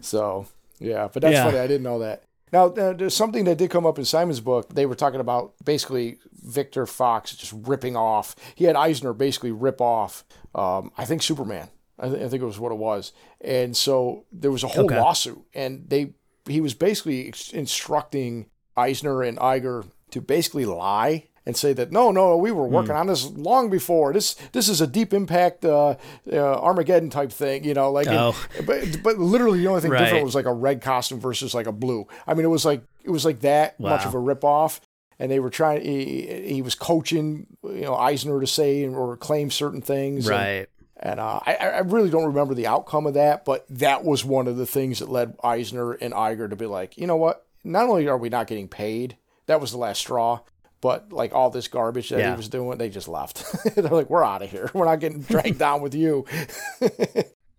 [0.00, 0.46] so
[0.78, 1.44] yeah, but that's Yeah.
[1.44, 1.58] funny.
[1.58, 2.22] I didn't know that.
[2.52, 4.72] Now uh, there's something that did come up in Simon's book.
[4.72, 8.36] They were talking about basically Victor Fox just ripping off.
[8.54, 10.24] He had Eisner basically rip off.
[10.54, 11.68] Um, I think Superman.
[11.98, 13.12] I, th- I think it was what it was.
[13.40, 14.98] And so there was a whole Okay.
[15.00, 16.14] lawsuit, and they
[16.46, 18.46] he was basically ex- instructing
[18.76, 22.74] Eisner and Iger to basically lie and say that no, no, we were Hmm.
[22.74, 24.12] working on this long before.
[24.12, 25.94] This this is a deep impact uh,
[26.32, 28.06] uh, Armageddon type thing, you know, like.
[28.06, 28.36] and- Oh.
[28.66, 31.72] but but literally the only thing different was like a red costume versus like a
[31.72, 32.06] blue.
[32.26, 34.80] I mean, it was like it was like that much of a rip off.
[35.20, 35.84] And they were trying.
[35.84, 40.28] He, he was coaching, you know, Eisner to say or claim certain things.
[40.28, 40.66] right.
[40.66, 40.66] and
[41.20, 44.56] uh, I, I really don't remember the outcome of that, but that was one of
[44.56, 47.46] the things that led Eisner and Iger to be like, you know what?
[47.62, 49.16] Not only are we not getting paid,
[49.46, 50.40] that was the last straw,
[50.80, 52.30] but like all this garbage that Yeah.
[52.30, 53.44] he was doing, they just left.
[53.74, 54.70] They're like, we're out of here.
[54.74, 56.24] We're not getting dragged down with you.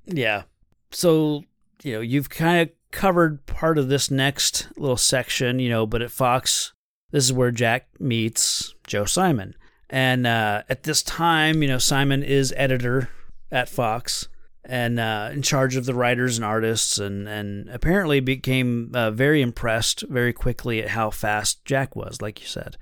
[0.07, 0.43] Yeah.
[0.91, 1.43] So,
[1.83, 6.01] you know, you've kind of covered part of this next little section, you know, but
[6.03, 6.73] at Fox,
[7.11, 9.55] this is where Jack meets Joe Simon.
[9.89, 13.09] And uh, at this time, you know, Simon is editor
[13.55, 14.27] at Fox
[14.65, 19.41] and uh, in charge of the writers and artists, and, and apparently became uh, very
[19.41, 22.77] impressed very quickly at how fast Jack was, like you said.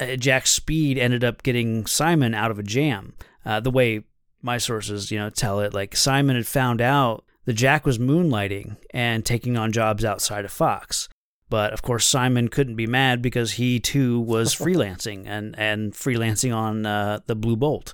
[0.00, 3.14] Uh, Jack's speed ended up getting Simon out of a jam.
[3.44, 4.04] Uh, the way
[4.42, 8.76] my sources, you know, tell it, like Simon had found out that Jack was moonlighting
[8.94, 11.08] and taking on jobs outside of Fox.
[11.50, 16.54] But of course, Simon couldn't be mad because he too was freelancing and, and freelancing
[16.54, 17.92] on uh, the Blue Bolt.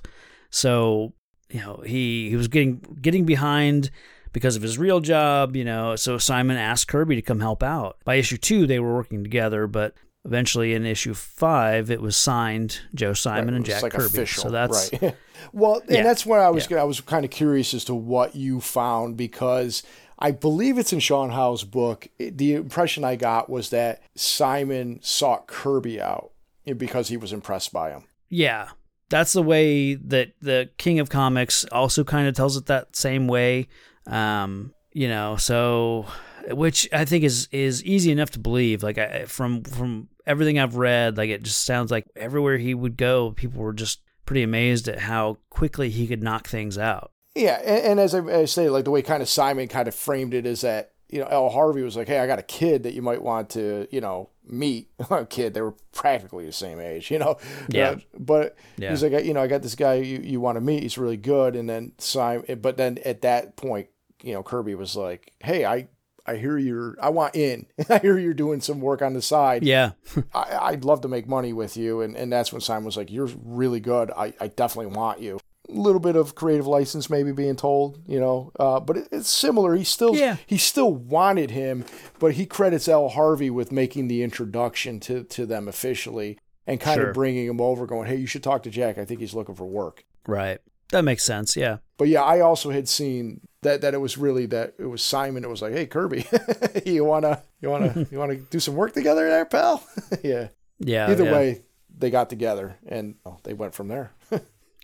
[0.49, 1.13] So
[1.49, 3.91] you know he he was getting getting behind
[4.33, 5.55] because of his real job.
[5.55, 7.97] You know, so Simon asked Kirby to come help out.
[8.03, 9.93] By issue two, they were working together, but
[10.25, 14.05] eventually in issue five, it was signed Joe Simon and It Jack like Kirby.
[14.05, 15.15] official, So that's right.
[15.53, 16.03] well, and Yeah.
[16.03, 16.67] that's where I was.
[16.69, 16.81] Yeah.
[16.81, 19.83] I was kind of curious as to what you found because
[20.17, 22.07] I believe it's in Sean Howe's book.
[22.17, 26.31] The impression I got was that Simon sought Kirby out
[26.65, 28.05] because he was impressed by him.
[28.27, 28.69] Yeah.
[29.09, 33.27] That's the way that the King of Comics also kind of tells it that same
[33.27, 33.67] way.
[34.07, 36.05] Um, you know, so
[36.49, 38.83] which I think is is easy enough to believe.
[38.83, 42.97] Like I, from from everything I've read, like it just sounds like everywhere he would
[42.97, 47.11] go, people were just pretty amazed at how quickly he could knock things out.
[47.35, 49.95] Yeah, and, and as I, I say, like the way kind of Simon kind of
[49.95, 51.49] framed it is that you know L.
[51.49, 54.29] Harvey was like, "Hey, I got a kid that you might want to you know
[54.47, 57.37] meet." a kid, they were practically the same age, you know.
[57.69, 57.89] Yeah.
[57.91, 58.89] Uh, but Yeah.
[58.91, 60.83] he's like, you know, I got this guy you, you want to meet.
[60.83, 61.55] He's really good.
[61.55, 63.87] And then Simon, but then at that point,
[64.23, 65.87] you know, Kirby was like, "Hey, I."
[66.27, 66.95] I hear you're.
[66.99, 67.67] I want in.
[67.87, 69.61] I hear you're doing some work on the side.
[69.63, 69.91] Yeah.
[70.33, 72.01] I, I'd love to make money with you.
[72.01, 74.09] And, and that's when Simon was like, You're really good.
[74.09, 75.39] I, I definitely want you.
[75.67, 78.51] A little bit of creative license maybe being told, you know.
[78.59, 79.75] Uh, but it, it's similar.
[79.75, 80.37] He still Yeah.
[80.45, 81.85] he still wanted him,
[82.19, 83.09] but he credits L.
[83.09, 86.37] Harvey with making the introduction to, to them officially
[86.67, 87.09] and kind Sure.
[87.09, 88.97] of bringing him over, going, Hey, you should talk to Jack.
[88.97, 90.03] I think he's looking for work.
[90.27, 90.59] Right.
[90.91, 91.55] That makes sense.
[91.55, 91.77] Yeah.
[91.97, 95.43] But yeah, I also had seen that that it was really that it was Simon.
[95.43, 96.27] It was like, Hey, Kirby,
[96.85, 99.83] you wanna you wanna you wanna do some work together there, pal?
[100.23, 100.49] yeah.
[100.79, 101.09] Yeah.
[101.09, 101.31] Either yeah.
[101.31, 101.61] way,
[101.97, 104.11] they got together and oh, they went from there.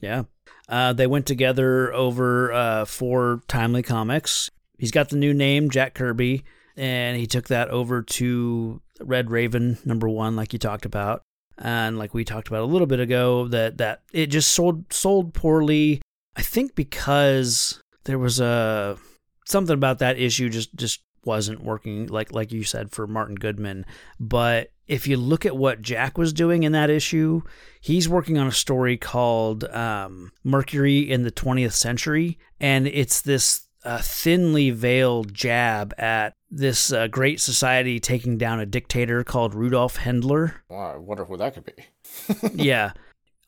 [0.02, 0.24] Yeah.
[0.72, 4.50] Uh, they went together over uh, for Timely Comics.
[4.78, 6.44] He's got the new name, Jack Kirby,
[6.78, 11.24] and he took that over to Red Raven number one, like you talked about.
[11.58, 15.34] and like we talked about a little bit ago, that that it just sold sold
[15.34, 16.02] poorly.
[16.36, 18.98] I think because there was a
[19.46, 23.86] something about that issue just just wasn't working like like you said for Martin Goodman.
[24.20, 27.44] But if you look at what Jack was doing in that issue,
[27.80, 33.68] he's working on a story called um, Mercury in the 20th Century, and it's this
[33.86, 39.98] uh, thinly veiled jab at this uh, great society taking down a dictator called Rudolf
[39.98, 40.56] Hendler.
[40.68, 42.54] Wow, I wonder who that could be.
[42.64, 42.92] yeah.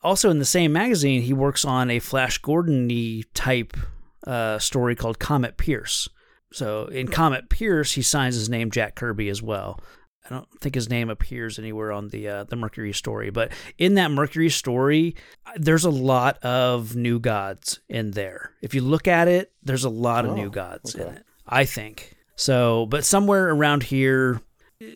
[0.02, 3.76] Also, in the same magazine, he works on a Flash Gordon type
[4.26, 6.08] uh, story called Comet Pierce.
[6.54, 9.78] So in Comet Pierce, he signs his name Jack Kirby as well.
[10.24, 13.94] I don't think his name appears anywhere on the uh, the Mercury story, but in
[13.94, 15.16] that Mercury story,
[15.56, 18.52] there's a lot of new gods in there.
[18.62, 21.06] If you look at it, there's a lot of Oh, new gods okay.
[21.08, 21.24] in it.
[21.46, 22.86] I think so.
[22.86, 24.40] But somewhere around here,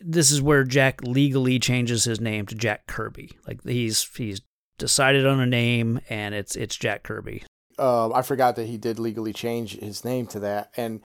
[0.03, 3.31] this is where Jack legally changes his name to Jack Kirby.
[3.47, 4.41] Like he's he's
[4.79, 7.43] decided on a name, and it's it's Jack Kirby.
[7.77, 10.71] um, I forgot that he did legally change his name to that.
[10.75, 11.01] And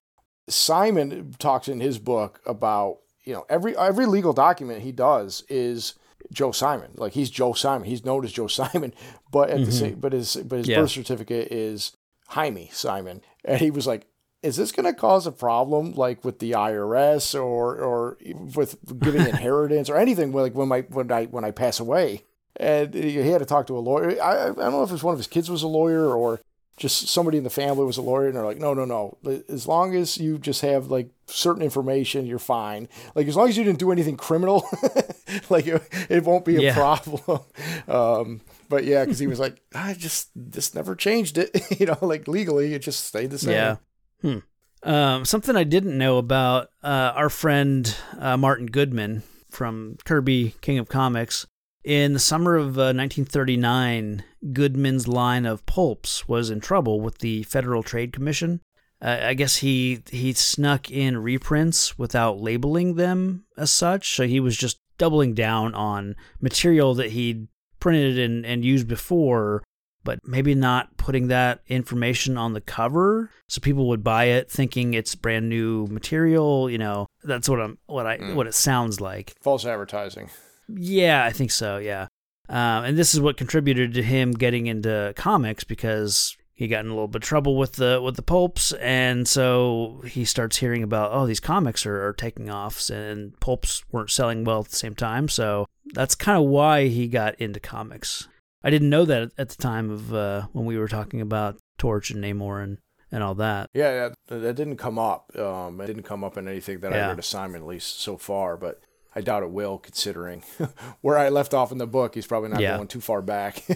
[0.48, 5.94] Simon talks in his book about you know every every legal document he does is
[6.32, 6.92] Joe Simon.
[6.96, 7.88] Like he's Joe Simon.
[7.88, 8.94] He's known as Joe Simon,
[9.30, 9.78] but at the Mhm.
[9.78, 10.80] same but his but his Yeah.
[10.80, 11.92] birth certificate is
[12.30, 13.20] Hymie Simon.
[13.44, 14.06] And he was like,
[14.42, 18.18] is this going to cause a problem like with the IRS or or
[18.54, 22.24] with giving inheritance or anything like when my when I when I pass away?
[22.56, 24.10] And he had to talk to a lawyer.
[24.22, 26.40] I, I don't know if it was one of his kids was a lawyer or
[26.76, 29.16] just somebody in the family was a lawyer and they're like no no no
[29.48, 33.56] as long as you just have like certain information you're fine like as long as
[33.56, 34.66] you didn't do anything criminal
[35.50, 36.74] like it, it won't be a Yeah.
[36.74, 37.40] problem
[37.88, 41.98] um but yeah because he was like i just just never changed it you know
[42.02, 43.76] like legally it just stayed the same Yeah.
[44.22, 44.38] Hmm.
[44.82, 50.78] Um, something I didn't know about uh, our friend uh, Martin Goodman from Kirby King
[50.78, 51.46] of Comics.
[51.84, 57.42] In the summer of uh, 1939, Goodman's line of pulps was in trouble with the
[57.42, 58.60] Federal Trade Commission.
[59.02, 64.40] Uh, I guess he he snuck in reprints without labeling them as such, so he
[64.40, 67.48] was just doubling down on material that he'd
[67.80, 69.62] printed and, and used before
[70.04, 74.94] but maybe not putting that information on the cover so people would buy it thinking
[74.94, 78.34] it's brand new material you know that's what i'm what i Mm.
[78.36, 80.30] what it sounds like false advertising
[80.68, 82.06] yeah i think so yeah
[82.48, 86.90] um, and this is what contributed to him getting into comics because he got in
[86.90, 90.82] a little bit of trouble with the with the pulps and so he starts hearing
[90.82, 94.76] about oh these comics are, are taking off and pulps weren't selling well at the
[94.76, 98.28] same time so that's kind of why he got into comics
[98.62, 102.10] I didn't know that at the time of uh, when we were talking about Torch
[102.10, 102.78] and Namor and,
[103.12, 103.68] and all that.
[103.74, 106.96] yeah that, that didn't come up um it didn't come up in anything that i
[106.96, 107.08] Yeah.
[107.08, 108.80] read of simon at least so far but
[109.14, 110.42] i doubt it will considering
[111.00, 112.76] where i left off in the book he's probably not Yeah.
[112.76, 113.62] going too far back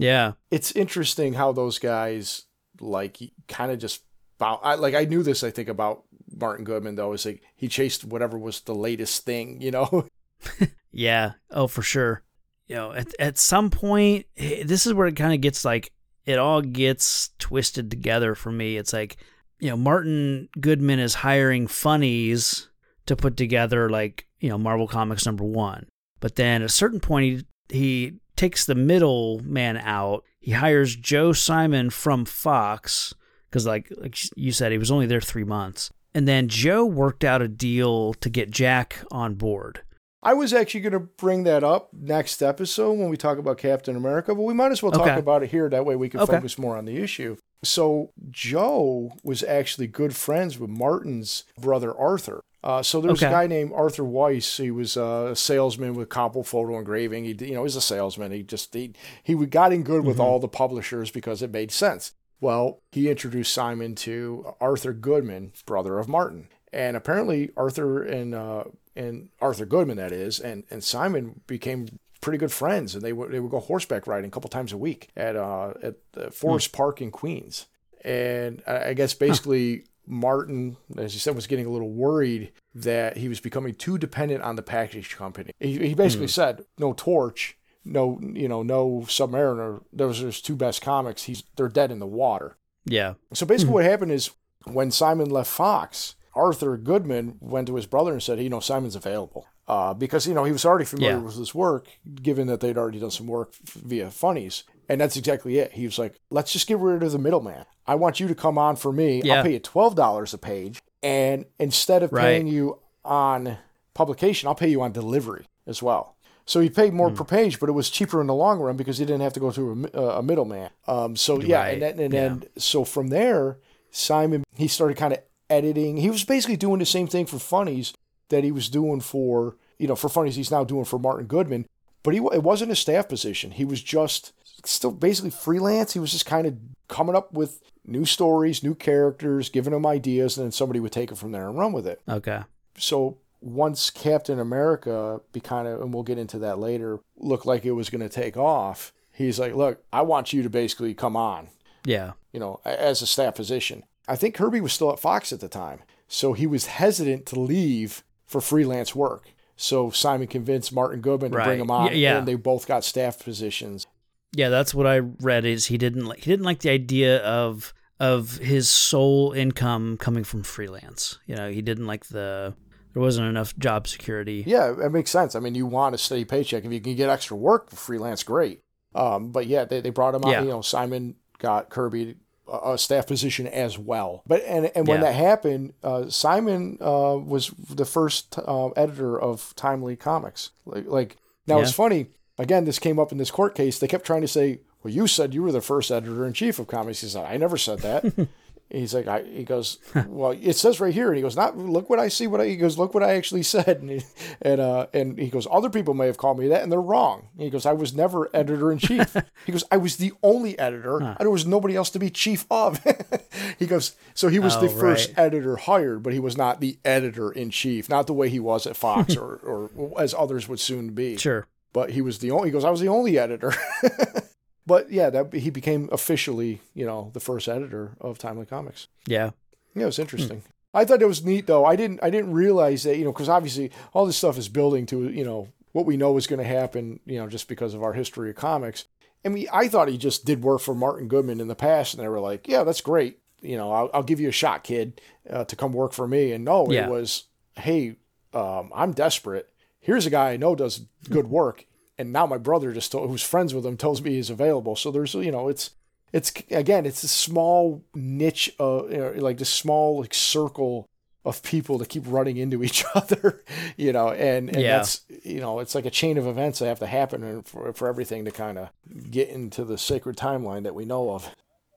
[0.00, 2.44] Yeah, it's interesting how those guys
[2.80, 4.04] like kind of just
[4.38, 4.60] bow.
[4.62, 5.42] I, like I knew this.
[5.42, 7.14] I think about Martin Goodman though.
[7.14, 9.60] Is like he chased whatever was the latest thing.
[9.60, 10.06] You know.
[10.92, 12.22] yeah, oh for sure.
[12.68, 15.90] You know, at at some point, eh, this is where it kind of gets like
[16.24, 18.76] it all gets twisted together for me.
[18.76, 19.16] It's like
[19.58, 22.68] you know, Martin Goodman is hiring funnies
[23.06, 25.86] to put together like you know Marvel Comics number one,
[26.20, 27.44] but then at a certain point he
[27.76, 30.24] he takes the middle man out.
[30.40, 33.12] He hires Joe Simon from Fox
[33.50, 37.24] because like, like you said he was only there three months, and then Joe worked
[37.24, 39.82] out a deal to get Jack on board.
[40.22, 43.94] I was actually going to bring that up next episode when we talk about Captain
[43.94, 45.18] America, but we might as well talk Okay.
[45.18, 45.68] about it here.
[45.68, 46.32] That way we can Okay.
[46.34, 47.36] focus more on the issue.
[47.62, 52.40] So Joe was actually good friends with Martin's brother Arthur.
[52.64, 54.56] Uh, so there was a guy named Arthur Weiss.
[54.56, 57.24] He was a salesman with Copple Photo Engraving.
[57.24, 58.32] He, you know, he's a salesman.
[58.32, 60.24] He just he he got in good with Mhm.
[60.24, 62.12] all the publishers because it made sense.
[62.40, 68.64] Well, he introduced Simon to Arthur Goodman, brother of Martin, and apparently Arthur and uh,
[68.96, 71.86] and Arthur Goodman, that is, and and Simon became
[72.20, 74.76] pretty good friends, and they would they would go horseback riding a couple times a
[74.78, 77.66] week at uh, at uh, Forest Park in Queens,
[78.04, 83.18] and I I guess basically Martin, as you said, was getting a little worried that
[83.18, 85.52] he was becoming too dependent on the package company.
[85.60, 89.82] He, he basically said, "No torch." No, you know, no Submariner.
[89.92, 91.22] Those are his two best comics.
[91.24, 92.56] He's they're dead in the water.
[92.84, 94.30] Yeah, So basically, what happened is
[94.64, 98.96] when Simon left Fox, Arthur Goodman went to his brother and said, "You know, Simon's
[98.96, 101.22] available," uh, because you know he was already familiar Yeah.
[101.22, 101.86] with his work,
[102.22, 105.72] given that they'd already done some work via funnies, and that's exactly it.
[105.72, 107.64] He was like, "Let's just get rid of the middleman.
[107.86, 109.22] I want you to come on for me.
[109.24, 109.36] Yeah.
[109.36, 112.22] I'll pay you twelve dollars a page, and instead of Right.
[112.22, 113.58] paying you on
[113.94, 116.14] publication, I'll pay you on delivery as well."
[116.46, 118.96] So he paid more per page, but it was cheaper in the long run because
[118.96, 120.70] he didn't have to go through a, uh, a middleman.
[120.86, 122.48] Um, so yeah, Right, and then, and yeah.
[122.56, 123.58] so from there,
[123.90, 125.18] Simon he started kind of
[125.50, 125.98] editing.
[125.98, 127.92] He was basically doing the same thing for funnies
[128.30, 131.66] that he was doing for you know for funnies he's now doing for Martin Goodman.
[132.02, 133.50] But he it wasn't a staff position.
[133.50, 134.32] He was just
[134.64, 135.92] still basically freelance.
[135.92, 136.56] He was just kind of
[136.88, 141.10] coming up with new stories, new characters, giving them ideas, and then somebody would take
[141.12, 142.40] it from there and run with it Okay.
[142.76, 147.64] so once Captain America be kind of, and we'll get into that later, looked like
[147.64, 151.16] it was going to take off, he's like, look, I want you to basically come
[151.16, 151.48] on,
[151.84, 152.12] Yeah.
[152.32, 153.84] you know, as a staff position.
[154.08, 155.80] I think Kirby was still at Fox at the time.
[156.08, 159.28] So he was hesitant to leave for freelance work.
[159.56, 162.18] So Simon convinced Martin Goodman to bring him on, yeah.
[162.18, 163.86] and they both got staff positions.
[164.32, 165.44] Yeah, that's what I read.
[165.44, 170.24] Is he didn't like he didn't like the idea of of his sole income coming
[170.24, 171.18] from freelance.
[171.26, 172.54] You know, he didn't like the
[172.94, 174.44] there wasn't enough job security.
[174.46, 175.34] Yeah, it makes sense.
[175.34, 176.64] I mean, you want a steady paycheck.
[176.64, 178.60] If you can get extra work for freelance, great.
[178.94, 180.30] Um, but yeah, they, they brought him on.
[180.30, 180.42] Yeah.
[180.42, 182.16] You know, Simon got Kirby
[182.50, 184.22] a, a staff position as well.
[184.26, 185.06] But and and when Yeah.
[185.06, 190.50] that happened, uh, Simon uh, was the first uh, editor of Timely Comics.
[190.64, 192.08] Like, like now it's funny.
[192.38, 193.78] Again, this came up in this court case.
[193.78, 196.58] They kept trying to say, "Well, you said you were the first editor in chief
[196.58, 198.28] of comics." He said, "I never said that."
[198.70, 199.78] He's like, I, he goes,
[200.08, 202.26] well, it says right here, and he goes, not look what I see.
[202.26, 204.02] What I, he goes, look what I actually said, and he,
[204.42, 207.28] and uh, and he goes, other people may have called me that, and they're wrong.
[207.38, 209.16] He goes, I was never editor in chief.
[209.46, 212.44] he goes, I was the only editor, and there was nobody else to be chief
[212.50, 212.78] of.
[213.58, 215.18] he goes, so he was Oh, the first right.
[215.18, 218.66] editor hired, but he was not the editor in chief, not the way he was
[218.66, 221.46] at Fox or or as others would soon be Sure.
[221.78, 222.48] But he was the only.
[222.48, 223.52] He goes, I was the only editor.
[224.66, 228.88] but yeah, that he became officially, you know, the first editor of Timely Comics.
[229.06, 229.30] Yeah.
[229.76, 230.42] Yeah, it was interesting.
[230.74, 231.64] I thought it was neat though.
[231.64, 232.00] I didn't.
[232.02, 235.24] I didn't realize that you know because obviously all this stuff is building to you
[235.24, 236.98] know what we know is going to happen.
[237.06, 238.86] You know, just because of our history of comics.
[239.24, 242.02] I mean, I thought he just did work for Martin Goodman in the past, and
[242.02, 243.20] they were like, "Yeah, that's great.
[243.40, 245.00] You know, I'll, I'll give you a shot, kid,
[245.30, 246.86] uh, to come work for me." And no, Yeah.
[246.86, 247.24] it was,
[247.56, 247.96] "Hey,
[248.34, 249.48] um, I'm desperate.
[249.80, 251.64] Here's a guy I know does good work,
[251.98, 254.76] and now my brother just told, who's friends with him tells me he's available.
[254.76, 255.70] So there's you know it's
[256.12, 260.88] it's again it's a small niche uh you know, like this small like circle
[261.24, 263.42] of people that keep running into each other
[263.76, 264.78] you know and, and Yeah.
[264.78, 267.72] that's you know it's like a chain of events that have to happen and for,
[267.74, 268.70] for everything to kind of
[269.10, 271.28] get into the sacred timeline that we know of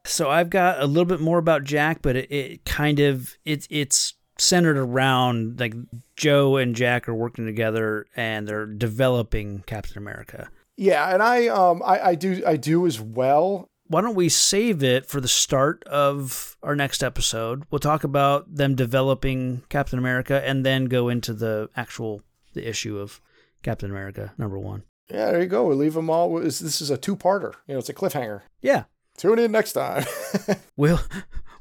[0.05, 3.67] So I've got a little bit more about Jack, but it, it kind of it's
[3.69, 5.73] it's centered around like
[6.15, 10.49] Joe and Jack are working together and they're developing Captain America.
[10.77, 14.81] yeah and i um i, I do i do as well Why don't we save
[14.83, 17.63] it for the start of our next episode?
[17.69, 22.21] We'll talk about them developing Captain America and then go into the actual
[22.53, 23.19] the issue of
[23.63, 24.83] Captain America number 1.
[25.11, 27.79] yeah there you go we leave them all this this is a two-parter you know
[27.79, 28.83] it's a cliffhanger Yeah.
[29.17, 30.05] tune in next time
[30.77, 30.99] Will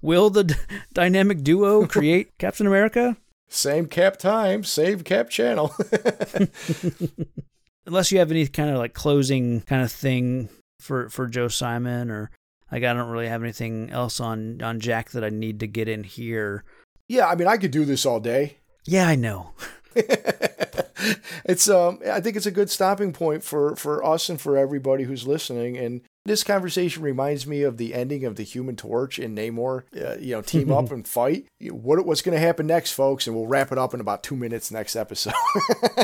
[0.03, 0.55] will the d-
[0.93, 3.17] dynamic duo create Captain America?
[3.53, 5.75] same cap time same cap channel
[7.87, 10.49] unless you have any kind of like closing kind of thing
[10.79, 12.31] for for Joe Simon or
[12.71, 15.89] like I don't really have anything else on on Jack that I need to get
[15.89, 16.63] in here.
[17.09, 18.57] yeah i mean i could do this all day
[18.87, 19.51] Yeah, I know.
[21.45, 25.05] it's um I think it's a good stopping point for for us and for everybody
[25.05, 29.35] who's listening and this conversation reminds me of the ending of the Human Torch in
[29.35, 29.85] Namor.
[29.99, 31.47] Uh, you know, team up and fight.
[31.71, 33.27] What what's going to happen next, folks?
[33.27, 35.33] And we'll wrap it up in about two minutes next episode.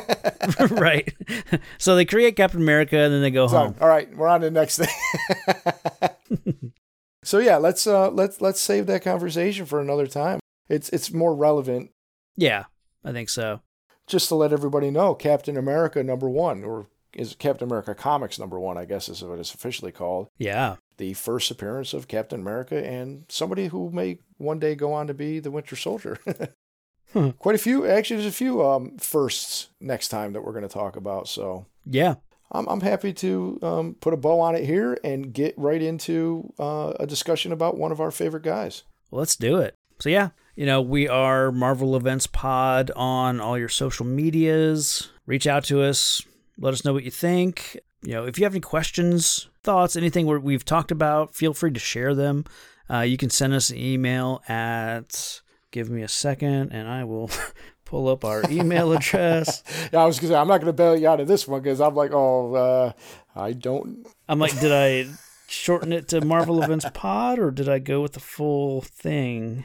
[0.70, 1.14] right.
[1.76, 3.76] so they create Captain America and then they go So, home.
[3.78, 4.88] all right, we're on to the next thing.
[7.22, 10.40] so yeah, let's uh let's let's save that conversation for another time.
[10.70, 11.90] It's it's more relevant
[12.36, 12.64] Yeah,
[13.04, 13.60] I think so.
[14.06, 15.14] Just to let everybody know.
[15.14, 18.76] Captain America number one, or is Captain America Comics number one?
[18.76, 20.28] I guess is what it's officially called.
[20.38, 20.76] Yeah.
[20.98, 25.14] the first appearance of Captain America and somebody who may one day go on to
[25.14, 26.18] be the Winter Soldier.
[27.12, 27.30] Hmm.
[27.30, 30.68] Quite a few, actually, there's a few um, firsts next time that we're going to
[30.68, 31.28] talk about.
[31.28, 32.16] So Yeah.
[32.50, 36.52] I'm, I'm happy to um, put a bow on it here and get right into
[36.58, 38.82] uh, a discussion about one of our favorite guys.
[39.12, 39.74] Let's do it.
[40.00, 45.10] So yeah, you know, we are Marvel Events Pod on all your social medias.
[45.26, 46.22] Reach out to us.
[46.58, 47.78] Let us know what you think.
[48.02, 51.80] You know, if you have any questions, thoughts, anything we've talked about, feel free to
[51.80, 52.46] share them.
[52.90, 55.42] Uh, you can send us an email at
[55.72, 57.30] give me a second and I will
[57.84, 59.62] pull up our email address.
[59.92, 61.46] Yeah, I was going to say, I'm not going to bail you out of this
[61.46, 62.92] one because I'm like, oh, uh,
[63.34, 64.06] I don't.
[64.26, 65.10] I'm like, did I
[65.48, 69.64] shorten it to Marvel Events Pod or did I go with the full thing?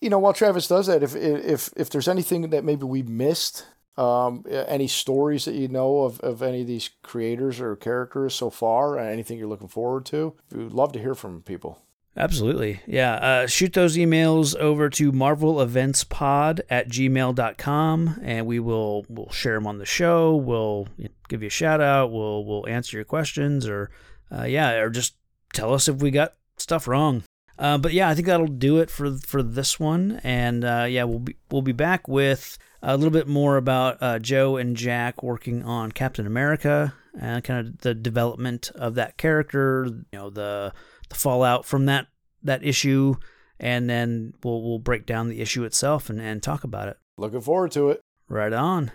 [0.00, 3.66] You know, while Travis does that, if if if there's anything that maybe we missed
[3.98, 8.48] Um, any stories that you know of, of any of these creators or characters so
[8.48, 8.96] far?
[8.96, 10.34] Anything you're looking forward to?
[10.54, 11.82] We'd love to hear from people.
[12.16, 12.80] Absolutely.
[12.86, 13.14] Yeah.
[13.14, 19.66] Uh, shoot those emails over to marveleventspod at gmail.com and we will we'll share them
[19.66, 20.36] on the show.
[20.36, 20.86] We'll
[21.28, 22.12] give you a shout out.
[22.12, 23.90] We'll, we'll answer your questions or,
[24.32, 25.14] uh, yeah, or just
[25.52, 27.22] tell us if we got stuff wrong.
[27.58, 30.20] Uh, but yeah, I think that'll do it for for this one.
[30.22, 34.18] And uh, yeah, we'll be we'll be back with a little bit more about uh,
[34.18, 39.86] Joe and Jack working on Captain America and kind of the development of that character.
[39.86, 40.72] You know, the
[41.08, 42.06] the fallout from that
[42.42, 43.16] that issue,
[43.58, 46.98] and then we'll we'll break down the issue itself and, and talk about it.
[47.16, 48.00] Looking forward to it.
[48.28, 48.92] Right on.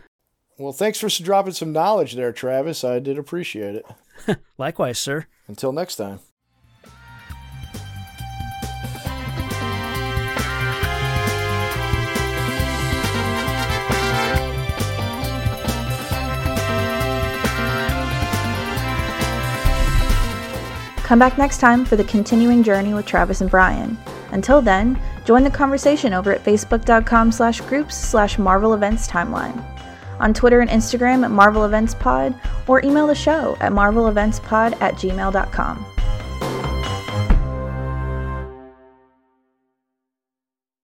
[0.57, 2.84] Well, thanks for dropping some knowledge there, Travis.
[2.84, 4.40] I did appreciate it.
[4.57, 5.26] Likewise, sir.
[5.48, 6.19] Until next time.
[21.04, 23.98] Come back next time for the continuing journey with Travis and Brian.
[24.32, 29.64] Until then, join the conversation over at facebook.com slash groups slash Marvel Events Timeline,
[30.20, 32.34] on Twitter and Instagram at Marvel Events Pod,
[32.68, 35.86] or email the show at marveleventspod at gmail.com.